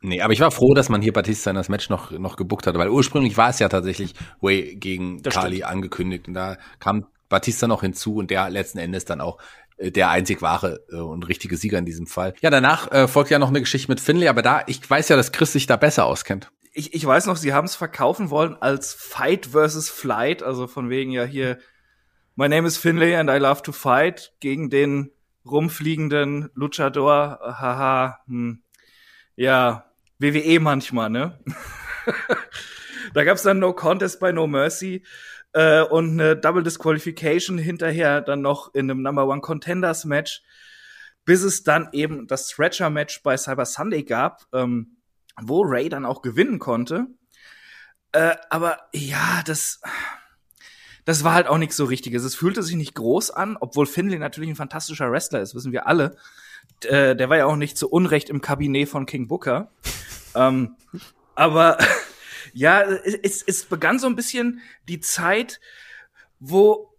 [0.00, 2.66] nee, aber ich war froh, dass man hier Batista in das Match noch, noch gebuckt
[2.66, 5.70] hat, weil ursprünglich war es ja tatsächlich Way gegen Kali stimmt.
[5.70, 9.38] angekündigt und da kam Batista noch hinzu und der letzten Endes dann auch
[9.76, 12.34] äh, der einzig wahre äh, und richtige Sieger in diesem Fall.
[12.40, 15.16] Ja, danach äh, folgt ja noch eine Geschichte mit Finlay, aber da, ich weiß ja,
[15.16, 16.50] dass Chris sich da besser auskennt
[16.80, 20.88] ich, ich weiß noch, sie haben es verkaufen wollen als Fight versus Flight, also von
[20.88, 21.58] wegen ja hier,
[22.36, 25.10] My name is Finlay and I love to fight gegen den
[25.44, 28.62] rumfliegenden Luchador, haha, hm,
[29.36, 31.38] ja, WWE manchmal, ne?
[33.14, 35.04] da gab's dann No Contest bei No Mercy
[35.52, 40.42] äh, und eine Double Disqualification hinterher dann noch in einem Number One Contenders Match,
[41.26, 44.46] bis es dann eben das Stretcher Match bei Cyber Sunday gab.
[44.54, 44.96] Ähm,
[45.42, 47.06] wo Ray dann auch gewinnen konnte.
[48.12, 49.80] Äh, aber ja, das,
[51.04, 52.24] das war halt auch nichts so Richtiges.
[52.24, 55.86] Es fühlte sich nicht groß an, obwohl Finley natürlich ein fantastischer Wrestler ist, wissen wir
[55.86, 56.16] alle.
[56.84, 59.70] Äh, der war ja auch nicht zu Unrecht im Kabinett von King Booker.
[60.34, 60.76] ähm,
[61.34, 61.78] aber
[62.52, 65.60] ja, es, es begann so ein bisschen die Zeit,
[66.38, 66.90] wo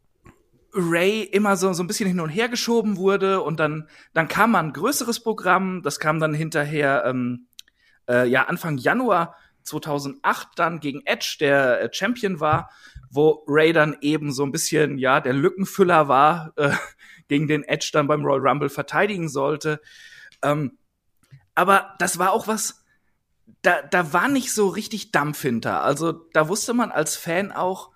[0.74, 4.52] Ray immer so, so ein bisschen hin und her geschoben wurde und dann, dann kam
[4.52, 7.48] mal ein größeres Programm, das kam dann hinterher ähm,
[8.12, 12.70] äh, ja Anfang Januar 2008 dann gegen Edge, der äh, Champion war,
[13.10, 16.72] wo Ray dann eben so ein bisschen ja der Lückenfüller war, äh,
[17.28, 19.80] gegen den Edge dann beim Royal Rumble verteidigen sollte.
[20.44, 20.78] Ähm,
[21.56, 22.84] aber das war auch was,
[23.62, 25.84] da, da war nicht so richtig Dampf hinter.
[25.84, 27.92] Also da wusste man als Fan auch,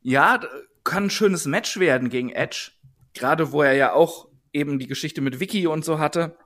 [0.00, 0.40] ja,
[0.84, 2.72] kann ein schönes Match werden gegen Edge.
[3.14, 6.36] Gerade wo er ja auch eben die Geschichte mit Vicky und so hatte.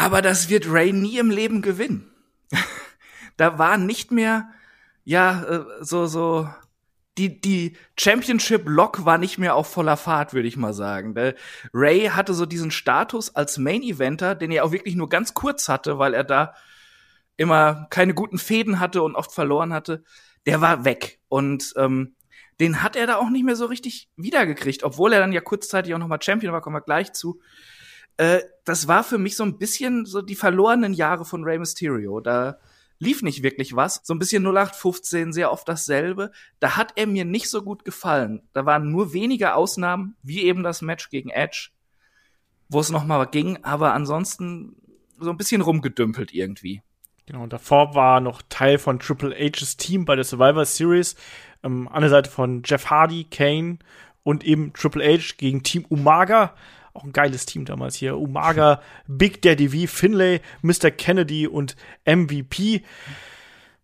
[0.00, 2.10] Aber das wird Ray nie im Leben gewinnen.
[3.36, 4.48] da war nicht mehr,
[5.04, 6.48] ja, äh, so, so,
[7.18, 11.14] die, die Championship-Lock war nicht mehr auf voller Fahrt, würde ich mal sagen.
[11.74, 15.98] Ray hatte so diesen Status als Main-Eventer, den er auch wirklich nur ganz kurz hatte,
[15.98, 16.54] weil er da
[17.36, 20.02] immer keine guten Fäden hatte und oft verloren hatte.
[20.46, 21.20] Der war weg.
[21.28, 22.14] Und ähm,
[22.58, 25.92] den hat er da auch nicht mehr so richtig wiedergekriegt, obwohl er dann ja kurzzeitig
[25.92, 27.38] auch noch mal Champion war, kommen wir gleich zu.
[28.20, 32.20] Äh, das war für mich so ein bisschen so die verlorenen Jahre von Rey Mysterio.
[32.20, 32.58] Da
[32.98, 34.02] lief nicht wirklich was.
[34.04, 36.30] So ein bisschen 0815, sehr oft dasselbe.
[36.58, 38.42] Da hat er mir nicht so gut gefallen.
[38.52, 41.70] Da waren nur wenige Ausnahmen, wie eben das Match gegen Edge,
[42.68, 44.76] wo es noch mal ging, aber ansonsten
[45.18, 46.82] so ein bisschen rumgedümpelt irgendwie.
[47.24, 51.16] Genau, und davor war noch Teil von Triple H's Team bei der Survivor Series.
[51.62, 53.78] Ähm, an der Seite von Jeff Hardy, Kane
[54.24, 56.54] und eben Triple H gegen Team Umaga
[56.94, 58.16] auch ein geiles Team damals hier.
[58.16, 60.90] Umaga, Big Daddy V, Finlay, Mr.
[60.90, 62.82] Kennedy und MVP.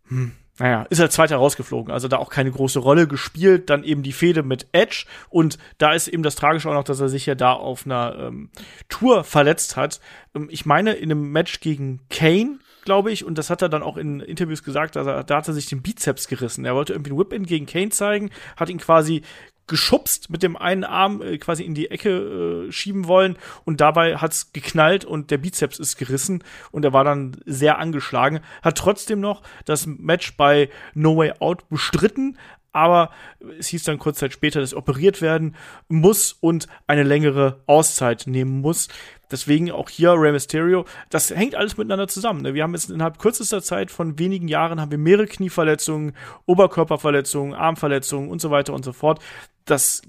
[0.09, 0.33] Hm.
[0.59, 3.69] Naja, ist als Zweiter rausgeflogen, also da auch keine große Rolle gespielt.
[3.69, 7.01] Dann eben die Fehde mit Edge und da ist eben das Tragische auch noch, dass
[7.01, 8.49] er sich ja da auf einer ähm,
[8.89, 10.01] Tour verletzt hat.
[10.35, 13.83] Ähm, ich meine, in einem Match gegen Kane, glaube ich, und das hat er dann
[13.83, 16.65] auch in Interviews gesagt, dass er, da hat er sich den Bizeps gerissen.
[16.65, 19.23] Er wollte irgendwie einen Whip-In gegen Kane zeigen, hat ihn quasi
[19.67, 24.17] geschubst mit dem einen Arm äh, quasi in die Ecke äh, schieben wollen und dabei
[24.17, 28.41] hat's geknallt und der Bizeps ist gerissen und er war dann sehr angeschlagen.
[28.63, 32.39] Hat trotzdem noch das Match bei No Way Out bestritten,
[32.77, 33.11] aber
[33.59, 35.57] es hieß dann kurz Zeit später, dass operiert werden
[35.89, 38.89] muss und eine längere Auszeit nehmen muss.
[39.31, 40.85] Deswegen auch hier Rey Mysterio.
[41.09, 42.43] Das hängt alles miteinander zusammen.
[42.43, 42.55] Ne?
[42.55, 46.13] Wir haben jetzt innerhalb kürzester Zeit von wenigen Jahren haben wir mehrere Knieverletzungen,
[46.45, 49.21] Oberkörperverletzungen, Armverletzungen und so weiter und so fort.
[49.65, 50.03] Das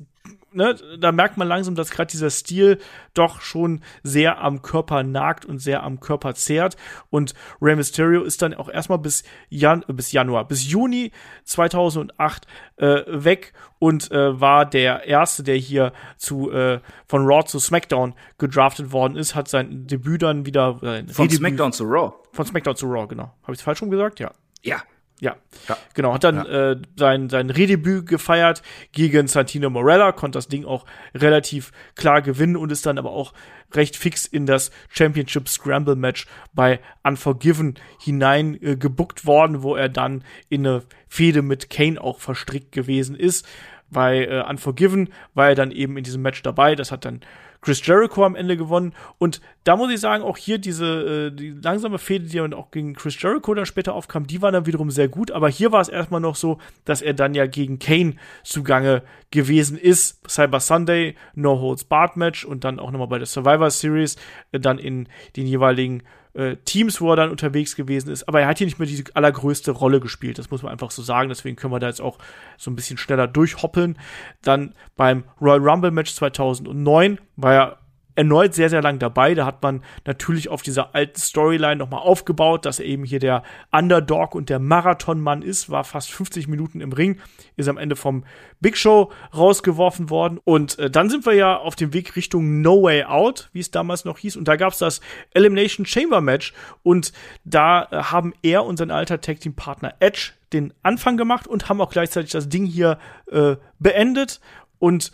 [0.51, 2.79] ne, da merkt man langsam, dass gerade dieser Stil
[3.13, 6.77] doch schon sehr am Körper nagt und sehr am Körper zehrt.
[7.09, 11.11] Und Rey Mysterio ist dann auch erstmal bis, Jan bis Januar, bis Juni
[11.43, 12.47] 2008
[12.77, 18.15] äh, weg und äh, war der erste, der hier zu äh, von Raw zu SmackDown
[18.37, 22.13] gedraftet worden ist, hat sein Debüt dann wieder äh, von Redebüt, SmackDown zu Raw.
[22.31, 23.33] Von SmackDown zu Raw, genau.
[23.43, 24.19] Habe ich es falsch rum gesagt?
[24.19, 24.31] Ja.
[24.63, 24.81] Ja,
[25.19, 25.35] ja.
[25.67, 26.13] ja, genau.
[26.13, 26.71] Hat dann ja.
[26.71, 28.61] äh, sein, sein Redebüt gefeiert
[28.91, 30.85] gegen Santino Morella, konnte das Ding auch
[31.15, 33.33] relativ klar gewinnen und ist dann aber auch
[33.73, 39.89] recht fix in das Championship Scramble Match bei Unforgiven hinein äh, gebuckt worden, wo er
[39.89, 43.47] dann in eine Fehde mit Kane auch verstrickt gewesen ist.
[43.89, 46.75] Bei äh, Unforgiven war er dann eben in diesem Match dabei.
[46.75, 47.21] Das hat dann
[47.61, 48.93] Chris Jericho am Ende gewonnen.
[49.17, 52.71] Und da muss ich sagen, auch hier diese äh, die langsame Fehde, die dann auch
[52.71, 55.31] gegen Chris Jericho dann später aufkam, die war dann wiederum sehr gut.
[55.31, 59.77] Aber hier war es erstmal noch so, dass er dann ja gegen Kane zugange gewesen
[59.77, 60.29] ist.
[60.29, 64.15] Cyber Sunday, No Holds Barred Match und dann auch nochmal bei der Survivor Series,
[64.51, 66.03] äh, dann in den jeweiligen
[66.37, 68.27] äh, Teams, wo er dann unterwegs gewesen ist.
[68.27, 70.37] Aber er hat hier nicht mehr die allergrößte Rolle gespielt.
[70.37, 71.29] Das muss man einfach so sagen.
[71.29, 72.19] Deswegen können wir da jetzt auch
[72.57, 73.97] so ein bisschen schneller durchhoppeln.
[74.43, 77.79] Dann beim Royal Rumble Match 2009 war er
[78.17, 79.35] erneut sehr, sehr lang dabei.
[79.35, 83.43] Da hat man natürlich auf dieser alten Storyline nochmal aufgebaut, dass er eben hier der
[83.71, 87.19] Underdog und der Marathonmann ist, war fast 50 Minuten im Ring,
[87.57, 88.23] ist am Ende vom
[88.59, 90.39] Big Show rausgeworfen worden.
[90.43, 93.69] Und äh, dann sind wir ja auf dem Weg Richtung No Way Out, wie es
[93.69, 94.35] damals noch hieß.
[94.35, 94.99] Und da gab es das
[95.35, 96.53] Elimination Chamber Match.
[96.81, 97.13] Und
[97.45, 101.69] da äh, haben er und sein alter Tag Team Partner Edge den Anfang gemacht und
[101.69, 102.97] haben auch gleichzeitig das Ding hier
[103.31, 104.41] äh, beendet.
[104.79, 105.11] Und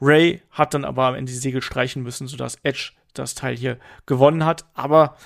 [0.00, 3.78] Ray hat dann aber am Ende die Segel streichen müssen, sodass Edge das Teil hier
[4.04, 4.66] gewonnen hat.
[4.74, 5.16] Aber,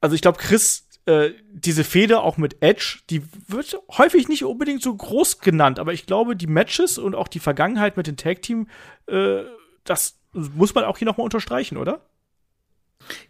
[0.00, 4.82] also ich glaube, Chris, äh, diese Fehde auch mit Edge, die wird häufig nicht unbedingt
[4.82, 8.42] so groß genannt, aber ich glaube, die Matches und auch die Vergangenheit mit dem Tag
[8.42, 8.68] Team,
[9.06, 9.42] äh,
[9.84, 12.06] das muss man auch hier nochmal unterstreichen, oder?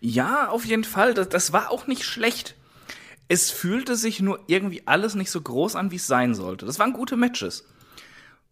[0.00, 1.14] Ja, auf jeden Fall.
[1.14, 2.56] Das, das war auch nicht schlecht.
[3.28, 6.66] Es fühlte sich nur irgendwie alles nicht so groß an, wie es sein sollte.
[6.66, 7.64] Das waren gute Matches.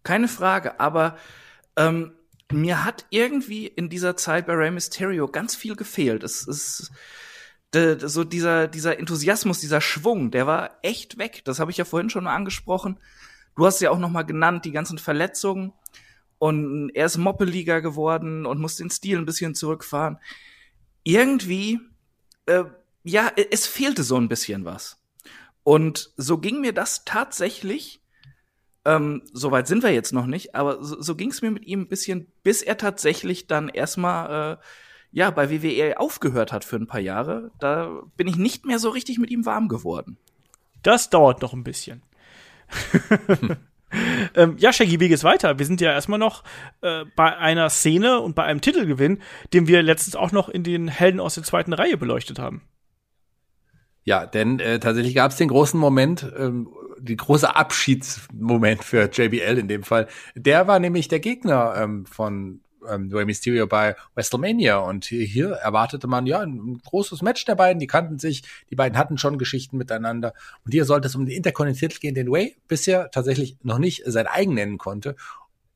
[0.04, 1.18] Keine Frage, aber
[1.76, 2.12] ähm,
[2.50, 6.22] mir hat irgendwie in dieser Zeit bei Rey Mysterio ganz viel gefehlt.
[6.22, 6.90] Es ist
[7.72, 11.42] so dieser dieser Enthusiasmus, dieser Schwung, der war echt weg.
[11.44, 12.98] Das habe ich ja vorhin schon mal angesprochen.
[13.56, 15.72] Du hast ja auch noch mal genannt die ganzen Verletzungen
[16.38, 20.18] und er ist Moppeliger geworden und muss den Stil ein bisschen zurückfahren.
[21.02, 21.80] Irgendwie
[22.46, 22.64] äh,
[23.04, 25.00] ja, es fehlte so ein bisschen was.
[25.62, 28.00] Und so ging mir das tatsächlich
[28.84, 31.82] ähm, Soweit sind wir jetzt noch nicht, aber so, so ging es mir mit ihm
[31.82, 34.56] ein bisschen, bis er tatsächlich dann erstmal äh,
[35.10, 37.50] ja bei WWE aufgehört hat für ein paar Jahre.
[37.58, 40.16] Da bin ich nicht mehr so richtig mit ihm warm geworden.
[40.82, 42.02] Das dauert noch ein bisschen.
[44.34, 45.58] ähm, ja, Shaggy, wie geht's weiter?
[45.58, 46.44] Wir sind ja erstmal noch
[46.82, 49.20] äh, bei einer Szene und bei einem Titelgewinn,
[49.52, 52.62] den wir letztens auch noch in den Helden aus der zweiten Reihe beleuchtet haben.
[54.04, 56.68] Ja, denn äh, tatsächlich gab es den großen Moment, ähm,
[57.00, 60.08] die große Abschiedsmoment für JBL in dem Fall.
[60.34, 65.50] Der war nämlich der Gegner ähm, von ähm, Rey Mysterio bei WrestleMania und hier, hier
[65.50, 67.80] erwartete man ja ein großes Match der beiden.
[67.80, 70.34] Die kannten sich, die beiden hatten schon Geschichten miteinander
[70.64, 74.26] und hier sollte es um den Intercontinental gehen, den Way bisher tatsächlich noch nicht sein
[74.26, 75.16] eigen nennen konnte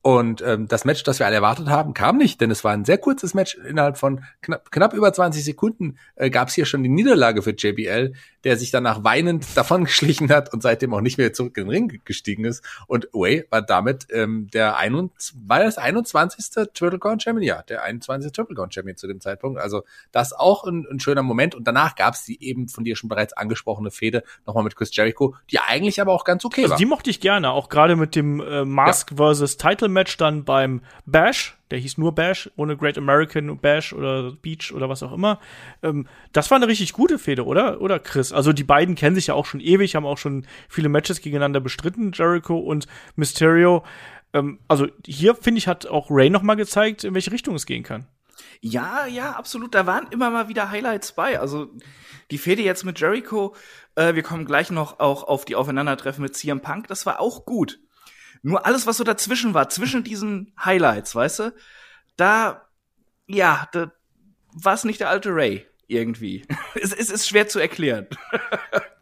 [0.05, 2.83] und ähm, das Match, das wir alle erwartet haben, kam nicht, denn es war ein
[2.83, 3.55] sehr kurzes Match.
[3.55, 7.51] Innerhalb von knapp, knapp über 20 Sekunden äh, gab es hier schon die Niederlage für
[7.51, 8.13] JBL,
[8.43, 11.69] der sich danach weinend davon geschlichen hat und seitdem auch nicht mehr zurück in den
[11.69, 12.63] Ring gestiegen ist.
[12.87, 16.67] Und Way war damit ähm, der 21, war das 21.
[16.73, 17.43] Triple Crown Champion?
[17.43, 18.31] Ja, der 21.
[18.31, 19.59] Triple Champion zu dem Zeitpunkt.
[19.59, 21.55] Also das auch ein, ein schöner Moment.
[21.55, 24.95] Und danach gab es die eben von dir schon bereits angesprochene Fehde nochmal mit Chris
[24.95, 26.77] Jericho, die eigentlich aber auch ganz okay also war.
[26.77, 29.17] Die mochte ich gerne, auch gerade mit dem äh, Mask ja.
[29.17, 34.31] versus Title Match dann beim Bash, der hieß nur Bash, ohne Great American Bash oder
[34.31, 35.39] Beach oder was auch immer.
[35.81, 37.81] Ähm, das war eine richtig gute Fehde, oder?
[37.81, 38.31] Oder Chris?
[38.31, 41.59] Also die beiden kennen sich ja auch schon ewig, haben auch schon viele Matches gegeneinander
[41.59, 42.85] bestritten, Jericho und
[43.15, 43.83] Mysterio.
[44.33, 47.65] Ähm, also hier, finde ich, hat auch Ray noch mal gezeigt, in welche Richtung es
[47.65, 48.05] gehen kann.
[48.61, 49.73] Ja, ja, absolut.
[49.73, 51.39] Da waren immer mal wieder Highlights bei.
[51.39, 51.71] Also
[52.29, 53.55] die Fehde jetzt mit Jericho,
[53.95, 57.47] äh, wir kommen gleich noch auch auf die Aufeinandertreffen mit CM Punk, das war auch
[57.47, 57.79] gut.
[58.43, 61.55] Nur alles, was so dazwischen war, zwischen diesen Highlights, weißt du,
[62.17, 62.69] da,
[63.25, 63.91] ja, da
[64.53, 66.45] war es nicht der alte Ray irgendwie.
[66.75, 68.07] es, es ist schwer zu erklären.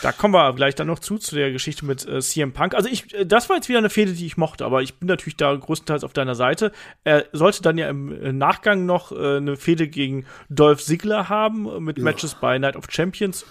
[0.00, 2.74] Da kommen wir gleich dann noch zu, zu der Geschichte mit äh, CM Punk.
[2.74, 5.06] Also ich, äh, das war jetzt wieder eine Fehde, die ich mochte, aber ich bin
[5.06, 6.72] natürlich da größtenteils auf deiner Seite.
[7.04, 11.66] Er sollte dann ja im äh, Nachgang noch äh, eine Fehde gegen Dolph Ziggler haben,
[11.66, 12.04] äh, mit ja.
[12.04, 13.44] Matches bei Night of Champions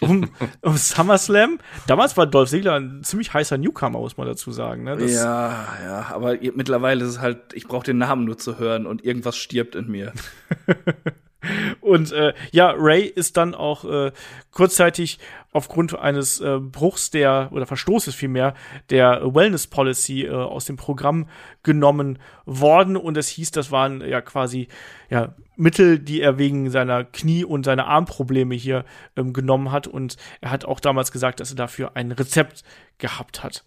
[0.00, 1.58] um, um SummerSlam.
[1.86, 4.84] Damals war Dolph Ziggler ein ziemlich heißer Newcomer, muss man dazu sagen.
[4.84, 5.02] Ne?
[5.06, 9.04] Ja, ja, aber mittlerweile ist es halt, ich brauche den Namen nur zu hören und
[9.04, 10.12] irgendwas stirbt in mir.
[11.80, 14.12] Und äh, ja, Ray ist dann auch äh,
[14.50, 15.18] kurzzeitig
[15.58, 18.54] aufgrund eines äh, Bruchs der oder Verstoßes vielmehr
[18.90, 21.28] der Wellness Policy äh, aus dem Programm
[21.62, 24.68] genommen worden und es hieß, das waren ja quasi
[25.10, 28.84] ja Mittel, die er wegen seiner Knie- und seiner Armprobleme hier
[29.16, 32.62] ähm, genommen hat und er hat auch damals gesagt, dass er dafür ein Rezept
[32.98, 33.64] gehabt hat.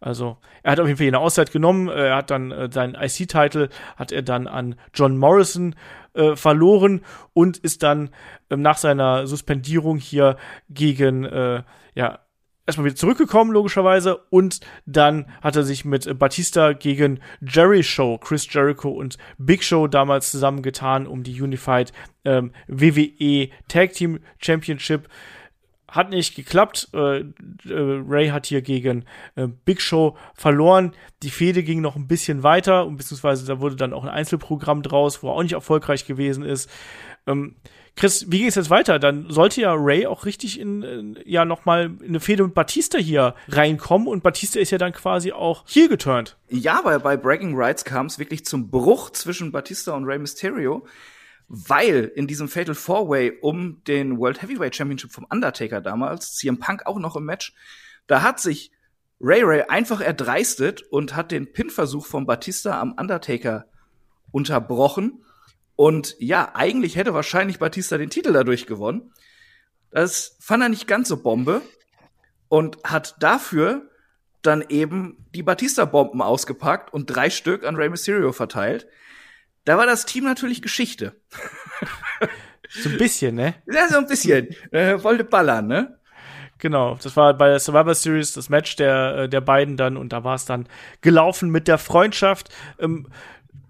[0.00, 1.88] Also er hat auf jeden Fall eine Auszeit genommen.
[1.88, 5.74] Er hat dann äh, seinen IC-Titel hat er dann an John Morrison
[6.14, 7.02] äh, verloren
[7.32, 8.10] und ist dann
[8.50, 10.36] nach seiner Suspendierung hier
[10.68, 11.62] gegen äh,
[11.94, 12.20] ja
[12.66, 14.16] erstmal wieder zurückgekommen, logischerweise.
[14.30, 19.88] Und dann hat er sich mit Batista gegen Jerry Show, Chris Jericho und Big Show
[19.88, 21.92] damals zusammengetan, um die Unified
[22.24, 25.08] ähm, WWE Tag Team Championship
[25.88, 26.88] hat nicht geklappt.
[26.94, 27.24] Äh, äh,
[27.66, 29.04] Ray hat hier gegen
[29.34, 30.92] äh, Big Show verloren.
[31.22, 35.22] Die Fehde ging noch ein bisschen weiter, beziehungsweise da wurde dann auch ein Einzelprogramm draus,
[35.22, 36.70] wo er auch nicht erfolgreich gewesen ist.
[37.26, 37.56] Ähm,
[37.96, 38.98] Chris, wie geht es jetzt weiter?
[38.98, 42.98] Dann sollte ja Ray auch richtig in, in ja nochmal in eine Fehde mit Batista
[42.98, 46.36] hier reinkommen und Batista ist ja dann quasi auch hier geturnt.
[46.48, 50.86] Ja, weil bei Bragging Rights kam es wirklich zum Bruch zwischen Batista und Ray Mysterio
[51.52, 56.60] weil in diesem Fatal Four Way um den World Heavyweight Championship vom Undertaker damals, CM
[56.60, 57.54] Punk auch noch im Match,
[58.06, 58.70] da hat sich
[59.20, 63.66] Ray Ray einfach erdreistet und hat den Pin-Versuch von Batista am Undertaker
[64.30, 65.24] unterbrochen.
[65.80, 69.14] Und ja, eigentlich hätte wahrscheinlich Batista den Titel dadurch gewonnen.
[69.90, 71.62] Das fand er nicht ganz so Bombe
[72.50, 73.88] und hat dafür
[74.42, 78.88] dann eben die Batista-Bomben ausgepackt und drei Stück an Rey Mysterio verteilt.
[79.64, 81.18] Da war das Team natürlich Geschichte.
[82.68, 83.54] so ein bisschen, ne?
[83.64, 84.54] Ja, so ein bisschen.
[84.72, 85.98] Äh, wollte ballern, ne?
[86.58, 90.12] Genau, das war bei der Survivor Series das Match der, äh, der beiden dann und
[90.12, 90.68] da war es dann
[91.00, 92.50] gelaufen mit der Freundschaft.
[92.78, 93.06] Ähm,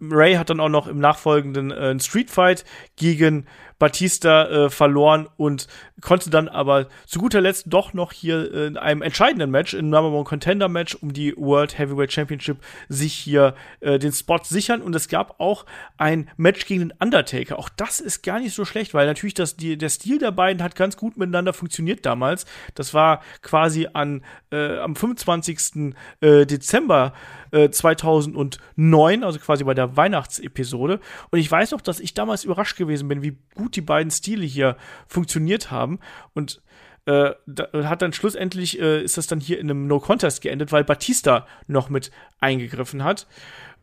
[0.01, 2.65] Ray hat dann auch noch im nachfolgenden äh, Street Fight
[2.97, 3.47] gegen
[3.81, 5.67] Batista äh, verloren und
[6.01, 10.13] konnte dann aber zu guter Letzt doch noch hier in einem entscheidenden Match, in Number
[10.13, 12.59] One Contender Match um die World Heavyweight Championship
[12.89, 15.67] sich hier äh, den Spot sichern und es gab auch
[15.97, 17.59] ein Match gegen den Undertaker.
[17.59, 20.63] Auch das ist gar nicht so schlecht, weil natürlich das, die, der Stil der beiden
[20.63, 22.45] hat ganz gut miteinander funktioniert damals.
[22.75, 25.95] Das war quasi an, äh, am 25.
[26.21, 27.15] Äh, Dezember
[27.53, 31.01] 2009, äh, also quasi bei der Weihnachtsepisode.
[31.31, 34.45] Und ich weiß noch, dass ich damals überrascht gewesen bin, wie gut die beiden Stile
[34.45, 34.77] hier
[35.07, 35.99] funktioniert haben.
[36.35, 36.63] Und
[37.07, 40.73] äh, da hat dann schlussendlich äh, ist das dann hier in einem No Contest geendet,
[40.73, 42.11] weil Batista noch mit
[42.41, 43.27] eingegriffen hat.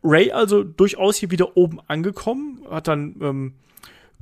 [0.03, 3.53] Ray also durchaus hier wieder oben angekommen, hat dann ähm,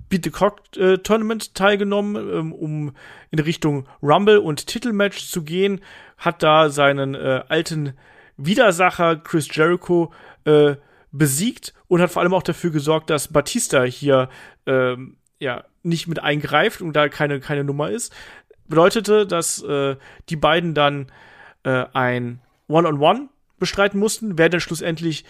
[0.10, 2.94] Beat the Cock äh, Tournament teilgenommen, ähm, um
[3.32, 5.82] in Richtung Rumble und Titelmatch zu gehen,
[6.18, 7.94] hat da seinen äh, alten
[8.38, 10.14] Widersacher Chris Jericho
[10.46, 10.76] äh,
[11.12, 14.30] besiegt und hat vor allem auch dafür gesorgt, dass Batista hier
[14.66, 18.14] ähm, ja nicht mit eingreift und da keine keine Nummer ist.
[18.68, 19.96] Bedeutete, dass äh,
[20.30, 21.12] die beiden dann
[21.64, 23.30] äh, ein One-on-One -on -One
[23.60, 25.26] bestreiten mussten, wer dann schlussendlich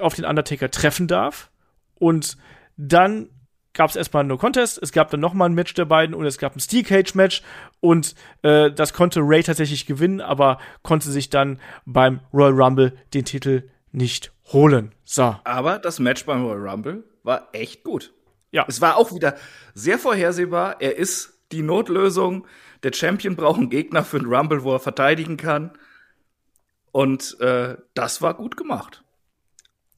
[0.00, 1.50] auf den Undertaker treffen darf.
[1.96, 2.36] Und
[2.76, 3.28] dann
[3.74, 6.38] gab es erstmal No Contest, es gab dann nochmal ein Match der beiden und es
[6.38, 7.42] gab ein Steel Cage Match
[7.80, 13.24] und äh, das konnte Ray tatsächlich gewinnen, aber konnte sich dann beim Royal Rumble den
[13.24, 14.92] Titel nicht holen.
[15.04, 15.36] So.
[15.44, 18.12] Aber das Match beim Royal Rumble war echt gut.
[18.52, 18.64] Ja.
[18.68, 19.36] Es war auch wieder
[19.74, 20.80] sehr vorhersehbar.
[20.80, 22.46] Er ist die Notlösung.
[22.82, 25.72] Der Champion braucht einen Gegner für den Rumble, wo er verteidigen kann.
[26.92, 29.02] Und äh, das war gut gemacht.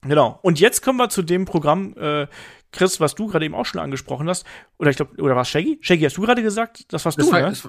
[0.02, 0.38] Genau.
[0.42, 2.28] Und jetzt kommen wir zu dem Programm, äh,
[2.72, 4.46] Chris, was du gerade eben auch schon angesprochen hast,
[4.78, 5.78] oder ich glaube, oder war es Shaggy?
[5.80, 6.92] Shaggy, hast du gerade gesagt?
[6.92, 7.48] Das warst das du, war, ne?
[7.48, 7.68] Es,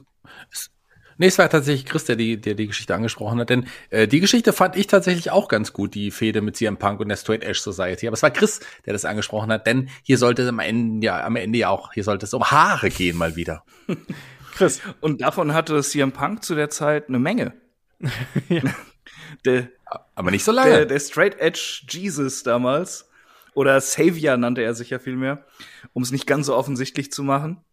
[0.52, 0.72] es,
[1.18, 4.20] nee, es war tatsächlich Chris, der die, der die Geschichte angesprochen hat, denn äh, die
[4.20, 7.44] Geschichte fand ich tatsächlich auch ganz gut, die Fehde mit CM Punk und der Straight
[7.44, 8.08] Edge Society.
[8.08, 11.24] Aber es war Chris, der das angesprochen hat, denn hier sollte es am Ende ja,
[11.24, 13.64] am Ende ja auch, hier sollte es um Haare gehen mal wieder.
[14.56, 14.82] Chris.
[15.02, 17.54] Und davon hatte CM Punk zu der Zeit eine Menge.
[18.50, 18.62] ja.
[19.46, 19.70] der,
[20.16, 20.72] aber nicht so lange.
[20.72, 23.10] Der, der Straight Edge Jesus damals
[23.54, 25.46] oder Savior nannte er sich ja vielmehr,
[25.94, 27.64] um es nicht ganz so offensichtlich zu machen.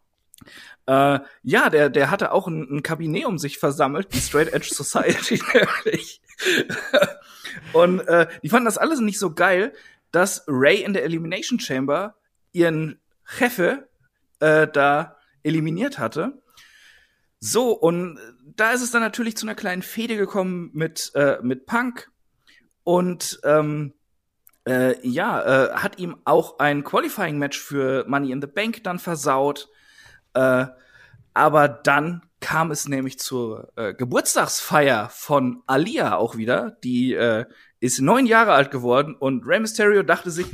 [0.86, 4.70] Äh, ja, der, der hatte auch ein, ein Kabinett um sich versammelt, die Straight Edge
[4.72, 6.20] Society nämlich.
[7.72, 9.72] Und äh, die fanden das alles nicht so geil,
[10.10, 12.16] dass Ray in der Elimination Chamber
[12.52, 13.88] ihren Chefe
[14.40, 16.42] äh, da eliminiert hatte.
[17.38, 18.18] So, und
[18.56, 22.10] da ist es dann natürlich zu einer kleinen Fehde gekommen mit, äh, mit Punk.
[22.84, 23.94] Und ähm,
[24.66, 29.68] äh, ja, äh, hat ihm auch ein Qualifying-Match für Money in the Bank dann versaut.
[30.34, 30.66] Äh,
[31.34, 36.76] aber dann kam es nämlich zur äh, Geburtstagsfeier von Alia auch wieder.
[36.82, 37.46] Die äh,
[37.80, 40.46] ist neun Jahre alt geworden und Rey Mysterio dachte sich,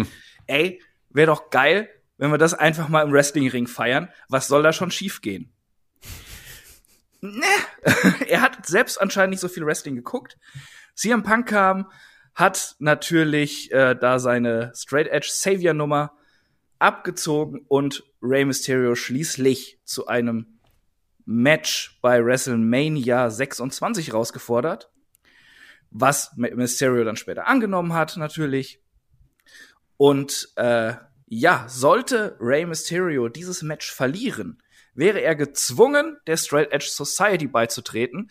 [0.46, 0.80] ey,
[1.10, 4.10] wäre doch geil, wenn wir das einfach mal im Wrestlingring feiern.
[4.28, 5.52] Was soll da schon schiefgehen?
[7.20, 7.42] Ne,
[8.28, 10.38] er hat selbst anscheinend nicht so viel Wrestling geguckt.
[10.94, 11.90] CM Punk kam,
[12.34, 16.12] hat natürlich äh, da seine Straight Edge Savior Nummer
[16.78, 20.58] abgezogen und Rey Mysterio schließlich zu einem
[21.24, 24.90] Match bei WrestleMania 26 rausgefordert,
[25.90, 28.80] was Mysterio dann später angenommen hat natürlich.
[29.96, 30.94] Und äh,
[31.26, 34.62] ja, sollte Rey Mysterio dieses Match verlieren,
[34.94, 38.30] wäre er gezwungen, der Straight Edge Society beizutreten.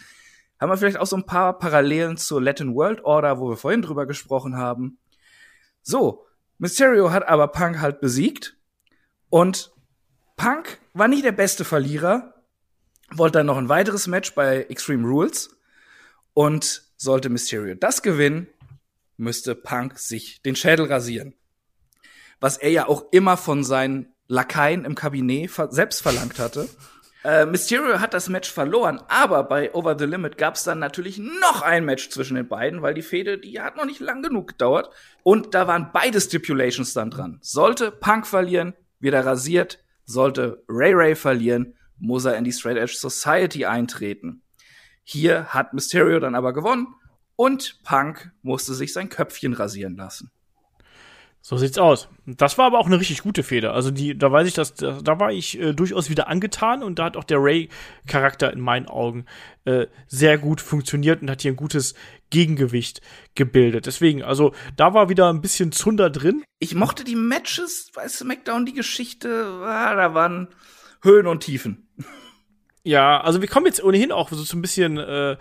[0.60, 3.84] Haben wir vielleicht auch so ein paar Parallelen zur Latin World Order, wo wir vorhin
[3.84, 4.98] drüber gesprochen haben.
[5.84, 6.27] So,
[6.58, 8.58] Mysterio hat aber Punk halt besiegt
[9.30, 9.72] und
[10.36, 12.34] Punk war nie der beste Verlierer,
[13.12, 15.50] wollte dann noch ein weiteres Match bei Extreme Rules
[16.34, 18.48] und sollte Mysterio das gewinnen,
[19.18, 21.34] müsste Punk sich den Schädel rasieren.
[22.40, 26.68] Was er ja auch immer von seinen Lakaien im Kabinett selbst verlangt hatte.
[27.24, 31.18] Äh, Mysterio hat das Match verloren, aber bei Over the Limit gab es dann natürlich
[31.18, 34.50] noch ein Match zwischen den beiden, weil die Fehde, die hat noch nicht lang genug
[34.50, 34.90] gedauert.
[35.24, 37.40] Und da waren beide Stipulations dann dran.
[37.42, 39.84] Sollte Punk verlieren, wird er rasiert.
[40.06, 44.42] Sollte Ray Ray verlieren, muss er in die Straight Edge Society eintreten.
[45.04, 46.88] Hier hat Mysterio dann aber gewonnen
[47.36, 50.32] und Punk musste sich sein Köpfchen rasieren lassen.
[51.50, 52.10] So sieht's aus.
[52.26, 53.74] Das war aber auch eine richtig gute Feder.
[53.74, 57.00] Also die, da weiß ich, dass da, da war ich äh, durchaus wieder angetan und
[57.00, 59.26] da hat auch der Ray-Charakter in meinen Augen
[59.64, 61.96] äh, sehr gut funktioniert und hat hier ein gutes
[62.32, 63.00] Gegengewicht
[63.36, 63.86] gebildet.
[63.86, 66.44] Deswegen, also da war wieder ein bisschen Zunder drin.
[66.60, 70.50] Ich mochte die Matches bei SmackDown, die Geschichte, ah, da waren
[71.02, 71.88] Höhen und Tiefen.
[72.84, 75.38] Ja, also wir kommen jetzt ohnehin auch so ein bisschen äh,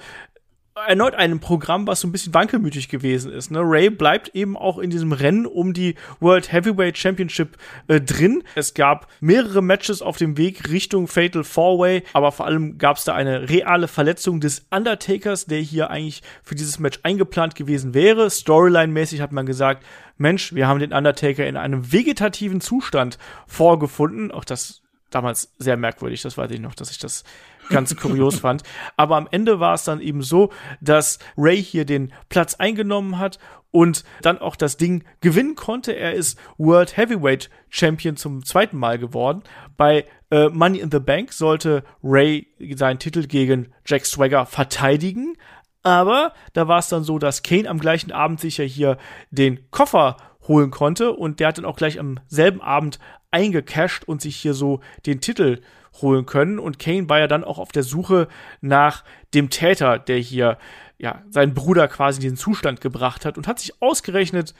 [0.84, 3.50] erneut einem Programm, was so ein bisschen wankelmütig gewesen ist.
[3.50, 3.60] Ne?
[3.62, 7.56] Ray bleibt eben auch in diesem Rennen um die World Heavyweight Championship
[7.88, 8.42] äh, drin.
[8.54, 12.98] Es gab mehrere Matches auf dem Weg Richtung Fatal Four Way, aber vor allem gab
[12.98, 17.94] es da eine reale Verletzung des Undertakers, der hier eigentlich für dieses Match eingeplant gewesen
[17.94, 18.26] wäre.
[18.26, 19.84] Storyline-mäßig hat man gesagt,
[20.18, 24.30] Mensch, wir haben den Undertaker in einem vegetativen Zustand vorgefunden.
[24.30, 27.24] Auch das damals sehr merkwürdig, das weiß ich noch, dass ich das
[27.68, 28.62] ganz kurios fand.
[28.96, 33.38] Aber am Ende war es dann eben so, dass Ray hier den Platz eingenommen hat
[33.70, 35.92] und dann auch das Ding gewinnen konnte.
[35.92, 39.42] Er ist World Heavyweight Champion zum zweiten Mal geworden.
[39.76, 45.36] Bei äh, Money in the Bank sollte Ray seinen Titel gegen Jack Swagger verteidigen.
[45.82, 48.98] Aber da war es dann so, dass Kane am gleichen Abend sich ja hier
[49.30, 50.16] den Koffer
[50.48, 52.98] holen konnte und der hat dann auch gleich am selben Abend
[53.30, 55.60] eingecasht und sich hier so den Titel
[56.02, 56.58] holen können.
[56.58, 58.28] Und Kane war ja dann auch auf der Suche
[58.60, 59.04] nach
[59.34, 60.58] dem Täter, der hier
[60.98, 64.54] ja seinen Bruder quasi in diesen Zustand gebracht hat und hat sich ausgerechnet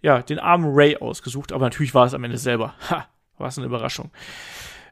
[0.00, 1.52] ja den armen Ray ausgesucht.
[1.52, 2.74] Aber natürlich war es am Ende selber.
[2.90, 3.06] Ha,
[3.38, 4.10] war es eine Überraschung.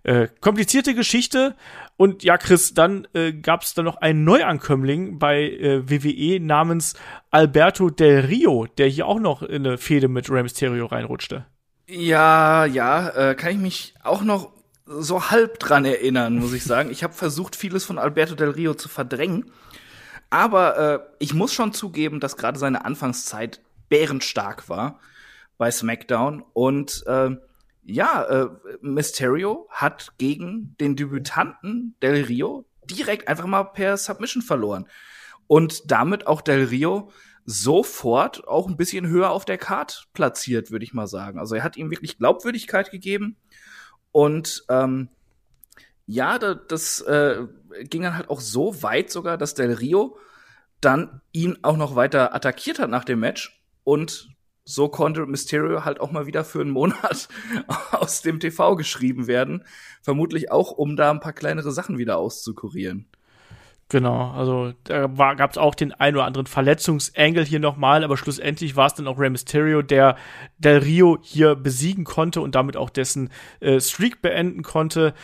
[0.07, 1.57] Äh, komplizierte Geschichte.
[1.97, 6.95] Und ja, Chris, dann äh, gab es dann noch einen Neuankömmling bei äh, WWE namens
[7.33, 11.47] Alberto Del Rio, der hier auch noch in eine Fehde mit Rey Mysterio reinrutschte.
[11.89, 14.53] Ja, ja, äh, kann ich mich auch noch
[14.87, 16.91] so halb dran erinnern, muss ich sagen.
[16.91, 19.51] Ich habe versucht, vieles von Alberto Del Rio zu verdrängen.
[20.31, 25.01] Aber äh, ich muss schon zugeben, dass gerade seine Anfangszeit bärenstark war
[25.59, 26.45] bei SmackDown.
[26.53, 27.31] Und äh,
[27.85, 28.49] ja, äh,
[28.81, 34.87] Mysterio hat gegen den Debütanten Del Rio direkt einfach mal per Submission verloren.
[35.49, 37.11] Und damit auch Del Rio
[37.45, 41.39] sofort auch ein bisschen höher auf der Card platziert, würde ich mal sagen.
[41.39, 43.37] Also er hat ihm wirklich Glaubwürdigkeit gegeben
[44.17, 45.11] und ähm,
[46.07, 47.47] ja, das äh,
[47.83, 50.17] ging dann halt auch so weit sogar, dass Del Rio
[50.81, 54.31] dann ihn auch noch weiter attackiert hat nach dem Match und
[54.65, 57.29] so konnte Mysterio halt auch mal wieder für einen Monat
[57.93, 59.65] aus dem TV geschrieben werden.
[60.01, 63.11] Vermutlich auch, um da ein paar kleinere Sachen wieder auszukurieren.
[63.89, 68.75] Genau, also da gab es auch den ein oder anderen Verletzungsengel hier nochmal, aber schlussendlich
[68.75, 70.17] war es dann auch Rey Mysterio, der
[70.59, 73.31] Del Rio hier besiegen konnte und damit auch dessen
[73.61, 75.15] äh, Streak beenden konnte.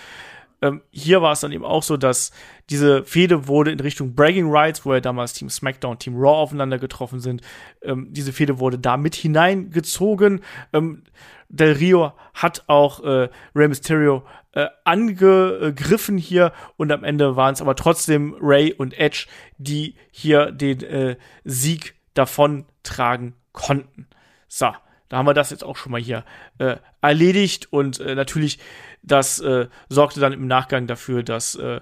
[0.63, 2.31] ähm, hier war es dann eben auch so, dass
[2.71, 6.79] diese Fehde wurde in Richtung Bragging Rights, wo ja damals Team SmackDown, Team Raw aufeinander
[6.79, 7.43] getroffen sind.
[7.83, 10.41] Ähm, diese Fehde wurde da mit hineingezogen.
[10.73, 11.03] Ähm,
[11.49, 14.23] Del Rio hat auch äh, Rey Mysterio
[14.53, 19.27] äh, angegriffen hier und am Ende waren es aber trotzdem Ray und Edge,
[19.59, 24.07] die hier den äh, Sieg davon tragen konnten.
[24.49, 24.73] So,
[25.09, 26.25] da haben wir das jetzt auch schon mal hier
[26.59, 28.59] äh, erledigt und äh, natürlich
[29.03, 31.81] das äh, sorgte dann im Nachgang dafür, dass äh,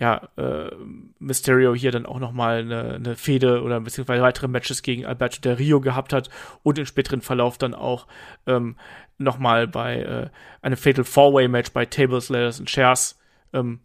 [0.00, 0.70] ja, äh,
[1.18, 5.42] Mysterio hier dann auch noch mal eine, eine Fehde oder beziehungsweise weitere Matches gegen Alberto
[5.42, 6.30] Del Rio gehabt hat
[6.62, 8.06] und im späteren Verlauf dann auch
[8.46, 8.76] ähm,
[9.18, 10.30] noch mal bei äh,
[10.62, 13.20] einem Fatal Four-Way Match bei Tables, Ladders und Chairs
[13.52, 13.80] ähm,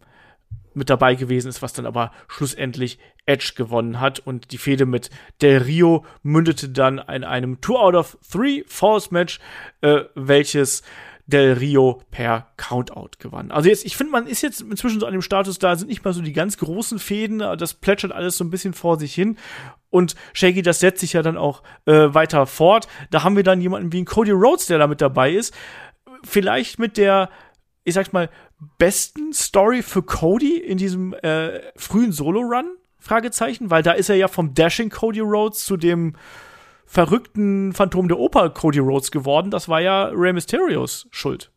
[0.72, 4.18] mit dabei gewesen ist, was dann aber schlussendlich Edge gewonnen hat.
[4.18, 5.10] Und die Fehde mit
[5.42, 9.38] Del Rio mündete dann in einem Two out of Three Falls Match,
[9.82, 10.82] äh, welches
[11.26, 13.50] Del Rio per Countout gewann.
[13.50, 16.04] Also jetzt, ich finde, man ist jetzt inzwischen so an dem Status, da sind nicht
[16.04, 19.36] mal so die ganz großen Fäden, das plätschert alles so ein bisschen vor sich hin.
[19.90, 22.86] Und Shaggy, das setzt sich ja dann auch äh, weiter fort.
[23.10, 25.54] Da haben wir dann jemanden wie Cody Rhodes, der da mit dabei ist.
[26.22, 27.30] Vielleicht mit der,
[27.82, 28.30] ich sag's mal,
[28.78, 32.76] besten Story für Cody in diesem äh, frühen Solo-Run?
[32.98, 36.16] Fragezeichen, weil da ist er ja vom Dashing Cody Rhodes zu dem
[36.86, 39.50] verrückten Phantom der Oper Cody Rhodes geworden.
[39.50, 41.50] Das war ja Rey Mysterios Schuld.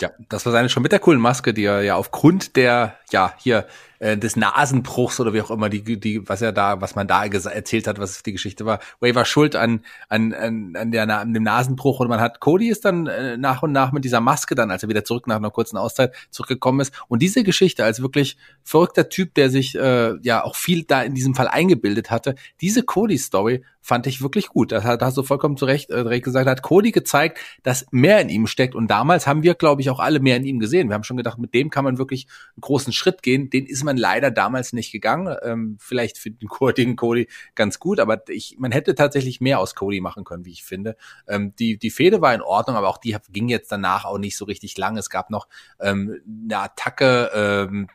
[0.00, 3.34] Ja, das war seine schon mit der coolen Maske, die er ja aufgrund der, ja,
[3.38, 3.66] hier
[3.98, 7.24] äh, des Nasenbruchs oder wie auch immer die die was er da was man da
[7.24, 8.80] erzählt hat was die Geschichte war.
[9.00, 12.68] Way war schuld an an an, an, der, an dem Nasenbruch und man hat Cody
[12.68, 15.36] ist dann äh, nach und nach mit dieser Maske dann als er wieder zurück nach
[15.36, 16.92] einer kurzen Auszeit zurückgekommen ist.
[17.08, 21.14] Und diese Geschichte als wirklich verrückter Typ der sich äh, ja auch viel da in
[21.14, 24.72] diesem Fall eingebildet hatte diese Cody Story fand ich wirklich gut.
[24.72, 28.20] Das hat hast du vollkommen zu Recht äh, direkt gesagt hat Cody gezeigt dass mehr
[28.20, 28.74] in ihm steckt.
[28.74, 30.88] Und damals haben wir glaube ich auch alle mehr in ihm gesehen.
[30.88, 32.26] Wir haben schon gedacht mit dem kann man wirklich
[32.56, 35.36] einen großen Schritt gehen den ist man leider damals nicht gegangen.
[35.42, 39.74] Ähm, vielleicht für den heutigen Cody ganz gut, aber ich, man hätte tatsächlich mehr aus
[39.74, 40.96] Cody machen können, wie ich finde.
[41.28, 44.36] Ähm, die, die Fehde war in Ordnung, aber auch die ging jetzt danach auch nicht
[44.36, 44.96] so richtig lang.
[44.96, 45.48] Es gab noch
[45.80, 47.88] ähm, eine Attacke, ähm,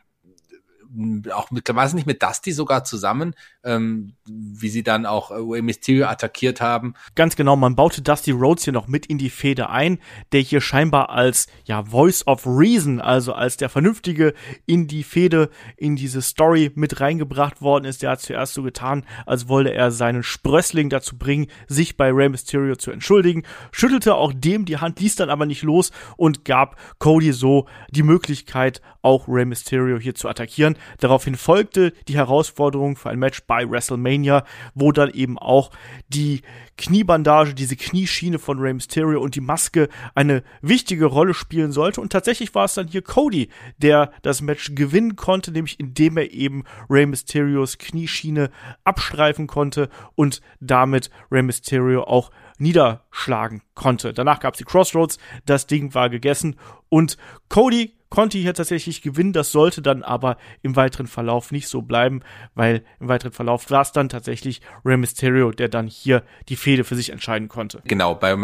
[1.32, 6.60] auch mit, nicht, mit Dusty sogar zusammen, ähm, wie sie dann auch äh, Mysterio attackiert
[6.60, 6.94] haben.
[7.14, 9.98] Ganz genau, man baute Dusty Rhodes hier noch mit in die Fehde ein,
[10.32, 14.34] der hier scheinbar als, ja, Voice of Reason, also als der Vernünftige
[14.66, 18.02] in die Fehde, in diese Story mit reingebracht worden ist.
[18.02, 22.28] Der hat zuerst so getan, als wollte er seinen Sprössling dazu bringen, sich bei Rey
[22.28, 26.76] Mysterio zu entschuldigen, schüttelte auch dem die Hand, ließ dann aber nicht los und gab
[26.98, 30.76] Cody so die Möglichkeit, auch Rey Mysterio hier zu attackieren.
[30.98, 34.44] Daraufhin folgte die Herausforderung für ein Match bei WrestleMania,
[34.74, 35.70] wo dann eben auch
[36.08, 36.42] die
[36.78, 42.00] Kniebandage, diese Knieschiene von Rey Mysterio und die Maske eine wichtige Rolle spielen sollte.
[42.00, 43.48] Und tatsächlich war es dann hier Cody,
[43.78, 48.50] der das Match gewinnen konnte, nämlich indem er eben Rey Mysterios Knieschiene
[48.84, 54.12] abstreifen konnte und damit Rey Mysterio auch niederschlagen konnte.
[54.12, 56.56] Danach gab es die Crossroads, das Ding war gegessen
[56.88, 57.16] und
[57.48, 59.32] Cody konnte hier tatsächlich gewinnen.
[59.32, 62.20] Das sollte dann aber im weiteren Verlauf nicht so bleiben,
[62.54, 66.84] weil im weiteren Verlauf war es dann tatsächlich Rey Mysterio, der dann hier die Fehde
[66.84, 67.80] für sich entscheiden konnte.
[67.84, 68.36] Genau, bei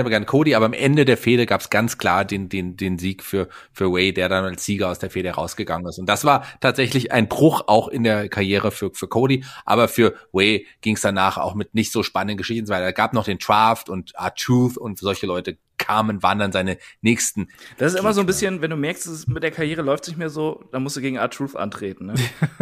[0.00, 2.98] aber gern Cody, aber am Ende der Fehde gab es ganz klar den, den, den
[2.98, 5.98] Sieg für, für Way, der dann als Sieger aus der Fehde rausgegangen ist.
[5.98, 10.14] Und das war tatsächlich ein Bruch auch in der Karriere für, für Cody, aber für
[10.32, 13.36] Way ging es danach auch mit nicht so spannenden Geschichten, weil er gab noch den
[13.36, 17.48] Draft und R-Truth und solche Leute kamen, waren dann seine nächsten.
[17.78, 20.16] Das ist immer so ein bisschen, wenn du merkst, es mit der Karriere läuft nicht
[20.16, 22.06] mehr so, dann musst du gegen R-Truth antreten.
[22.06, 22.14] Ne?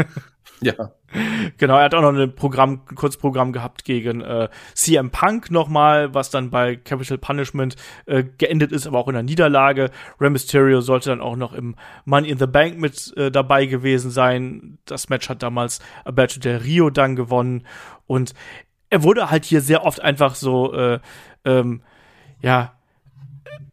[0.60, 0.92] ja.
[1.58, 6.14] Genau, er hat auch noch ein Programm, ein Kurzprogramm gehabt gegen äh, CM Punk nochmal,
[6.14, 7.76] was dann bei Capital Punishment
[8.06, 9.90] äh, geendet ist, aber auch in der Niederlage.
[10.20, 14.10] Rey Mysterio sollte dann auch noch im Money in the Bank mit äh, dabei gewesen
[14.10, 14.78] sein.
[14.84, 17.66] Das Match hat damals Alberto Del Rio dann gewonnen
[18.06, 18.34] und
[18.90, 20.98] er wurde halt hier sehr oft einfach so, äh,
[21.44, 21.82] ähm,
[22.42, 22.74] ja,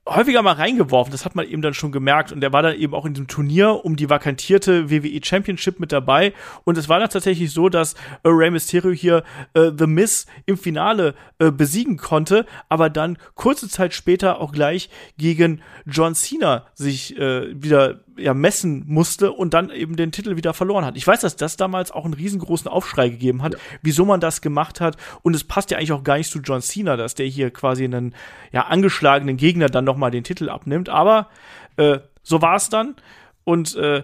[0.08, 1.12] häufiger mal reingeworfen.
[1.12, 2.32] Das hat man eben dann schon gemerkt.
[2.32, 5.91] Und er war dann eben auch in dem Turnier um die vakantierte WWE Championship mit
[5.91, 6.34] dabei.
[6.64, 7.94] Und es war dann tatsächlich so, dass
[8.24, 9.24] äh, Rey Mysterio hier
[9.54, 14.90] äh, The Miz im Finale äh, besiegen konnte, aber dann kurze Zeit später auch gleich
[15.18, 20.53] gegen John Cena sich äh, wieder ja, messen musste und dann eben den Titel wieder
[20.53, 20.98] verloren hat.
[20.98, 23.60] Ich weiß, dass das damals auch einen riesengroßen Aufschrei gegeben hat, ja.
[23.81, 24.98] wieso man das gemacht hat.
[25.23, 27.84] Und es passt ja eigentlich auch gar nicht zu John Cena, dass der hier quasi
[27.84, 28.15] einen
[28.52, 30.89] ja, angeschlagenen Gegner dann nochmal den Titel abnimmt.
[30.89, 31.30] Aber
[31.77, 32.95] äh, so war es dann.
[33.44, 34.03] Und äh,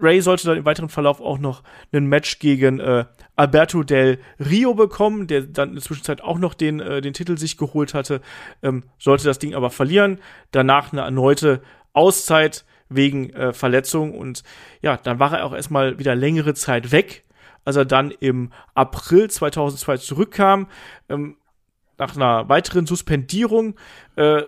[0.00, 1.62] Ray sollte dann im weiteren Verlauf auch noch
[1.92, 3.04] ein Match gegen äh,
[3.36, 7.36] Alberto del Rio bekommen, der dann in der Zwischenzeit auch noch den, äh, den Titel
[7.36, 8.20] sich geholt hatte,
[8.62, 10.18] ähm, sollte das Ding aber verlieren.
[10.50, 11.62] Danach eine erneute
[11.92, 14.42] Auszeit wegen äh, Verletzung und
[14.82, 17.24] ja, dann war er auch erstmal wieder längere Zeit weg.
[17.64, 20.66] Als er dann im April 2002 zurückkam,
[21.08, 21.36] ähm,
[21.98, 23.76] nach einer weiteren Suspendierung,
[24.16, 24.42] äh,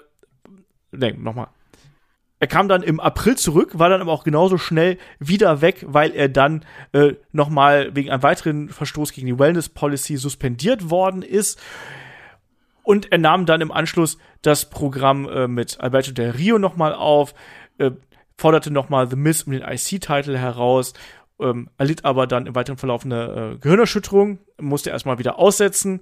[0.90, 1.48] ne, nochmal.
[2.40, 6.10] Er kam dann im April zurück, war dann aber auch genauso schnell wieder weg, weil
[6.10, 11.60] er dann äh, nochmal wegen einem weiteren Verstoß gegen die Wellness Policy suspendiert worden ist.
[12.82, 17.32] Und er nahm dann im Anschluss das Programm äh, mit Alberto Del Rio nochmal auf,
[17.78, 17.92] äh,
[18.42, 20.94] forderte nochmal The Miss um den IC-Titel heraus,
[21.38, 26.00] ähm, erlitt aber dann im weiteren Verlauf eine äh, Gehirnerschütterung, musste erstmal wieder aussetzen.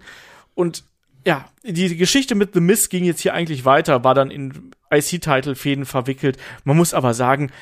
[0.54, 0.84] Und
[1.26, 5.84] ja, die Geschichte mit The Miss ging jetzt hier eigentlich weiter, war dann in IC-Title-Fäden
[5.84, 6.38] verwickelt.
[6.64, 7.52] Man muss aber sagen,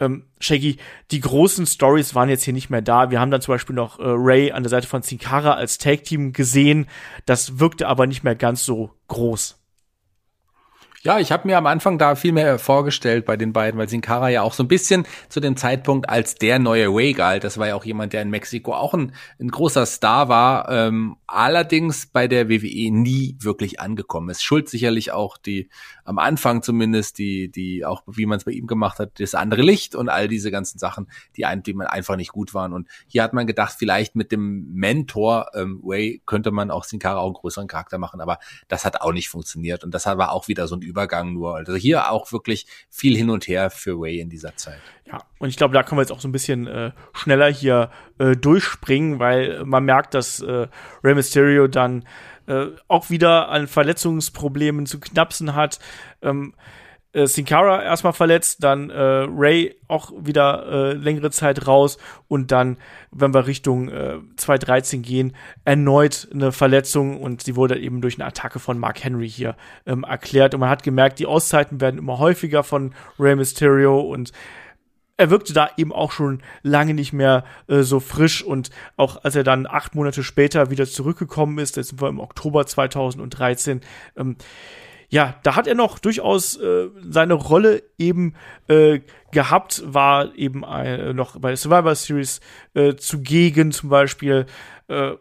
[0.00, 0.76] ähm, Shaggy,
[1.12, 3.10] die großen Stories waren jetzt hier nicht mehr da.
[3.10, 5.78] Wir haben dann zum Beispiel noch äh, Ray an der Seite von Sin Cara als
[5.78, 6.88] Tag-Team gesehen.
[7.24, 9.58] Das wirkte aber nicht mehr ganz so groß.
[11.02, 14.00] Ja, ich habe mir am Anfang da viel mehr vorgestellt bei den beiden, weil Sin
[14.00, 17.44] Cara ja auch so ein bisschen zu dem Zeitpunkt als der neue Way galt.
[17.44, 21.16] Das war ja auch jemand, der in Mexiko auch ein, ein großer Star war, ähm,
[21.26, 24.42] allerdings bei der WWE nie wirklich angekommen ist.
[24.42, 25.68] Schuld sicherlich auch die
[26.04, 29.62] am Anfang zumindest die die auch wie man es bei ihm gemacht hat, das andere
[29.62, 32.72] Licht und all diese ganzen Sachen, die ein, die man einfach nicht gut waren.
[32.72, 36.98] Und hier hat man gedacht, vielleicht mit dem Mentor ähm, Way könnte man auch Sin
[36.98, 40.32] Cara auch einen größeren Charakter machen, aber das hat auch nicht funktioniert und das war
[40.32, 41.56] auch wieder so ein Übergang nur.
[41.56, 44.80] Also hier auch wirklich viel hin und her für Way in dieser Zeit.
[45.04, 47.90] Ja, und ich glaube, da können wir jetzt auch so ein bisschen äh, schneller hier
[48.18, 50.66] äh, durchspringen, weil man merkt, dass äh,
[51.04, 52.06] Rey Mysterio dann
[52.46, 55.80] äh, auch wieder an Verletzungsproblemen zu knapsen hat.
[56.22, 56.54] Ähm,
[57.16, 61.98] äh, Sin Cara erstmal verletzt, dann äh, Ray auch wieder äh, längere Zeit raus
[62.28, 62.76] und dann,
[63.10, 65.34] wenn wir Richtung äh, 2013 gehen,
[65.64, 69.56] erneut eine Verletzung und sie wurde eben durch eine Attacke von Mark Henry hier
[69.86, 70.54] ähm, erklärt.
[70.54, 74.32] Und man hat gemerkt, die Auszeiten werden immer häufiger von Rey Mysterio und
[75.16, 79.34] er wirkte da eben auch schon lange nicht mehr äh, so frisch und auch als
[79.34, 83.80] er dann acht Monate später wieder zurückgekommen ist, jetzt sind wir im Oktober 2013,
[84.16, 84.36] ähm,
[85.08, 88.34] ja, da hat er noch durchaus äh, seine Rolle eben
[88.68, 89.00] äh,
[89.32, 92.40] gehabt, war eben äh, noch bei Survivor Series
[92.74, 94.46] äh, zugegen zum Beispiel,
[94.88, 95.12] äh,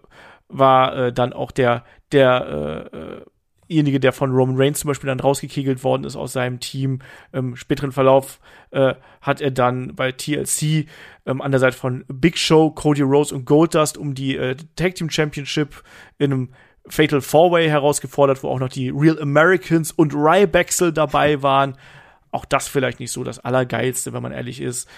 [0.47, 3.23] war äh, dann auch der, der
[3.67, 6.99] derjenige, der von Roman Reigns zum Beispiel dann rausgekegelt worden ist aus seinem Team.
[7.31, 8.39] Im späteren Verlauf
[8.71, 10.87] äh, hat er dann bei TLC
[11.25, 14.95] ähm, an der Seite von Big Show, Cody Rose und Goldust um die äh, Tag
[14.95, 15.83] Team Championship
[16.17, 16.49] in einem
[16.87, 21.77] Fatal Four Way herausgefordert, wo auch noch die Real Americans und Rybacksel dabei waren.
[22.31, 24.89] Auch das vielleicht nicht so das Allergeilste, wenn man ehrlich ist.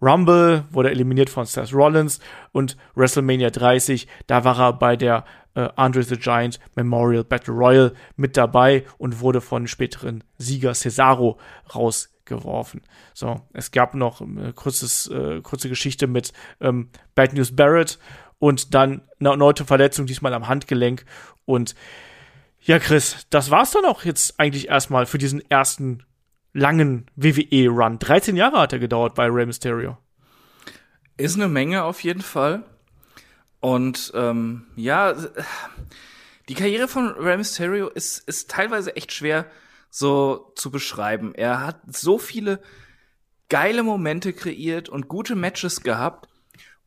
[0.00, 2.20] Rumble wurde eliminiert von Seth Rollins
[2.52, 5.24] und WrestleMania 30, da war er bei der
[5.54, 11.38] äh, Andre the Giant Memorial Battle Royal mit dabei und wurde von späteren Sieger Cesaro
[11.74, 12.82] rausgeworfen.
[13.14, 17.98] So, es gab noch eine kurzes, äh, kurze Geschichte mit ähm, Bad News Barrett
[18.44, 21.06] und dann eine erneute Verletzung, diesmal am Handgelenk.
[21.46, 21.74] Und
[22.60, 26.04] ja, Chris, das war's dann auch jetzt eigentlich erstmal für diesen ersten
[26.52, 27.98] langen WWE-Run.
[28.00, 29.96] 13 Jahre hat er gedauert bei Rey Mysterio.
[31.16, 32.64] Ist eine Menge auf jeden Fall.
[33.60, 35.14] Und ähm, ja,
[36.50, 39.46] die Karriere von Rey Mysterio ist, ist teilweise echt schwer
[39.88, 41.34] so zu beschreiben.
[41.34, 42.60] Er hat so viele
[43.48, 46.28] geile Momente kreiert und gute Matches gehabt.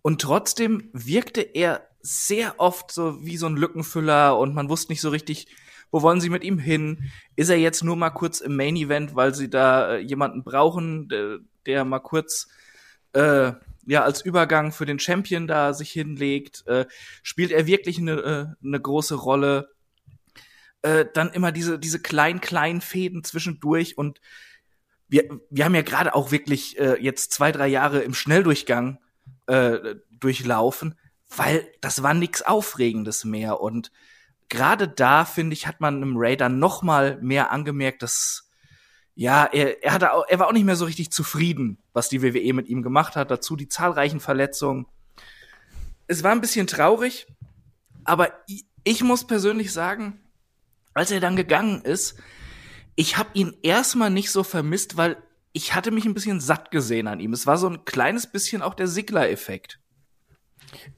[0.02, 5.02] Und trotzdem wirkte er sehr oft so wie so ein Lückenfüller und man wusste nicht
[5.02, 5.48] so richtig,
[5.92, 7.12] wo wollen sie mit ihm hin?
[7.36, 11.10] Ist er jetzt nur mal kurz im Main Event, weil sie da äh, jemanden brauchen,
[11.10, 12.48] der, der mal kurz
[13.14, 13.54] äh,
[13.86, 16.86] ja als Übergang für den Champion da sich hinlegt, äh,
[17.24, 18.12] spielt er wirklich eine,
[18.62, 19.70] äh, eine große Rolle.
[20.82, 24.22] Äh, dann immer diese diese kleinen kleinen Fäden zwischendurch und
[25.08, 29.00] wir wir haben ja gerade auch wirklich äh, jetzt zwei drei Jahre im Schnelldurchgang
[29.48, 30.96] äh, durchlaufen,
[31.36, 33.92] weil das war nix Aufregendes mehr und
[34.50, 38.48] gerade da finde ich hat man im Raider noch mal mehr angemerkt, dass
[39.20, 42.22] ja, er, er, hatte auch, er war auch nicht mehr so richtig zufrieden, was die
[42.22, 43.32] WWE mit ihm gemacht hat.
[43.32, 44.86] Dazu die zahlreichen Verletzungen.
[46.06, 47.26] Es war ein bisschen traurig,
[48.04, 50.22] aber ich, ich muss persönlich sagen,
[50.94, 52.20] als er dann gegangen ist,
[52.96, 55.18] ich habe ihn erstmal nicht so vermisst, weil
[55.58, 57.34] ich hatte mich ein bisschen satt gesehen an ihm.
[57.34, 59.80] Es war so ein kleines bisschen auch der Sigler-Effekt.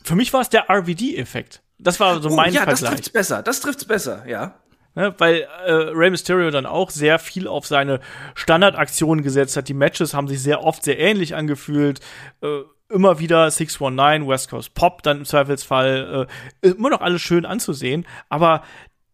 [0.03, 1.63] Für mich war es der RVD-Effekt.
[1.79, 2.81] Das war so oh, mein ja, Vergleich.
[2.81, 3.41] Ja, das trifft's besser.
[3.41, 4.59] Das trifft's besser, ja.
[4.95, 8.01] Ne, weil äh, Rey Mysterio dann auch sehr viel auf seine
[8.35, 9.69] Standardaktionen gesetzt hat.
[9.69, 12.01] Die Matches haben sich sehr oft sehr ähnlich angefühlt.
[12.41, 16.27] Äh, immer wieder 619, West Coast Pop, dann im Zweifelsfall
[16.61, 18.05] äh, immer noch alles schön anzusehen.
[18.27, 18.63] Aber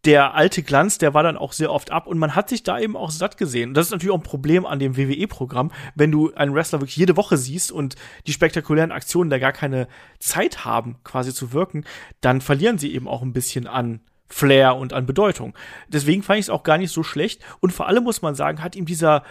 [0.05, 2.79] der alte Glanz, der war dann auch sehr oft ab und man hat sich da
[2.79, 3.69] eben auch satt gesehen.
[3.69, 6.97] Und das ist natürlich auch ein Problem an dem WWE-Programm, wenn du einen Wrestler wirklich
[6.97, 7.95] jede Woche siehst und
[8.27, 9.87] die spektakulären Aktionen da gar keine
[10.19, 11.85] Zeit haben, quasi zu wirken,
[12.21, 15.53] dann verlieren sie eben auch ein bisschen an Flair und an Bedeutung.
[15.87, 17.41] Deswegen fand ich es auch gar nicht so schlecht.
[17.59, 19.23] Und vor allem muss man sagen, hat ihm dieser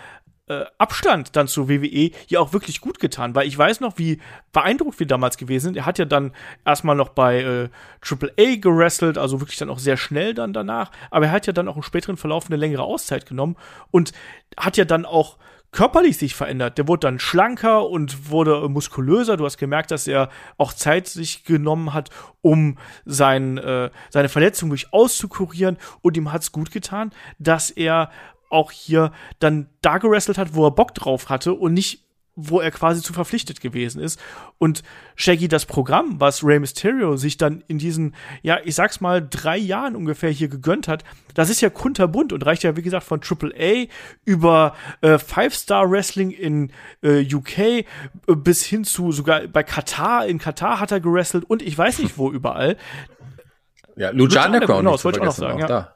[0.46, 4.20] äh, Abstand dann zur WWE ja auch wirklich gut getan, weil ich weiß noch, wie
[4.52, 5.76] beeindruckt wir damals gewesen sind.
[5.76, 6.32] Er hat ja dann
[6.64, 7.68] erstmal noch bei äh,
[8.02, 11.68] AAA gerestelt, also wirklich dann auch sehr schnell dann danach, aber er hat ja dann
[11.68, 13.56] auch im späteren Verlauf eine längere Auszeit genommen
[13.90, 14.12] und
[14.56, 15.38] hat ja dann auch
[15.74, 16.78] körperlich sich verändert.
[16.78, 19.36] Der wurde dann schlanker und wurde muskulöser.
[19.36, 22.10] Du hast gemerkt, dass er auch Zeit sich genommen hat,
[22.42, 25.76] um sein, äh, seine Verletzung durch auszukurieren.
[26.00, 28.10] Und ihm hat's gut getan, dass er
[28.50, 32.04] auch hier dann da gerestelt hat, wo er Bock drauf hatte und nicht
[32.36, 34.20] wo er quasi zu verpflichtet gewesen ist.
[34.58, 34.82] Und
[35.14, 39.56] Shaggy, das Programm, was Rey Mysterio sich dann in diesen, ja, ich sag's mal, drei
[39.56, 41.04] Jahren ungefähr hier gegönnt hat,
[41.34, 43.86] das ist ja kunterbunt und reicht ja, wie gesagt, von AAA
[44.24, 46.72] über äh, Five-Star-Wrestling in
[47.02, 47.84] äh, UK äh,
[48.34, 52.18] bis hin zu sogar bei Katar, in Katar hat er gerestelt und ich weiß nicht
[52.18, 52.76] wo überall.
[53.96, 55.94] Ja, Lucha Underground, genau, das wollte ich auch noch sagen, ja.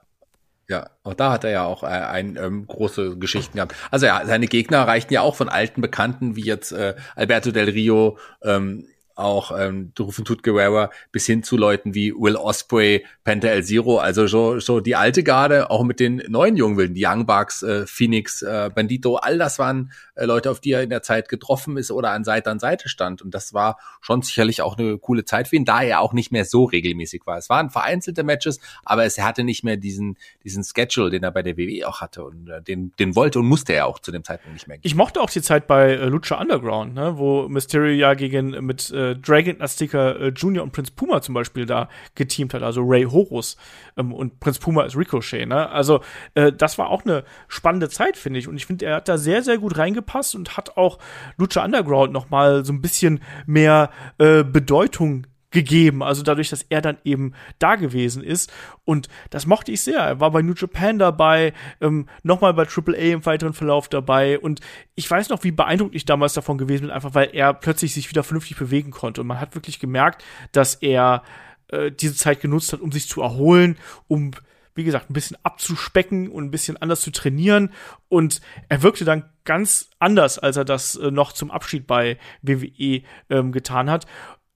[0.71, 3.75] Ja, auch da hat er ja auch äh, ein, ähm, große Geschichten gehabt.
[3.91, 7.71] Also ja, seine Gegner reichten ja auch von alten Bekannten wie jetzt äh, Alberto Del
[7.71, 8.87] Rio, ähm,
[9.19, 14.27] auch ähm, Tut Guerrera bis hin zu Leuten wie Will Osprey, Penta El Zero, also
[14.27, 18.43] so, so die alte Garde, auch mit den neuen Jungwilden, die Young Bucks, äh, Phoenix,
[18.43, 21.91] äh, Bandito, all das waren äh, Leute, auf die er in der Zeit getroffen ist
[21.91, 23.23] oder an Seite an Seite stand.
[23.23, 26.31] Und das war schon sicherlich auch eine coole Zeit für ihn, da er auch nicht
[26.31, 27.39] mehr so regelmäßig war.
[27.39, 31.43] Es waren vereinzelte Matches, aber es hatte nicht mehr diesen, diesen Schedule, den er bei
[31.43, 34.25] der WWE auch hatte und äh, den, den wollte und musste er auch zu dem
[34.25, 34.79] Zeitpunkt nicht mehr.
[34.83, 38.91] Ich mochte auch die Zeit bei äh, Lucha Underground, ne, wo Mysterio ja gegen mit
[38.91, 43.05] äh, Dragon Azteca äh, Junior und Prinz Puma zum Beispiel da geteamt hat, also Ray
[43.05, 43.57] Horus
[43.97, 45.69] ähm, und Prinz Puma ist Ricochet, ne?
[45.71, 46.01] Also
[46.35, 48.49] äh, das war auch eine spannende Zeit, finde ich.
[48.49, 50.99] Und ich finde, er hat da sehr, sehr gut reingepasst und hat auch
[51.37, 56.83] Lucha Underground noch mal so ein bisschen mehr äh, Bedeutung gegeben, also dadurch, dass er
[56.83, 58.53] dann eben da gewesen ist
[58.85, 60.01] und das mochte ich sehr.
[60.01, 64.61] Er war bei New Japan dabei, ähm, nochmal bei AAA im weiteren Verlauf dabei und
[64.95, 68.11] ich weiß noch, wie beeindruckt ich damals davon gewesen bin, einfach weil er plötzlich sich
[68.11, 70.23] wieder vernünftig bewegen konnte und man hat wirklich gemerkt,
[70.53, 71.23] dass er
[71.69, 74.33] äh, diese Zeit genutzt hat, um sich zu erholen, um
[74.79, 77.73] wie gesagt, ein bisschen abzuspecken und ein bisschen anders zu trainieren.
[78.09, 83.03] Und er wirkte dann ganz anders, als er das äh, noch zum Abschied bei WWE
[83.29, 84.07] ähm, getan hat.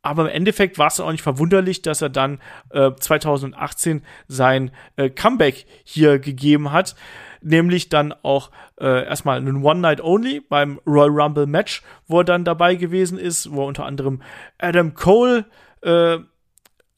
[0.03, 5.09] Aber im Endeffekt war es auch nicht verwunderlich, dass er dann äh, 2018 sein äh,
[5.09, 6.97] Comeback hier gegeben hat.
[7.41, 8.51] Nämlich dann auch
[8.81, 13.19] äh, erstmal einen One Night Only beim Royal Rumble Match, wo er dann dabei gewesen
[13.19, 14.23] ist, wo er unter anderem
[14.59, 15.47] Adam Cole
[15.83, 16.19] äh,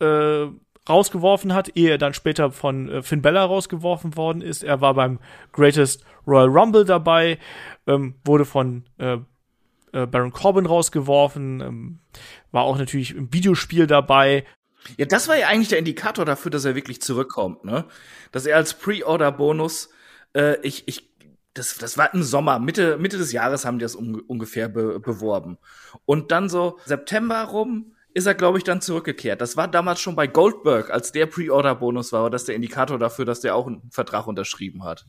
[0.01, 0.49] äh,
[0.89, 4.63] rausgeworfen hat, ehe er dann später von äh, Finn Bella rausgeworfen worden ist.
[4.63, 5.19] Er war beim
[5.53, 7.39] Greatest Royal Rumble dabei,
[7.87, 9.19] ähm, wurde von äh,
[9.95, 11.99] äh, Baron Corbin rausgeworfen, ähm,
[12.51, 14.45] war auch natürlich im Videospiel dabei.
[14.99, 17.87] Ja, das war ja eigentlich der Indikator dafür, dass er wirklich zurückkommt, ne?
[18.33, 19.91] Dass er als Pre-Order-Bonus,
[20.35, 21.15] äh, ich, ich,
[21.55, 25.01] das, das war im Sommer, Mitte, Mitte des Jahres haben die das um, ungefähr be,
[25.01, 25.59] beworben.
[26.05, 29.41] Und dann so September rum ist er, glaube ich, dann zurückgekehrt.
[29.41, 33.25] Das war damals schon bei Goldberg, als der Pre-Order-Bonus war, war das der Indikator dafür,
[33.25, 35.07] dass der auch einen Vertrag unterschrieben hat.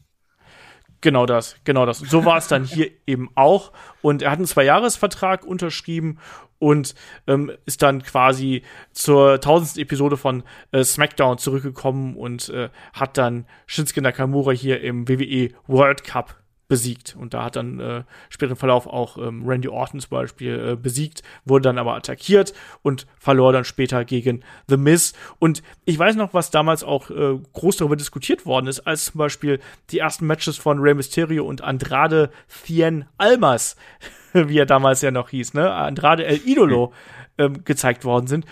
[1.06, 2.00] Genau das, genau das.
[2.00, 3.72] So war es dann hier eben auch.
[4.02, 6.18] Und er hat einen Zwei-Jahres-Vertrag unterschrieben
[6.58, 6.96] und
[7.28, 10.42] ähm, ist dann quasi zur tausendsten Episode von
[10.72, 16.38] äh, SmackDown zurückgekommen und äh, hat dann Shinsuke Nakamura hier im WWE World Cup
[16.68, 17.16] besiegt.
[17.20, 21.22] Und da hat dann äh, späteren Verlauf auch ähm, Randy Orton zum Beispiel äh, besiegt,
[21.46, 25.14] wurde dann aber attackiert und verlor dann später gegen The Miz.
[25.40, 29.20] Und ich weiß noch, was damals auch äh, groß darüber diskutiert worden ist, als zum
[29.20, 29.60] Beispiel
[29.92, 33.76] die ersten Matches von Rey Mysterio und Andrade Cien Almas,
[34.34, 35.72] wie er damals ja noch hieß, ne?
[35.72, 36.94] Andrade El Idolo
[37.38, 38.46] ähm, gezeigt worden sind.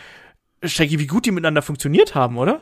[0.64, 2.62] Shaggy, wie gut die miteinander funktioniert haben, oder?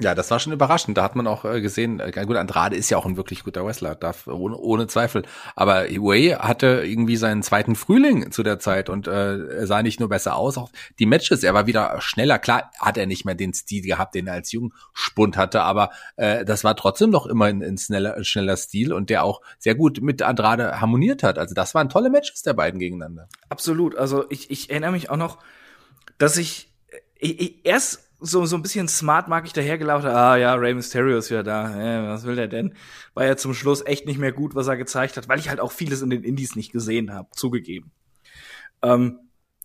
[0.00, 0.96] Ja, das war schon überraschend.
[0.96, 3.64] Da hat man auch äh, gesehen, äh, gut, Andrade ist ja auch ein wirklich guter
[3.64, 5.22] Wrestler, darf, ohne, ohne Zweifel.
[5.54, 10.08] Aber Way hatte irgendwie seinen zweiten Frühling zu der Zeit und äh, sah nicht nur
[10.08, 12.38] besser aus, auch die Matches, er war wieder schneller.
[12.38, 16.44] Klar hat er nicht mehr den Stil gehabt, den er als Jungspund hatte, aber äh,
[16.44, 20.00] das war trotzdem noch immer ein, ein schneller, schneller Stil und der auch sehr gut
[20.02, 21.38] mit Andrade harmoniert hat.
[21.38, 23.28] Also das waren tolle Matches der beiden gegeneinander.
[23.50, 23.96] Absolut.
[23.96, 25.38] Also ich, ich erinnere mich auch noch,
[26.18, 26.72] dass ich,
[27.18, 30.08] ich, ich erst so, so ein bisschen smart mag ich dahergelaufen.
[30.08, 31.76] Ah ja, Rey Mysterio ist wieder da.
[31.76, 32.74] Ja, was will der denn?
[33.14, 35.60] War ja zum Schluss echt nicht mehr gut, was er gezeigt hat, weil ich halt
[35.60, 37.90] auch vieles in den Indies nicht gesehen habe, zugegeben.
[38.82, 39.18] Ähm,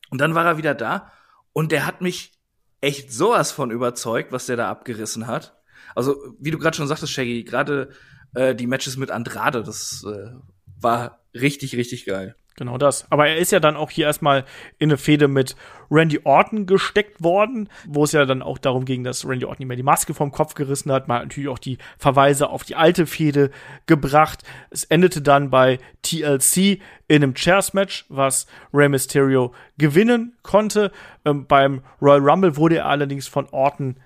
[0.09, 1.11] und dann war er wieder da
[1.53, 2.33] und der hat mich
[2.81, 5.55] echt sowas von überzeugt, was der da abgerissen hat.
[5.95, 7.89] Also, wie du gerade schon sagtest, Shaggy, gerade
[8.35, 10.31] äh, die Matches mit Andrade, das äh,
[10.79, 12.35] war richtig, richtig geil.
[12.57, 13.05] Genau das.
[13.11, 14.43] Aber er ist ja dann auch hier erstmal
[14.79, 15.55] in eine Fehde mit
[15.91, 19.77] Randy Orton gesteckt worden, wo es ja dann auch darum ging, dass Randy Orton mehr
[19.77, 21.03] die Maske vom Kopf gerissen hat.
[21.03, 23.51] Hat natürlich auch die Verweise auf die alte Fehde
[23.85, 24.43] gebracht.
[24.71, 30.91] Es endete dann bei TLC in einem Chairs-Match, was Rey Mysterio gewinnen konnte.
[31.25, 33.97] Ähm, beim Royal Rumble wurde er allerdings von Orton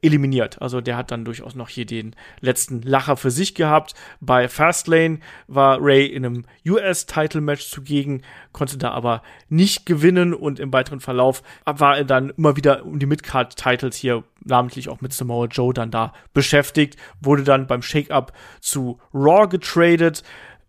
[0.00, 0.62] eliminiert.
[0.62, 3.94] Also der hat dann durchaus noch hier den letzten Lacher für sich gehabt.
[4.20, 5.18] Bei Fastlane
[5.48, 8.22] war Ray in einem US-Title-Match zugegen,
[8.52, 12.98] konnte da aber nicht gewinnen und im weiteren Verlauf war er dann immer wieder um
[12.98, 18.32] die Midcard-Titles hier, namentlich auch mit Samoa Joe dann da beschäftigt, wurde dann beim Shake-Up
[18.60, 20.22] zu Raw getradet.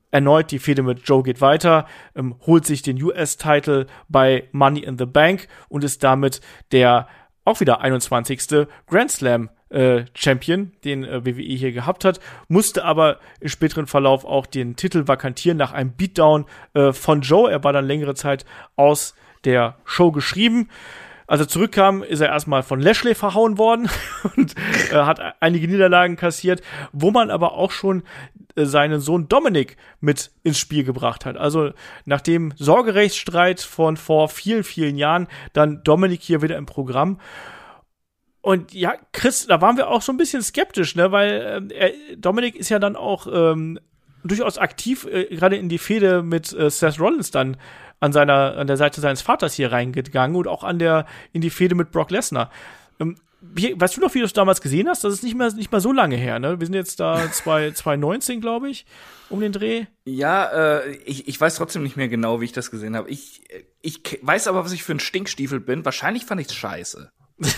[0.09, 4.97] Erneut die Fehde mit Joe geht weiter, ähm, holt sich den US-Title bei Money in
[4.99, 6.39] the Bank und ist damit
[6.71, 7.07] der
[7.45, 8.67] auch wieder 21.
[8.87, 14.23] Grand Slam äh, Champion, den äh, WWE hier gehabt hat, musste aber im späteren Verlauf
[14.23, 17.51] auch den Titel vakantieren nach einem Beatdown äh, von Joe.
[17.51, 18.45] Er war dann längere Zeit
[18.75, 19.15] aus
[19.45, 20.69] der Show geschrieben.
[21.27, 23.89] Als er zurückkam, ist er erstmal von Lashley verhauen worden
[24.35, 24.55] und
[24.91, 28.03] äh, hat einige Niederlagen kassiert, wo man aber auch schon
[28.55, 31.37] äh, seinen Sohn Dominik mit ins Spiel gebracht hat.
[31.37, 31.71] Also
[32.05, 37.19] nach dem Sorgerechtsstreit von vor vielen, vielen Jahren, dann Dominik hier wieder im Programm.
[38.41, 42.57] Und ja, Chris, da waren wir auch so ein bisschen skeptisch, ne, weil äh, Dominik
[42.57, 43.79] ist ja dann auch ähm,
[44.23, 47.57] durchaus aktiv, äh, gerade in die Fehde mit äh, Seth Rollins dann
[48.03, 51.49] an seiner, an der Seite seines Vaters hier reingegangen und auch an der, in die
[51.49, 52.51] Fehde mit Brock Lesnar.
[52.99, 55.05] Ähm, wie, weißt du noch, wie du es damals gesehen hast?
[55.05, 56.59] Das ist nicht mehr, nicht mal so lange her, ne?
[56.59, 58.85] Wir sind jetzt da 2019, glaube ich,
[59.29, 59.85] um den Dreh.
[60.03, 63.09] Ja, äh, ich, ich weiß trotzdem nicht mehr genau, wie ich das gesehen habe.
[63.09, 63.41] Ich,
[63.81, 65.85] ich weiß aber, was ich für ein Stinkstiefel bin.
[65.85, 67.09] Wahrscheinlich fand ich's scheiße.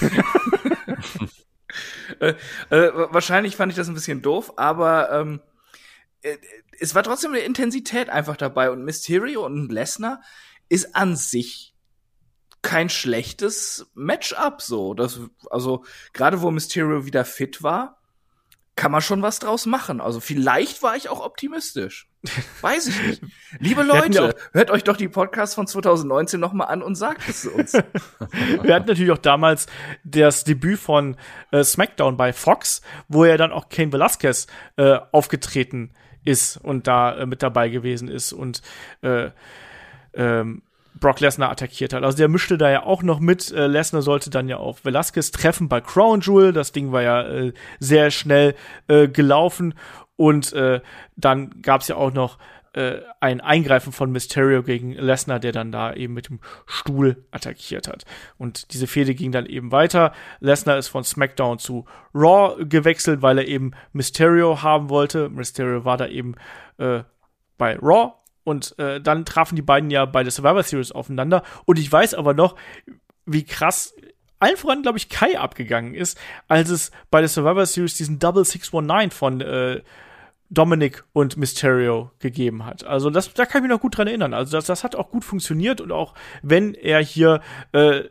[2.19, 2.35] äh,
[2.69, 5.39] äh, wahrscheinlich fand ich das ein bisschen doof, aber ähm,
[6.21, 6.37] äh,
[6.79, 10.21] es war trotzdem eine Intensität einfach dabei und Mysterio und Lesnar
[10.69, 11.75] ist an sich
[12.61, 14.93] kein schlechtes Matchup so.
[14.95, 15.19] Das,
[15.51, 18.01] also gerade wo Mysterio wieder fit war,
[18.75, 20.01] kann man schon was draus machen.
[20.01, 22.09] Also vielleicht war ich auch optimistisch.
[22.61, 23.21] Weiß ich nicht.
[23.59, 27.45] Liebe Leute, hört euch doch die Podcasts von 2019 noch mal an und sagt es
[27.45, 27.73] uns.
[28.61, 29.67] Wir hatten natürlich auch damals
[30.03, 31.17] das Debüt von
[31.51, 34.47] äh, SmackDown bei Fox, wo er dann auch Kane Velasquez
[34.77, 35.93] äh, aufgetreten
[36.25, 38.61] ist und da äh, mit dabei gewesen ist und
[39.01, 39.29] äh,
[40.13, 40.61] ähm,
[40.99, 42.03] Brock Lesnar attackiert hat.
[42.03, 43.51] Also der mischte da ja auch noch mit.
[43.51, 46.53] Äh, Lesnar sollte dann ja auf Velasquez treffen bei Crown Jewel.
[46.53, 48.55] Das Ding war ja äh, sehr schnell
[48.87, 49.73] äh, gelaufen.
[50.15, 50.79] Und äh,
[51.17, 52.37] dann gab's ja auch noch
[52.75, 57.87] äh, ein Eingreifen von Mysterio gegen Lesnar, der dann da eben mit dem Stuhl attackiert
[57.87, 58.03] hat.
[58.37, 60.11] Und diese Fehde ging dann eben weiter.
[60.41, 65.29] Lesnar ist von SmackDown zu Raw gewechselt, weil er eben Mysterio haben wollte.
[65.29, 66.35] Mysterio war da eben
[66.77, 67.03] äh,
[67.57, 71.43] bei Raw und äh, dann trafen die beiden ja bei der Survivor Series aufeinander.
[71.63, 72.55] Und ich weiß aber noch,
[73.25, 73.95] wie krass
[74.39, 76.19] allen voran, glaube ich, Kai abgegangen ist,
[76.49, 79.81] als es bei der Survivor Series diesen Double 619 von äh,
[80.49, 82.83] Dominic und Mysterio gegeben hat.
[82.85, 84.33] Also das, da kann ich mich noch gut dran erinnern.
[84.33, 86.13] Also das, das hat auch gut funktioniert und auch
[86.43, 87.41] wenn er hier
[87.71, 88.03] äh,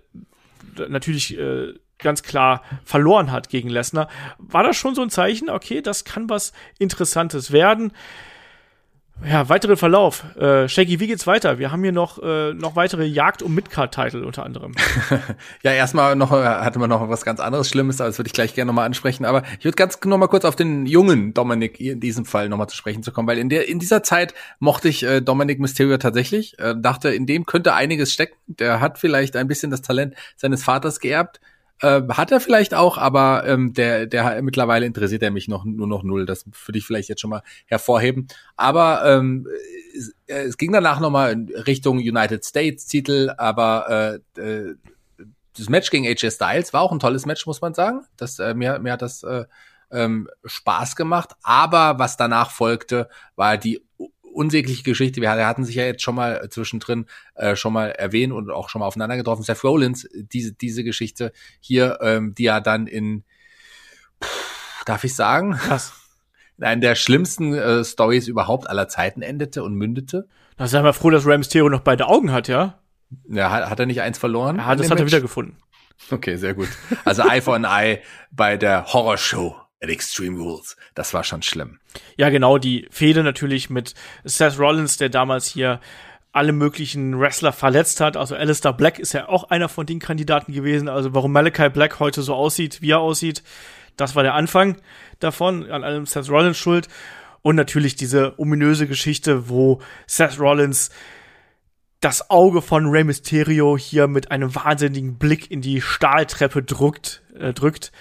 [0.88, 4.08] natürlich äh, ganz klar verloren hat gegen Lesnar,
[4.38, 7.92] war das schon so ein Zeichen, okay, das kann was Interessantes werden.
[9.22, 10.24] Ja, weitere Verlauf.
[10.36, 11.58] Äh, Shaggy, wie geht's weiter?
[11.58, 14.74] Wir haben hier noch, äh, noch weitere Jagd um Midcard-Title unter anderem.
[15.62, 18.34] ja, erstmal noch, äh, hatte man noch was ganz anderes Schlimmes, aber das würde ich
[18.34, 19.24] gleich gerne nochmal ansprechen.
[19.24, 22.68] Aber ich würde ganz noch mal kurz auf den jungen Dominik in diesem Fall nochmal
[22.68, 25.96] zu sprechen zu kommen, weil in der, in dieser Zeit mochte ich äh, Dominic Mysterio
[25.96, 28.36] tatsächlich, äh, dachte, in dem könnte einiges stecken.
[28.46, 31.40] Der hat vielleicht ein bisschen das Talent seines Vaters geerbt
[31.84, 35.86] äh, hat er vielleicht auch, aber ähm, der, der mittlerweile interessiert er mich noch nur
[35.86, 36.26] noch null.
[36.26, 38.28] Das würde ich vielleicht jetzt schon mal hervorheben.
[38.56, 39.46] Aber ähm,
[39.94, 44.74] es, äh, es ging danach nochmal in Richtung United States Titel, aber äh, äh,
[45.56, 48.04] das Match gegen AJ Styles war auch ein tolles Match, muss man sagen.
[48.16, 49.44] Das, äh, mir, mir hat das äh,
[49.90, 51.30] ähm, Spaß gemacht.
[51.42, 53.82] Aber was danach folgte, war die
[54.34, 55.20] unsägliche Geschichte.
[55.20, 58.80] Wir hatten sich ja jetzt schon mal zwischendrin äh, schon mal erwähnt und auch schon
[58.80, 59.42] mal aufeinander getroffen.
[59.42, 63.24] Seth Rollins, diese, diese Geschichte hier, ähm, die ja dann in,
[64.22, 65.58] pff, darf ich sagen?
[65.68, 65.92] Was?
[66.58, 70.28] In einer der schlimmsten äh, Stories überhaupt aller Zeiten endete und mündete.
[70.56, 72.78] Da sei mal froh, dass Rey Mysterio noch beide Augen hat, ja?
[73.28, 74.56] Ja, hat, hat er nicht eins verloren?
[74.56, 75.56] Ja, das hat er wieder gefunden.
[76.10, 76.68] Okay, sehr gut.
[77.04, 78.00] Also Eye for an Eye
[78.30, 80.76] bei der Horrorshow at Extreme Rules.
[80.94, 81.78] Das war schon schlimm.
[82.16, 83.94] Ja, genau, die Fehde natürlich mit
[84.24, 85.80] Seth Rollins, der damals hier
[86.32, 88.16] alle möglichen Wrestler verletzt hat.
[88.16, 90.88] Also Alistair Black ist ja auch einer von den Kandidaten gewesen.
[90.88, 93.44] Also warum Malachi Black heute so aussieht, wie er aussieht,
[93.96, 94.76] das war der Anfang
[95.20, 96.88] davon, an allem Seth Rollins schuld.
[97.42, 100.90] Und natürlich diese ominöse Geschichte, wo Seth Rollins
[102.00, 107.52] das Auge von Rey Mysterio hier mit einem wahnsinnigen Blick in die Stahltreppe drückt, äh,
[107.52, 107.92] drückt.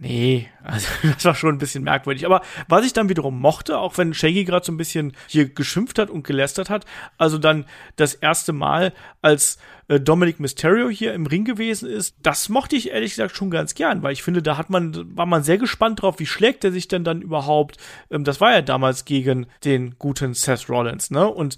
[0.00, 2.24] Nee, also das war schon ein bisschen merkwürdig.
[2.24, 5.98] Aber was ich dann wiederum mochte, auch wenn Shaggy gerade so ein bisschen hier geschimpft
[5.98, 6.86] hat und gelästert hat,
[7.18, 7.64] also dann
[7.96, 8.92] das erste Mal,
[9.22, 9.58] als
[9.88, 13.74] äh, Dominic Mysterio hier im Ring gewesen ist, das mochte ich ehrlich gesagt schon ganz
[13.74, 16.70] gern, weil ich finde, da hat man, war man sehr gespannt drauf, wie schlägt er
[16.70, 17.76] sich denn dann überhaupt.
[18.08, 21.26] Ähm, das war ja damals gegen den guten Seth Rollins, ne?
[21.26, 21.56] Und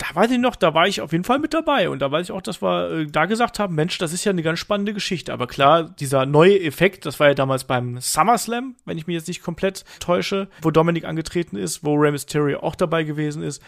[0.00, 1.90] da weiß ich noch, da war ich auf jeden Fall mit dabei.
[1.90, 4.30] Und da weiß ich auch, dass wir äh, da gesagt haben, Mensch, das ist ja
[4.30, 5.30] eine ganz spannende Geschichte.
[5.30, 9.28] Aber klar, dieser neue Effekt, das war ja damals beim SummerSlam, wenn ich mich jetzt
[9.28, 13.62] nicht komplett täusche, wo Dominik angetreten ist, wo Rey Mysterio auch dabei gewesen ist.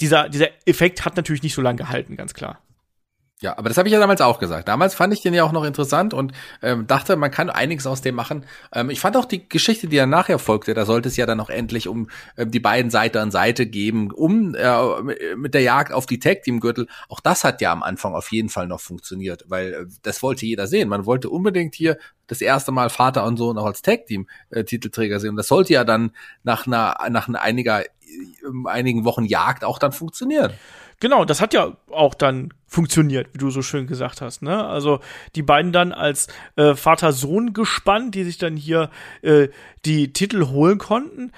[0.00, 2.58] Dieser, dieser Effekt hat natürlich nicht so lange gehalten, ganz klar.
[3.42, 4.66] Ja, aber das habe ich ja damals auch gesagt.
[4.66, 6.32] Damals fand ich den ja auch noch interessant und
[6.62, 8.46] ähm, dachte, man kann einiges aus dem machen.
[8.72, 11.38] Ähm, ich fand auch die Geschichte, die dann nachher folgte, da sollte es ja dann
[11.40, 12.08] auch endlich um
[12.38, 16.44] ähm, die beiden Seite an Seite geben, um äh, mit der Jagd auf die Tag
[16.44, 16.88] Team Gürtel.
[17.10, 20.46] Auch das hat ja am Anfang auf jeden Fall noch funktioniert, weil äh, das wollte
[20.46, 20.88] jeder sehen.
[20.88, 21.98] Man wollte unbedingt hier
[22.28, 25.30] das erste Mal Vater und Sohn auch als Tag Team äh, Titelträger sehen.
[25.30, 27.88] Und das sollte ja dann nach einer nach einiger äh,
[28.64, 30.54] einigen Wochen Jagd auch dann funktionieren.
[31.00, 34.42] Genau, das hat ja auch dann funktioniert, wie du so schön gesagt hast.
[34.42, 34.66] Ne?
[34.66, 35.00] Also
[35.34, 38.90] die beiden dann als äh, Vater-Sohn gespannt, die sich dann hier
[39.22, 39.48] äh,
[39.84, 41.32] die Titel holen konnten.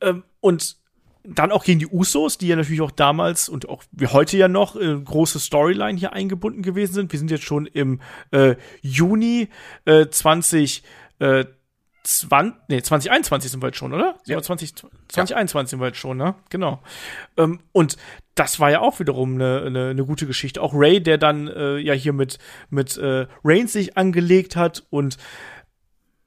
[0.00, 0.76] Ähm, und
[1.24, 4.48] dann auch gegen die Usos, die ja natürlich auch damals und auch wie heute ja
[4.48, 7.12] noch äh, große Storyline hier eingebunden gewesen sind.
[7.12, 8.00] Wir sind jetzt schon im
[8.32, 9.48] äh, Juni
[9.84, 10.82] äh, 20
[11.20, 11.44] äh,
[12.04, 14.16] 20, nee, 2021 sind wir jetzt schon, oder?
[14.26, 14.40] Ja.
[14.42, 14.74] 20,
[15.08, 15.66] 2021 ja.
[15.70, 16.34] sind wir jetzt schon, ne?
[16.50, 16.82] Genau.
[17.36, 17.96] Ähm, und
[18.34, 20.62] das war ja auch wiederum eine, eine, eine gute Geschichte.
[20.62, 22.38] Auch Ray, der dann äh, ja hier mit,
[22.70, 25.16] mit äh, Reigns sich angelegt hat und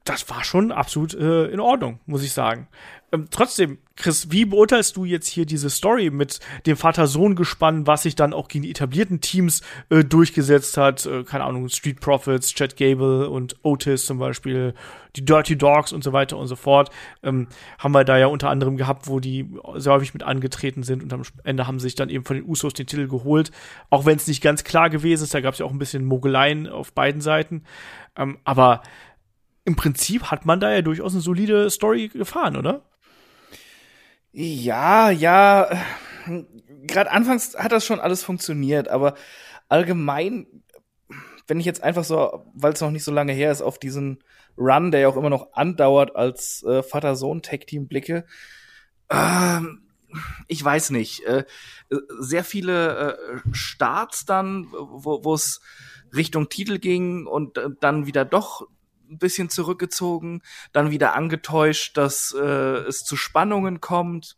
[0.06, 2.68] das war schon absolut äh, in Ordnung, muss ich sagen.
[3.12, 8.14] Ähm, trotzdem, Chris, wie beurteilst du jetzt hier diese Story mit dem Vater-Sohn-Gespann, was sich
[8.14, 11.06] dann auch gegen die etablierten Teams äh, durchgesetzt hat?
[11.06, 14.74] Äh, keine Ahnung, Street Profits, Chad Gable und Otis zum Beispiel,
[15.16, 16.90] die Dirty Dogs und so weiter und so fort.
[17.24, 21.02] Ähm, haben wir da ja unter anderem gehabt, wo die sehr häufig mit angetreten sind
[21.02, 23.50] und am Ende haben sich dann eben von den Usos den Titel geholt.
[23.90, 26.04] Auch wenn es nicht ganz klar gewesen ist, da gab es ja auch ein bisschen
[26.04, 27.64] Mogeleien auf beiden Seiten.
[28.16, 28.82] Ähm, aber
[29.66, 32.88] im Prinzip hat man da ja durchaus eine solide Story gefahren, oder?
[34.32, 35.68] Ja, ja.
[36.86, 39.14] Gerade anfangs hat das schon alles funktioniert, aber
[39.68, 40.46] allgemein,
[41.48, 44.22] wenn ich jetzt einfach so, weil es noch nicht so lange her ist, auf diesen
[44.56, 48.24] Run, der ja auch immer noch andauert, als äh, Vater-Sohn-Tag-Team blicke,
[49.10, 49.82] ähm,
[50.46, 51.24] ich weiß nicht.
[51.24, 51.44] Äh,
[52.20, 55.60] sehr viele äh, Starts dann, wo es
[56.14, 58.68] Richtung Titel ging und äh, dann wieder doch
[59.10, 60.42] ein bisschen zurückgezogen,
[60.72, 64.36] dann wieder angetäuscht, dass äh, es zu Spannungen kommt.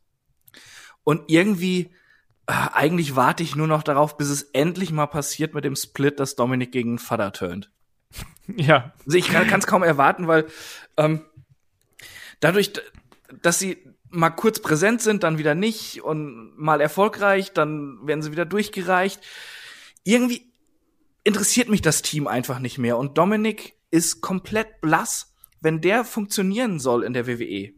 [1.04, 1.90] Und irgendwie,
[2.46, 6.20] äh, eigentlich warte ich nur noch darauf, bis es endlich mal passiert mit dem Split,
[6.20, 7.70] dass Dominik gegen Vater turnt.
[8.56, 8.94] Ja.
[9.04, 10.46] Also ich kann es kaum erwarten, weil
[10.96, 11.20] ähm,
[12.40, 12.72] dadurch,
[13.42, 13.76] dass sie
[14.10, 19.20] mal kurz präsent sind, dann wieder nicht und mal erfolgreich, dann werden sie wieder durchgereicht.
[20.04, 20.50] Irgendwie
[21.24, 22.96] interessiert mich das Team einfach nicht mehr.
[22.96, 25.34] Und Dominik ist komplett blass.
[25.60, 27.72] Wenn der funktionieren soll in der WWE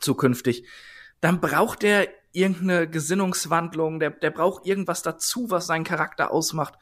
[0.00, 0.66] zukünftig,
[1.20, 6.74] dann braucht der irgendeine Gesinnungswandlung, der, der braucht irgendwas dazu, was seinen Charakter ausmacht.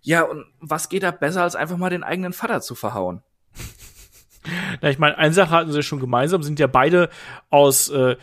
[0.00, 3.22] Ja, und was geht da besser, als einfach mal den eigenen Vater zu verhauen?
[4.80, 7.10] Na, ich meine, eine Sache hatten sie schon gemeinsam, sind ja beide
[7.50, 8.16] aus äh,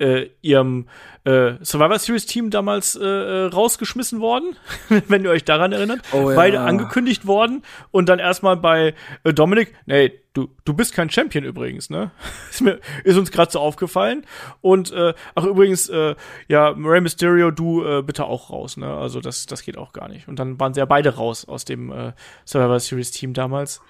[0.00, 0.86] äh, ihrem
[1.24, 4.56] äh, Survivor Series Team damals äh, äh rausgeschmissen worden,
[5.08, 6.00] wenn ihr euch daran erinnert.
[6.12, 6.36] Oh, ja.
[6.36, 8.94] Beide angekündigt worden und dann erstmal bei
[9.24, 12.10] äh, Dominik, nee, du, du bist kein Champion übrigens, ne?
[12.50, 14.24] ist, mir, ist uns gerade so aufgefallen.
[14.60, 16.14] Und äh, ach übrigens, äh,
[16.48, 18.86] ja, Rey Mysterio, du äh, bitte auch raus, ne?
[18.86, 20.28] Also das, das geht auch gar nicht.
[20.28, 22.12] Und dann waren sie ja beide raus aus dem äh,
[22.44, 23.82] Survivor Series Team damals.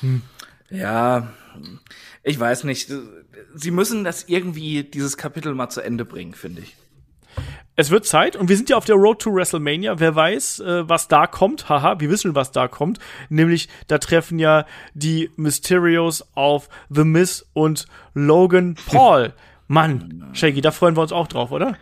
[0.00, 0.22] Hm.
[0.70, 1.28] Ja,
[2.22, 2.92] ich weiß nicht.
[3.54, 6.76] Sie müssen das irgendwie, dieses Kapitel mal zu Ende bringen, finde ich.
[7.76, 9.98] Es wird Zeit und wir sind ja auf der Road to WrestleMania.
[9.98, 11.68] Wer weiß, äh, was da kommt.
[11.68, 12.98] Haha, wir wissen, was da kommt.
[13.30, 19.32] Nämlich, da treffen ja die Mysterios auf The Miz und Logan Paul.
[19.68, 21.76] Mann, Shaggy, da freuen wir uns auch drauf, oder?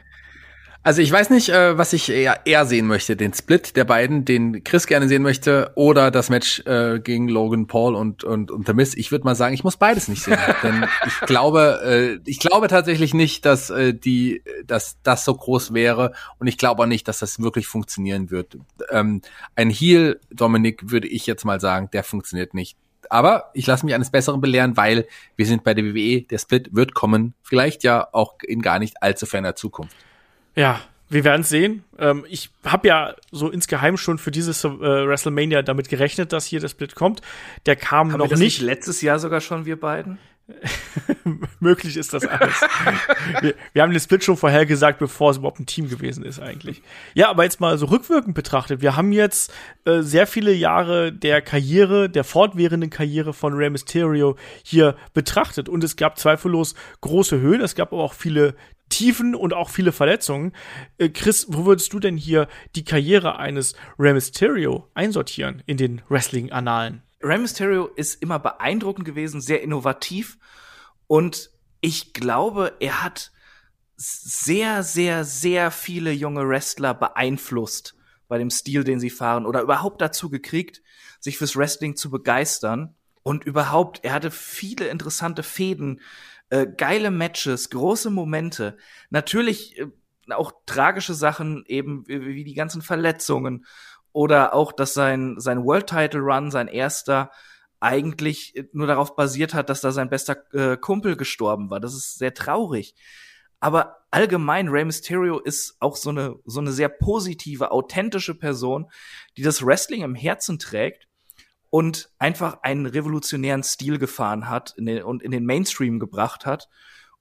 [0.89, 3.15] Also ich weiß nicht, äh, was ich eher, eher sehen möchte.
[3.15, 7.66] Den Split der beiden, den Chris gerne sehen möchte, oder das Match äh, gegen Logan
[7.66, 8.94] Paul und, und, und The Miz.
[8.94, 10.39] Ich würde mal sagen, ich muss beides nicht sehen.
[10.62, 15.74] denn ich glaube, äh, ich glaube tatsächlich nicht, dass äh, die, dass das so groß
[15.74, 16.15] wäre.
[16.39, 18.56] Und ich glaube auch nicht, dass das wirklich funktionieren wird.
[18.89, 19.20] Ähm,
[19.56, 22.78] ein Heel, Dominik, würde ich jetzt mal sagen, der funktioniert nicht
[23.10, 25.06] Aber ich lasse mich eines Besseren belehren, weil
[25.36, 29.02] wir sind bei der WWE, der Split wird kommen, vielleicht ja auch in gar nicht
[29.02, 29.94] allzu ferner Zukunft.
[30.59, 31.85] Ja, wir werden es sehen.
[31.98, 36.59] Ähm, ich habe ja so insgeheim schon für dieses äh, WrestleMania damit gerechnet, dass hier
[36.59, 37.22] der Split kommt.
[37.66, 38.40] Der kam Haben noch nicht.
[38.40, 40.18] nicht letztes Jahr sogar schon, wir beiden?
[41.60, 42.60] Möglich ist das alles.
[43.40, 46.82] wir, wir haben den Split schon vorhergesagt, bevor es überhaupt ein Team gewesen ist eigentlich.
[47.14, 48.80] Ja, aber jetzt mal so rückwirkend betrachtet.
[48.80, 49.52] Wir haben jetzt
[49.85, 55.68] äh, sehr viele Jahre der Karriere, der fortwährenden Karriere von Rey Mysterio hier betrachtet.
[55.68, 58.56] Und es gab zweifellos große Höhen, es gab aber auch viele
[58.89, 60.52] Tiefen und auch viele Verletzungen.
[60.98, 66.02] Äh, Chris, wo würdest du denn hier die Karriere eines Rey Mysterio einsortieren in den
[66.09, 67.02] Wrestling-Annalen?
[67.23, 70.39] Rey Mysterio ist immer beeindruckend gewesen, sehr innovativ
[71.06, 71.51] und
[71.81, 73.32] ich glaube, er hat
[73.97, 77.97] sehr, sehr, sehr viele junge Wrestler beeinflusst
[78.28, 80.82] bei dem Stil, den sie fahren oder überhaupt dazu gekriegt,
[81.19, 86.01] sich fürs Wrestling zu begeistern und überhaupt, er hatte viele interessante Fäden,
[86.51, 88.77] äh, geile Matches, große Momente,
[89.11, 89.87] natürlich äh,
[90.31, 93.65] auch tragische Sachen eben wie, die ganzen Verletzungen
[94.12, 97.31] oder auch, dass sein, sein World Title Run, sein erster,
[97.81, 101.81] eigentlich nur darauf basiert hat, dass da sein bester äh, Kumpel gestorben war.
[101.81, 102.95] Das ist sehr traurig.
[103.61, 108.91] Aber allgemein, Rey Mysterio ist auch so eine, so eine sehr positive, authentische Person,
[109.37, 111.07] die das Wrestling im Herzen trägt
[111.70, 116.69] und einfach einen revolutionären Stil gefahren hat in den, und in den Mainstream gebracht hat.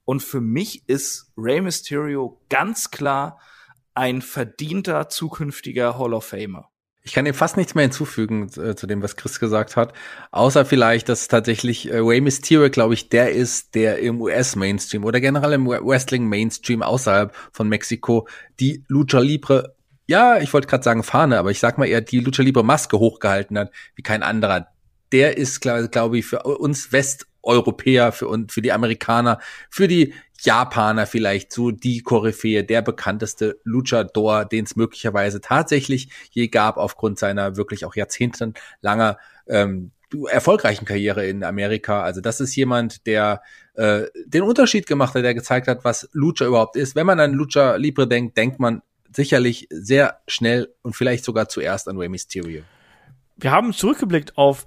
[0.05, 3.39] Und für mich ist Rey Mysterio ganz klar
[3.93, 6.69] ein verdienter zukünftiger Hall of Famer.
[7.07, 9.93] Ich kann dem fast nichts mehr hinzufügen äh, zu dem, was Chris gesagt hat.
[10.31, 15.21] Außer vielleicht, dass tatsächlich äh, Rey Mysterio, glaube ich, der ist, der im US-Mainstream oder
[15.21, 18.27] generell im Wrestling-Mainstream außerhalb von Mexiko
[18.59, 19.76] die Lucha Libre,
[20.07, 22.97] ja, ich wollte gerade sagen Fahne, aber ich sag mal eher die Lucha Libre Maske
[22.97, 24.67] hochgehalten hat, wie kein anderer.
[25.11, 29.39] Der ist, glaube glaub ich, für uns Westeuropäer, für, und für die Amerikaner,
[29.69, 36.47] für die Japaner vielleicht so die Koryphäe, der bekannteste Luchador, den es möglicherweise tatsächlich je
[36.47, 39.17] gab, aufgrund seiner wirklich auch jahrzehntelanger
[39.47, 39.91] ähm,
[40.29, 42.03] erfolgreichen Karriere in Amerika.
[42.03, 43.41] Also das ist jemand, der
[43.73, 46.95] äh, den Unterschied gemacht hat, der gezeigt hat, was Lucha überhaupt ist.
[46.95, 48.81] Wenn man an Lucha Libre denkt, denkt man
[49.17, 52.61] sicherlich sehr schnell und vielleicht sogar zuerst an Rey Mysterio.
[53.35, 54.65] Wir haben zurückgeblickt auf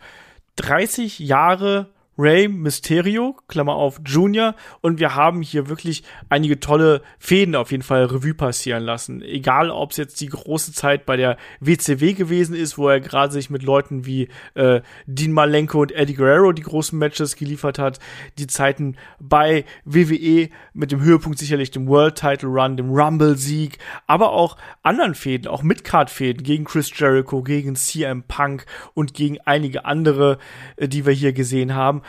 [0.56, 1.89] 30 Jahre
[2.19, 7.82] Ray Mysterio, Klammer auf Junior, und wir haben hier wirklich einige tolle Fäden auf jeden
[7.82, 9.23] Fall Revue passieren lassen.
[9.23, 13.32] Egal, ob es jetzt die große Zeit bei der WCW gewesen ist, wo er gerade
[13.32, 17.99] sich mit Leuten wie äh, Dean Malenko und Eddie Guerrero die großen Matches geliefert hat,
[18.39, 24.32] die Zeiten bei WWE mit dem Höhepunkt sicherlich dem World Title Run, dem Rumble-Sieg, aber
[24.32, 30.39] auch anderen Fäden, auch Midcard-Fäden gegen Chris Jericho, gegen CM Punk und gegen einige andere,
[30.77, 32.03] äh, die wir hier gesehen haben.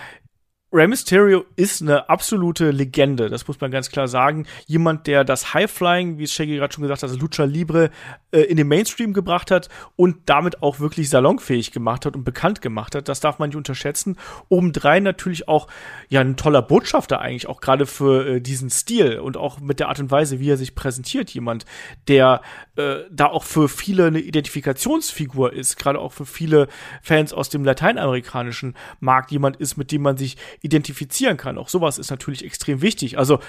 [0.74, 4.46] Rey Mysterio ist eine absolute Legende, das muss man ganz klar sagen.
[4.68, 7.90] Jemand, der das High-Flying, wie es Shaggy gerade schon gesagt hat, also Lucha Libre,
[8.32, 9.68] äh, in den Mainstream gebracht hat
[9.98, 13.10] und damit auch wirklich salonfähig gemacht hat und bekannt gemacht hat.
[13.10, 14.16] Das darf man nicht unterschätzen.
[14.48, 15.68] Obendrein natürlich auch,
[16.08, 19.90] ja, ein toller Botschafter eigentlich, auch gerade für äh, diesen Stil und auch mit der
[19.90, 21.32] Art und Weise, wie er sich präsentiert.
[21.32, 21.66] Jemand,
[22.08, 22.42] der
[22.78, 26.70] äh, da auch für viele eine Identifikationsfigur ist, gerade auch für viele
[27.02, 29.32] Fans aus dem lateinamerikanischen Markt.
[29.32, 31.58] Jemand ist, mit dem man sich identifizieren kann.
[31.58, 33.18] Auch sowas ist natürlich extrem wichtig.
[33.18, 33.40] Also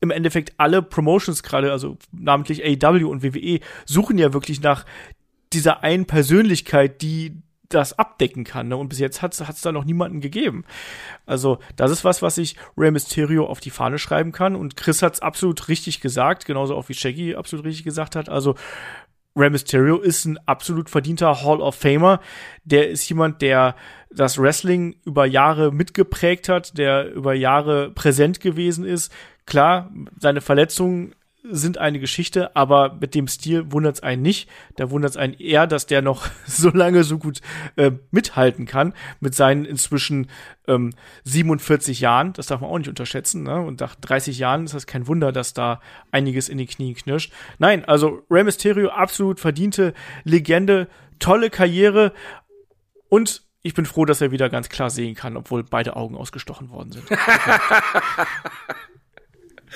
[0.00, 4.84] im Endeffekt alle Promotions gerade, also namentlich AEW und WWE, suchen ja wirklich nach
[5.52, 8.68] dieser einen Persönlichkeit, die das abdecken kann.
[8.68, 8.76] Ne?
[8.76, 10.64] Und bis jetzt hat es da noch niemanden gegeben.
[11.26, 14.54] Also das ist was, was ich Rey Mysterio auf die Fahne schreiben kann.
[14.56, 18.28] Und Chris hat es absolut richtig gesagt, genauso auch wie Shaggy absolut richtig gesagt hat.
[18.28, 18.54] Also
[19.36, 22.20] Rey Mysterio ist ein absolut verdienter Hall of Famer.
[22.64, 23.74] Der ist jemand, der
[24.10, 29.12] das Wrestling über Jahre mitgeprägt hat, der über Jahre präsent gewesen ist.
[29.44, 31.14] Klar, seine Verletzungen
[31.46, 34.48] sind eine Geschichte, aber mit dem Stil wundert es einen nicht.
[34.76, 37.40] Da wundert es einen eher, dass der noch so lange so gut
[37.76, 40.28] äh, mithalten kann mit seinen inzwischen
[40.66, 42.32] ähm, 47 Jahren.
[42.32, 43.42] Das darf man auch nicht unterschätzen.
[43.42, 43.60] Ne?
[43.60, 47.32] Und nach 30 Jahren ist das kein Wunder, dass da einiges in die Knie knirscht.
[47.58, 49.92] Nein, also Rey Mysterio absolut verdiente
[50.24, 52.12] Legende, tolle Karriere
[53.08, 56.68] und ich bin froh, dass er wieder ganz klar sehen kann, obwohl beide Augen ausgestochen
[56.68, 57.04] worden sind.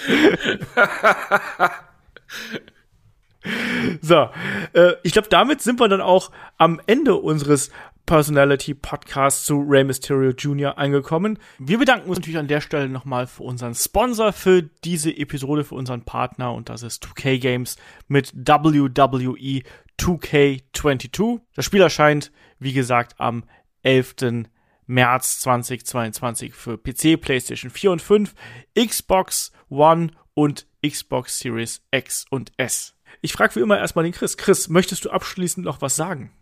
[4.00, 4.30] so,
[4.72, 7.72] äh, ich glaube, damit sind wir dann auch am Ende unseres
[8.08, 10.78] Personality Podcasts zu Rey Mysterio Jr.
[10.78, 11.38] angekommen.
[11.58, 15.74] Wir bedanken uns natürlich an der Stelle nochmal für unseren Sponsor für diese Episode, für
[15.74, 19.62] unseren Partner und das ist 2K Games mit WWE
[20.00, 21.40] 2K22.
[21.54, 23.44] Das Spiel erscheint, wie gesagt, am
[23.82, 24.46] 11.
[24.86, 28.34] März 2022 für PC, PlayStation 4 und 5,
[28.74, 32.94] Xbox One und Xbox Series X und S.
[33.20, 34.36] Ich frage wie immer erstmal den Chris.
[34.36, 36.32] Chris, möchtest du abschließend noch was sagen?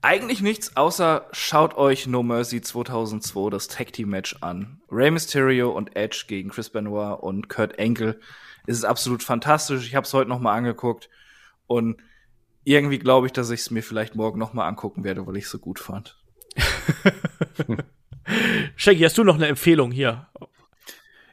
[0.00, 4.80] Eigentlich nichts, außer schaut euch No Mercy 2002 das Tag Team Match an.
[4.92, 8.20] Rey Mysterio und Edge gegen Chris Benoit und Kurt Angle.
[8.68, 9.86] Es ist absolut fantastisch.
[9.86, 11.08] Ich habe es heute noch mal angeguckt
[11.66, 12.00] und
[12.62, 15.44] irgendwie glaube ich, dass ich es mir vielleicht morgen noch mal angucken werde, weil ich
[15.44, 16.16] es so gut fand.
[18.76, 20.28] Shaggy, hast du noch eine Empfehlung hier?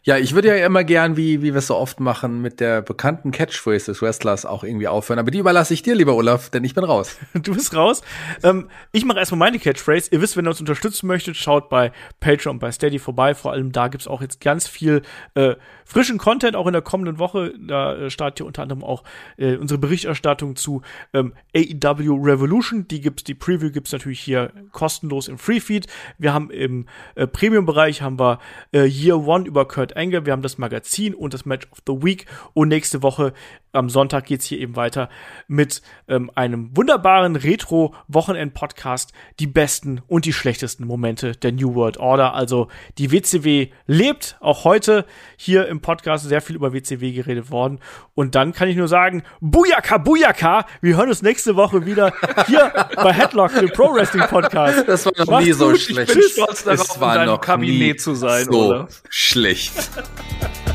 [0.08, 2.84] Ja, ich würde ja immer gern, wie, wie wir es so oft machen, mit der
[2.84, 5.18] bekannten Catchphrase des Wrestlers auch irgendwie aufhören.
[5.18, 7.18] Aber die überlasse ich dir, lieber Olaf, denn ich bin raus.
[7.34, 8.04] Du bist raus.
[8.44, 10.10] Ähm, ich mache erstmal meine Catchphrase.
[10.12, 13.34] Ihr wisst, wenn ihr uns unterstützen möchtet, schaut bei Patreon bei Steady vorbei.
[13.34, 15.02] Vor allem da gibt's auch jetzt ganz viel
[15.34, 17.56] äh, frischen Content, auch in der kommenden Woche.
[17.60, 19.04] Da äh, startet ihr unter anderem auch
[19.38, 22.88] äh, unsere Berichterstattung zu ähm, AEW Revolution.
[22.88, 25.88] Die gibt's, die Preview gibt's natürlich hier kostenlos im Freefeed.
[26.20, 26.86] Wir haben im
[27.16, 28.38] äh, Premium-Bereich haben wir
[28.72, 32.04] äh, Year One über Kurt Angle, wir haben das Magazin und das Match of the
[32.04, 32.26] Week.
[32.54, 33.34] Und nächste Woche
[33.76, 35.10] am Sonntag geht's hier eben weiter
[35.48, 42.34] mit ähm, einem wunderbaren Retro-Wochenend-Podcast, die besten und die schlechtesten Momente der New World Order.
[42.34, 45.06] Also die WCW lebt auch heute
[45.38, 47.80] hier im Podcast sehr viel über WCW geredet worden.
[48.14, 52.14] Und dann kann ich nur sagen, Bujaka, Bujaka, wir hören uns nächste Woche wieder
[52.48, 54.88] hier bei Headlock, dem Pro Wrestling Podcast.
[54.88, 55.80] Das war noch Macht's nie so gut.
[55.80, 56.10] schlecht.
[56.12, 58.88] Ich bin stolz darauf, es war in deinem noch Kabinett zu sein, so oder?
[59.10, 59.74] schlecht.